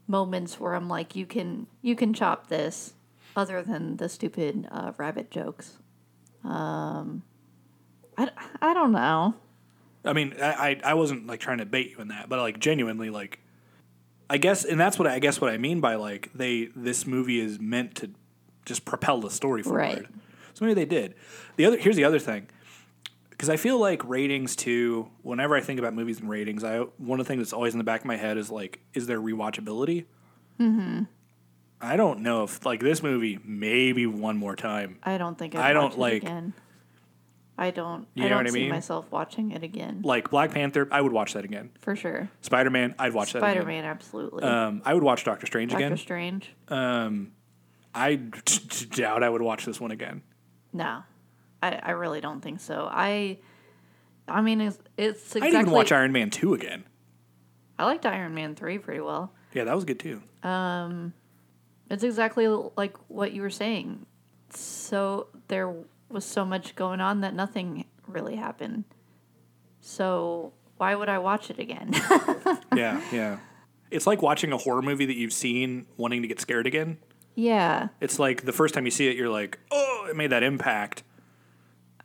moments 0.07 0.59
where 0.59 0.73
I'm 0.73 0.89
like, 0.89 1.15
you 1.15 1.25
can 1.25 1.67
you 1.81 1.95
can 1.95 2.13
chop 2.13 2.47
this, 2.47 2.93
other 3.35 3.61
than 3.61 3.97
the 3.97 4.09
stupid 4.09 4.67
uh, 4.71 4.91
rabbit 4.97 5.31
jokes. 5.31 5.77
Um, 6.43 7.23
I, 8.17 8.29
I 8.61 8.73
don't 8.73 8.91
know. 8.91 9.35
I 10.05 10.13
mean, 10.13 10.35
I, 10.41 10.51
I 10.51 10.81
I 10.83 10.93
wasn't 10.93 11.27
like 11.27 11.39
trying 11.39 11.57
to 11.59 11.65
bait 11.65 11.91
you 11.91 11.97
in 11.99 12.09
that, 12.09 12.29
but 12.29 12.39
like 12.39 12.59
genuinely, 12.59 13.09
like, 13.09 13.39
I 14.29 14.37
guess, 14.37 14.63
and 14.65 14.79
that's 14.79 14.97
what 14.99 15.07
I, 15.07 15.19
guess 15.19 15.41
what 15.41 15.49
I 15.51 15.57
mean 15.57 15.81
by 15.81 15.95
like 15.95 16.31
they 16.33 16.69
this 16.75 17.05
movie 17.07 17.39
is 17.39 17.59
meant 17.59 17.95
to 17.95 18.11
just 18.65 18.85
propel 18.85 19.19
the 19.21 19.29
story 19.29 19.63
forward. 19.63 19.79
Right. 19.79 20.05
So 20.53 20.65
maybe 20.65 20.73
they 20.73 20.85
did. 20.85 21.15
The 21.57 21.65
other 21.65 21.77
here's 21.77 21.95
the 21.95 22.03
other 22.05 22.19
thing, 22.19 22.47
because 23.29 23.49
I 23.49 23.57
feel 23.57 23.79
like 23.79 24.03
ratings 24.07 24.55
too. 24.55 25.09
Whenever 25.21 25.55
I 25.55 25.61
think 25.61 25.79
about 25.79 25.93
movies 25.93 26.19
and 26.19 26.29
ratings, 26.29 26.63
I 26.63 26.79
one 26.97 27.19
of 27.19 27.25
the 27.25 27.27
things 27.27 27.39
that's 27.41 27.53
always 27.53 27.73
in 27.73 27.77
the 27.77 27.83
back 27.83 28.01
of 28.01 28.05
my 28.05 28.15
head 28.17 28.37
is 28.37 28.49
like, 28.51 28.79
is 28.93 29.07
there 29.07 29.19
rewatchability? 29.19 30.05
Mm-hmm. 30.59 31.03
I 31.81 31.97
don't 31.97 32.21
know 32.21 32.43
if 32.43 32.65
like 32.65 32.79
this 32.79 33.03
movie 33.03 33.37
maybe 33.43 34.05
one 34.07 34.37
more 34.37 34.55
time. 34.55 34.97
I 35.03 35.17
don't 35.17 35.37
think 35.37 35.55
I'd 35.55 35.61
I 35.71 35.73
don't 35.73 35.83
watch 35.89 35.93
it 35.93 35.99
like- 35.99 36.23
again. 36.23 36.53
I 37.57 37.71
don't. 37.71 38.07
You 38.15 38.23
I 38.23 38.25
know 38.25 38.29
don't 38.35 38.37
what 38.39 38.47
I 38.47 38.49
see 38.53 38.59
mean? 38.61 38.69
myself 38.69 39.05
watching 39.11 39.51
it 39.51 39.63
again 39.63 40.01
Like 40.03 40.29
Black 40.29 40.51
Panther, 40.51 40.87
I 40.91 40.99
would 40.99 41.13
watch 41.13 41.33
that 41.33 41.45
again. 41.45 41.69
for 41.81 41.95
sure. 41.95 42.29
Spider 42.41 42.69
Man, 42.69 42.93
I'd 42.99 43.13
watch 43.13 43.31
that 43.33 43.39
Spider 43.39 43.61
again. 43.61 43.67
Man, 43.67 43.85
absolutely. 43.85 44.43
Um, 44.43 44.81
I 44.85 44.93
would 44.93 45.03
watch 45.03 45.23
Doctor 45.23 45.45
Strange 45.45 45.73
again. 45.73 45.91
Doctor 45.91 45.93
again. 45.93 46.41
Strange. 46.41 46.55
Um, 46.67 47.31
I 47.93 48.15
d- 48.15 48.85
doubt 48.91 49.23
I 49.23 49.29
would 49.29 49.41
watch 49.41 49.65
this 49.65 49.79
one 49.79 49.91
again. 49.91 50.21
No, 50.73 51.03
I, 51.63 51.79
I 51.81 51.91
really 51.91 52.19
don't 52.19 52.41
think 52.41 52.59
so. 52.59 52.89
I, 52.91 53.37
I 54.27 54.41
mean, 54.41 54.59
it's, 54.59 54.77
it's 54.97 55.21
exactly. 55.37 55.57
I'd 55.57 55.61
even 55.61 55.71
watch 55.73 55.93
Iron 55.93 56.11
Man 56.11 56.29
2 56.29 56.53
again. 56.55 56.83
I 57.79 57.85
liked 57.85 58.05
Iron 58.05 58.33
Man 58.33 58.55
three 58.55 58.77
pretty 58.79 58.99
well. 59.01 59.33
Yeah, 59.53 59.63
that 59.65 59.75
was 59.75 59.85
good 59.85 59.99
too. 59.99 60.21
Um, 60.43 61.13
It's 61.89 62.03
exactly 62.03 62.47
like 62.49 62.97
what 63.07 63.31
you 63.31 63.41
were 63.41 63.49
saying. 63.49 64.05
So 64.49 65.27
there 65.47 65.73
was 66.15 66.25
so 66.25 66.43
much 66.45 66.75
going 66.75 66.99
on 67.01 67.21
that 67.21 67.35
nothing 67.35 67.85
really 68.07 68.35
happened. 68.37 68.85
So 69.81 70.53
why 70.77 70.95
would 70.95 71.09
I 71.09 71.19
watch 71.19 71.49
it 71.51 71.59
again? 71.59 71.91
yeah, 72.75 72.99
yeah. 73.11 73.37
It's 73.91 74.07
like 74.07 74.21
watching 74.23 74.51
a 74.51 74.57
horror 74.57 74.81
movie 74.81 75.05
that 75.05 75.15
you've 75.15 75.33
seen 75.33 75.85
wanting 75.97 76.23
to 76.23 76.27
get 76.27 76.41
scared 76.41 76.65
again. 76.65 76.97
yeah, 77.35 77.89
It's 78.01 78.17
like 78.17 78.43
the 78.45 78.51
first 78.51 78.73
time 78.73 78.85
you 78.85 78.91
see 78.91 79.07
it, 79.07 79.15
you're 79.15 79.29
like, 79.29 79.59
oh, 79.71 80.07
it 80.09 80.15
made 80.15 80.31
that 80.31 80.41
impact. 80.41 81.03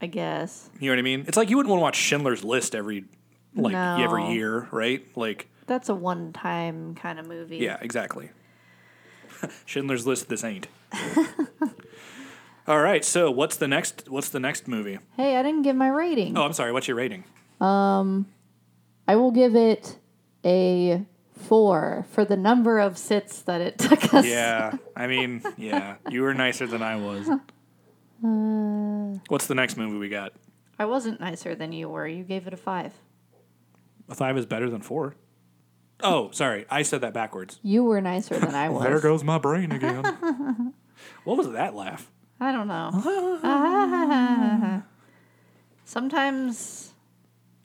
I 0.02 0.06
guess 0.06 0.68
You 0.80 0.88
know 0.88 0.92
what 0.94 0.98
I 0.98 1.02
mean? 1.02 1.24
It's 1.28 1.36
like 1.36 1.48
you 1.50 1.56
wouldn't 1.56 1.70
want 1.70 1.80
to 1.80 1.82
watch 1.84 1.96
Schindler's 1.96 2.42
List 2.44 2.74
every 2.74 3.04
like 3.54 3.72
No. 3.72 3.96
every 4.00 4.32
year, 4.32 4.68
right? 4.70 5.04
Like, 5.16 5.48
that's 5.66 5.88
a 5.88 5.94
one-time 5.94 6.94
kind 6.96 7.18
of 7.18 7.26
movie. 7.28 7.58
yeah, 7.58 7.76
exactly. 7.80 8.30
Schindler's 9.66 10.06
List. 10.06 10.28
This 10.28 10.42
ain't. 10.44 10.66
All 12.70 12.80
right. 12.80 13.04
So 13.04 13.32
what's 13.32 13.56
the 13.56 13.66
next? 13.66 14.08
What's 14.08 14.28
the 14.28 14.38
next 14.38 14.68
movie? 14.68 15.00
Hey, 15.16 15.36
I 15.36 15.42
didn't 15.42 15.62
give 15.62 15.74
my 15.74 15.88
rating. 15.88 16.38
Oh, 16.38 16.42
I'm 16.42 16.52
sorry. 16.52 16.70
What's 16.70 16.86
your 16.86 16.96
rating? 16.96 17.24
Um, 17.60 18.28
I 19.08 19.16
will 19.16 19.32
give 19.32 19.56
it 19.56 19.98
a 20.44 21.04
four 21.32 22.06
for 22.12 22.24
the 22.24 22.36
number 22.36 22.78
of 22.78 22.96
sits 22.96 23.42
that 23.42 23.60
it 23.60 23.76
took 23.80 24.14
us. 24.14 24.24
Yeah, 24.24 24.76
I 24.94 25.08
mean, 25.08 25.42
yeah, 25.56 25.96
you 26.10 26.22
were 26.22 26.32
nicer 26.32 26.68
than 26.68 26.80
I 26.80 26.94
was. 26.94 27.28
What's 29.28 29.48
the 29.48 29.56
next 29.56 29.76
movie 29.76 29.98
we 29.98 30.08
got? 30.08 30.32
I 30.78 30.84
wasn't 30.84 31.18
nicer 31.18 31.56
than 31.56 31.72
you 31.72 31.88
were. 31.88 32.06
You 32.06 32.22
gave 32.22 32.46
it 32.46 32.54
a 32.54 32.56
five. 32.56 32.92
A 34.08 34.14
five 34.14 34.38
is 34.38 34.46
better 34.46 34.70
than 34.70 34.80
four. 34.80 35.16
Oh, 36.04 36.30
sorry, 36.30 36.66
I 36.70 36.82
said 36.82 37.00
that 37.00 37.14
backwards. 37.14 37.58
You 37.64 37.82
were 37.82 38.00
nicer 38.00 38.38
than 38.38 38.54
I 38.54 38.68
was. 38.68 38.84
There 38.84 39.00
goes 39.00 39.24
my 39.24 39.38
brain 39.38 39.72
again. 39.72 40.04
what 41.24 41.36
was 41.36 41.50
that 41.50 41.74
laugh? 41.74 42.08
I 42.40 42.52
don't 42.52 42.68
know. 42.68 42.90
Sometimes 45.84 46.92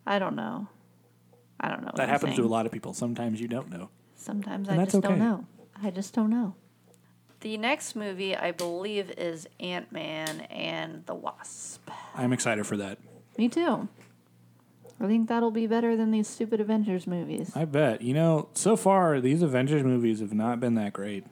I 0.05 0.19
don't 0.19 0.35
know. 0.35 0.67
I 1.59 1.69
don't 1.69 1.81
know. 1.83 1.91
That 1.95 2.03
I'm 2.03 2.09
happens 2.09 2.35
to 2.35 2.43
a 2.43 2.47
lot 2.47 2.65
of 2.65 2.71
people. 2.71 2.93
Sometimes 2.93 3.39
you 3.39 3.47
don't 3.47 3.69
know. 3.69 3.89
Sometimes 4.15 4.67
and 4.67 4.79
I 4.79 4.83
just 4.85 4.97
okay. 4.97 5.07
don't 5.07 5.19
know. 5.19 5.45
I 5.81 5.89
just 5.91 6.13
don't 6.13 6.29
know. 6.29 6.55
The 7.41 7.57
next 7.57 7.95
movie 7.95 8.35
I 8.35 8.51
believe 8.51 9.11
is 9.11 9.47
Ant 9.59 9.91
Man 9.91 10.41
and 10.41 11.05
the 11.05 11.13
Wasp. 11.13 11.89
I'm 12.15 12.33
excited 12.33 12.65
for 12.65 12.77
that. 12.77 12.97
Me 13.37 13.49
too. 13.49 13.87
I 14.99 15.07
think 15.07 15.27
that'll 15.27 15.51
be 15.51 15.67
better 15.67 15.97
than 15.97 16.11
these 16.11 16.27
stupid 16.27 16.61
Avengers 16.61 17.05
movies. 17.05 17.51
I 17.55 17.65
bet. 17.65 18.01
You 18.01 18.13
know, 18.13 18.49
so 18.53 18.75
far 18.75 19.19
these 19.19 19.41
Avengers 19.41 19.83
movies 19.83 20.21
have 20.21 20.33
not 20.33 20.59
been 20.59 20.75
that 20.75 20.93
great. 20.93 21.25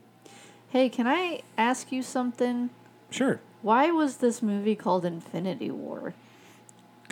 Hey, 0.69 0.89
can 0.89 1.07
I 1.07 1.41
ask 1.57 1.91
you 1.91 2.01
something? 2.01 2.69
Sure. 3.13 3.39
Why 3.61 3.91
was 3.91 4.17
this 4.17 4.41
movie 4.41 4.75
called 4.75 5.05
Infinity 5.05 5.71
War? 5.71 6.13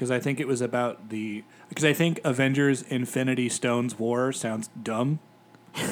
because 0.02 0.10
I 0.10 0.20
think 0.20 0.40
it 0.40 0.48
was 0.48 0.62
about 0.62 1.10
the 1.10 1.44
because 1.70 1.86
I 1.86 1.94
think 1.94 2.20
Avengers 2.24 2.82
Infinity 2.82 3.50
Stones 3.50 4.00
War 4.00 4.32
sounds 4.32 4.70
dumb. 4.82 5.20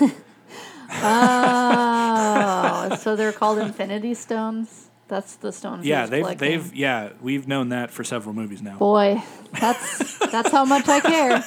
Oh, 0.92 2.98
so 3.00 3.16
they're 3.16 3.32
called 3.32 3.60
Infinity 3.60 4.16
Stones. 4.16 4.89
That's 5.10 5.36
the 5.38 5.52
stone. 5.52 5.82
Yeah, 5.84 6.06
they've 6.06 6.22
collecting. 6.22 6.50
they've 6.52 6.76
yeah 6.76 7.10
we've 7.22 7.48
known 7.48 7.70
that 7.70 7.92
for 7.92 8.04
several 8.04 8.34
movies 8.34 8.62
now. 8.62 8.78
Boy, 8.78 9.22
that's 9.60 10.18
that's 10.32 10.52
how 10.52 10.64
much 10.66 10.88
I 10.88 11.00
care. 11.02 11.44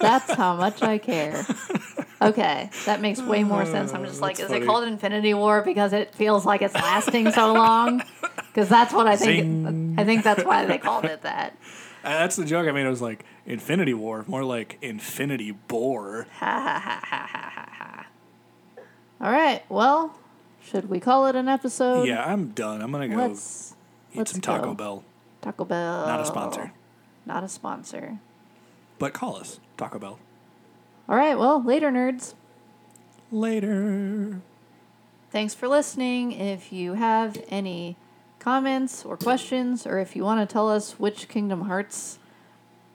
That's 0.00 0.32
how 0.32 0.56
much 0.56 0.82
I 0.82 0.98
care. 0.98 1.44
Okay, 2.20 2.70
that 2.86 3.00
makes 3.00 3.20
way 3.22 3.44
more 3.44 3.64
sense. 3.64 3.92
I'm 3.92 4.04
just 4.04 4.20
like, 4.20 4.38
That's 4.38 4.46
is 4.46 4.52
funny. 4.52 4.64
it 4.64 4.66
called 4.66 4.84
Infinity 4.88 5.34
War 5.34 5.62
because 5.62 5.92
it 5.92 6.14
feels 6.16 6.44
like 6.44 6.62
it's 6.62 6.74
lasting 6.74 7.30
so 7.30 7.52
long? 7.52 8.02
Because 8.48 8.68
that's 8.68 8.92
what 8.92 9.06
I 9.06 9.14
think. 9.16 9.44
Zing. 9.44 9.94
I 9.98 10.04
think 10.04 10.24
that's 10.24 10.42
why 10.42 10.64
they 10.64 10.78
called 10.78 11.04
it 11.04 11.22
that. 11.22 11.56
Uh, 12.02 12.08
that's 12.10 12.34
the 12.36 12.44
joke 12.44 12.66
I 12.66 12.72
made. 12.72 12.86
I 12.86 12.88
was 12.88 13.02
like 13.02 13.24
Infinity 13.46 13.94
War, 13.94 14.24
more 14.26 14.42
like 14.42 14.78
Infinity 14.82 15.52
Bore. 15.52 16.26
Ha 16.38 16.60
ha 16.60 16.80
ha 16.80 17.00
ha 17.04 17.26
ha 17.30 17.50
ha 17.52 17.68
ha. 17.70 18.06
All 19.20 19.30
right. 19.30 19.62
Well, 19.68 20.18
should 20.70 20.88
we 20.90 21.00
call 21.00 21.26
it 21.26 21.36
an 21.36 21.48
episode? 21.48 22.06
Yeah, 22.06 22.24
I'm 22.24 22.48
done. 22.48 22.80
I'm 22.82 22.90
gonna 22.92 23.08
go 23.08 23.16
Let's 23.16 23.74
eat 24.12 24.18
let's 24.18 24.32
some 24.32 24.40
Taco 24.40 24.66
go. 24.68 24.74
Bell. 24.74 25.04
Taco 25.40 25.64
Bell. 25.64 26.06
Not 26.06 26.20
a 26.20 26.24
sponsor, 26.26 26.72
Not 27.26 27.44
a 27.44 27.48
sponsor. 27.48 28.18
but 28.98 29.12
call 29.12 29.36
us 29.36 29.60
Taco 29.76 29.98
Bell. 29.98 30.18
All 31.08 31.16
right. 31.16 31.38
Well, 31.38 31.62
later, 31.62 31.90
nerds. 31.90 32.34
Later. 33.30 34.40
Thanks 35.30 35.54
for 35.54 35.68
listening. 35.68 36.32
If 36.32 36.72
you 36.72 36.94
have 36.94 37.36
any 37.48 37.96
comments 38.38 39.04
or 39.04 39.16
questions, 39.16 39.86
or 39.86 39.98
if 39.98 40.16
you 40.16 40.24
want 40.24 40.46
to 40.46 40.50
tell 40.52 40.68
us 40.70 40.98
which 40.98 41.28
Kingdom 41.28 41.62
Hearts 41.62 42.18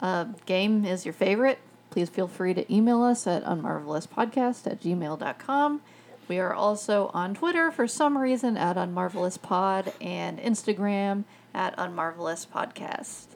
uh, 0.02 0.26
game 0.46 0.86
is 0.86 1.06
your 1.06 1.14
favorite, 1.14 1.60
please 1.92 2.10
feel 2.10 2.28
free 2.28 2.54
to 2.56 2.74
email 2.74 3.04
us 3.04 3.28
at 3.28 3.44
unmarvelouspodcast 3.46 4.66
at 4.68 4.82
gmail.com. 4.82 5.82
We 6.28 6.40
are 6.40 6.54
also 6.54 7.12
on 7.14 7.36
Twitter 7.36 7.72
for 7.72 7.88
some 7.88 8.18
reason 8.18 8.58
at 8.58 8.78
unmarvelouspod 8.78 9.94
and 10.02 10.40
Instagram 10.40 11.26
at 11.54 11.76
unmarvelouspodcast. 11.78 13.28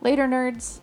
Later, 0.00 0.26
nerds. 0.26 0.80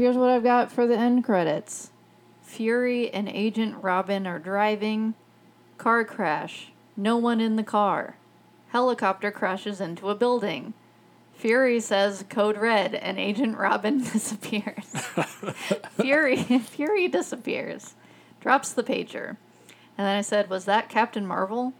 Here's 0.00 0.16
what 0.16 0.30
I've 0.30 0.42
got 0.42 0.72
for 0.72 0.86
the 0.86 0.96
end 0.96 1.24
credits 1.24 1.90
Fury 2.42 3.10
and 3.12 3.28
Agent 3.28 3.76
Robin 3.82 4.26
are 4.26 4.38
driving. 4.38 5.14
Car 5.78 6.04
crash. 6.04 6.72
No 6.96 7.16
one 7.16 7.40
in 7.40 7.56
the 7.56 7.62
car. 7.62 8.16
Helicopter 8.70 9.30
crashes 9.30 9.80
into 9.80 10.10
a 10.10 10.14
building. 10.14 10.74
Fury 11.34 11.80
says 11.80 12.24
code 12.28 12.56
red 12.56 12.94
and 12.94 13.18
Agent 13.18 13.56
Robin 13.56 13.98
disappears. 14.12 14.84
Fury 16.00 16.36
Fury 16.36 17.06
disappears. 17.08 17.94
Drops 18.40 18.72
the 18.72 18.82
pager. 18.82 19.36
And 19.96 20.06
then 20.06 20.16
I 20.16 20.22
said, 20.22 20.48
"Was 20.48 20.64
that 20.64 20.88
Captain 20.88 21.26
Marvel?" 21.26 21.74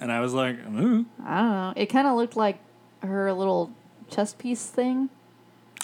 And 0.00 0.12
I 0.12 0.20
was 0.20 0.32
like, 0.32 0.56
"Ooh." 0.58 1.06
I 1.24 1.38
don't 1.38 1.50
know. 1.50 1.72
It 1.76 1.86
kind 1.86 2.06
of 2.06 2.16
looked 2.16 2.36
like 2.36 2.58
her 3.02 3.32
little 3.32 3.72
chest 4.08 4.38
piece 4.38 4.66
thing, 4.66 5.10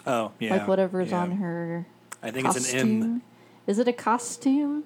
oh 0.06 0.32
yeah, 0.38 0.56
like 0.56 0.68
whatever's 0.68 1.10
yeah. 1.10 1.20
on 1.20 1.32
her 1.32 1.86
I 2.22 2.30
think 2.30 2.46
costume. 2.46 2.64
it's 2.64 2.72
an 2.74 3.02
M. 3.02 3.22
Is 3.66 3.78
it 3.78 3.88
a 3.88 3.92
costume? 3.92 4.84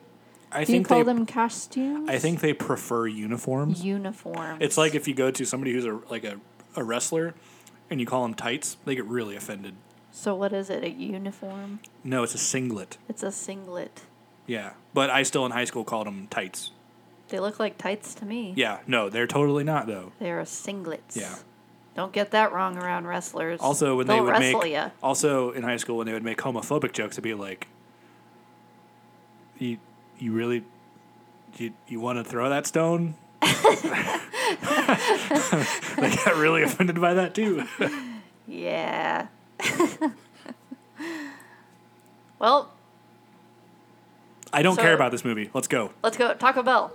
I 0.53 0.65
Do 0.65 0.73
you 0.75 0.83
call 0.85 0.99
they. 0.99 1.05
them 1.05 1.27
costumes? 1.27 2.09
I 2.09 2.19
think 2.19 2.41
they 2.41 2.53
prefer 2.53 3.07
uniforms. 3.07 3.85
uniforms. 3.85 4.59
It's 4.61 4.77
like 4.77 4.95
if 4.95 5.07
you 5.07 5.15
go 5.15 5.31
to 5.31 5.45
somebody 5.45 5.73
who's 5.73 5.85
a 5.85 6.01
like 6.11 6.25
a, 6.25 6.41
a 6.77 6.83
wrestler, 6.83 7.35
and 7.89 8.01
you 8.01 8.07
call 8.07 8.23
them 8.23 8.35
tights, 8.35 8.77
they 8.85 8.95
get 8.95 9.05
really 9.05 9.37
offended. 9.37 9.75
So 10.13 10.35
what 10.35 10.53
is 10.53 10.71
it? 10.71 10.83
A 10.83 10.91
uniform? 10.91 11.81
No, 12.03 12.23
it's 12.25 12.35
a 12.35 12.39
singlet. 12.39 12.99
It's 13.09 13.23
a 13.23 13.31
singlet. 13.31 14.03
Yeah, 14.47 14.73
but 14.93 15.11
I 15.11 15.23
still 15.23 15.47
in 15.47 15.53
high 15.53 15.65
school 15.65 15.85
called 15.85 16.07
them 16.07 16.27
tights. 16.31 16.73
They 17.29 17.39
look 17.39 17.61
like 17.61 17.79
tights 17.79 18.15
to 18.17 18.27
me. 18.27 18.53
Yeah, 18.57 18.81
no, 18.89 19.09
they're 19.09 19.29
totally 19.29 19.63
not 19.63 19.87
though. 19.87 20.13
They're 20.19 20.43
singlets. 20.43 21.15
Yeah. 21.15 21.37
Don't 21.95 22.13
get 22.13 22.31
that 22.31 22.53
wrong 22.53 22.77
around 22.79 23.07
wrestlers. 23.07 23.61
Also, 23.61 23.97
when 23.97 24.07
They'll 24.07 24.17
they 24.17 24.21
would 24.23 24.31
wrestle 24.31 24.61
make 24.63 24.73
ya. 24.73 24.91
also 25.03 25.51
in 25.51 25.63
high 25.65 25.77
school 25.77 25.97
when 25.99 26.07
they 26.07 26.13
would 26.13 26.23
make 26.25 26.39
homophobic 26.39 26.93
jokes, 26.93 27.15
it'd 27.15 27.25
be 27.25 27.35
like, 27.35 27.67
you 29.59 29.79
you 30.19 30.33
really 30.33 30.65
you 31.59 31.73
you 31.89 31.99
want 32.01 32.19
to 32.19 32.25
throw 32.25 32.49
that 32.49 32.67
stone? 32.67 33.15
they 33.43 33.49
got 36.25 36.37
really 36.37 36.63
offended 36.63 37.01
by 37.01 37.15
that 37.15 37.35
too. 37.35 37.65
Yeah. 38.47 39.27
well, 42.39 42.73
I 44.53 44.63
don't 44.63 44.77
So- 44.77 44.83
care 44.83 44.95
about 44.95 45.11
this 45.13 45.25
movie. 45.25 45.51
Let's 45.53 45.69
go. 45.69 45.91
let's 46.03 46.17
go 46.17 46.35
Taco 46.35 46.63
Bell. 46.63 46.93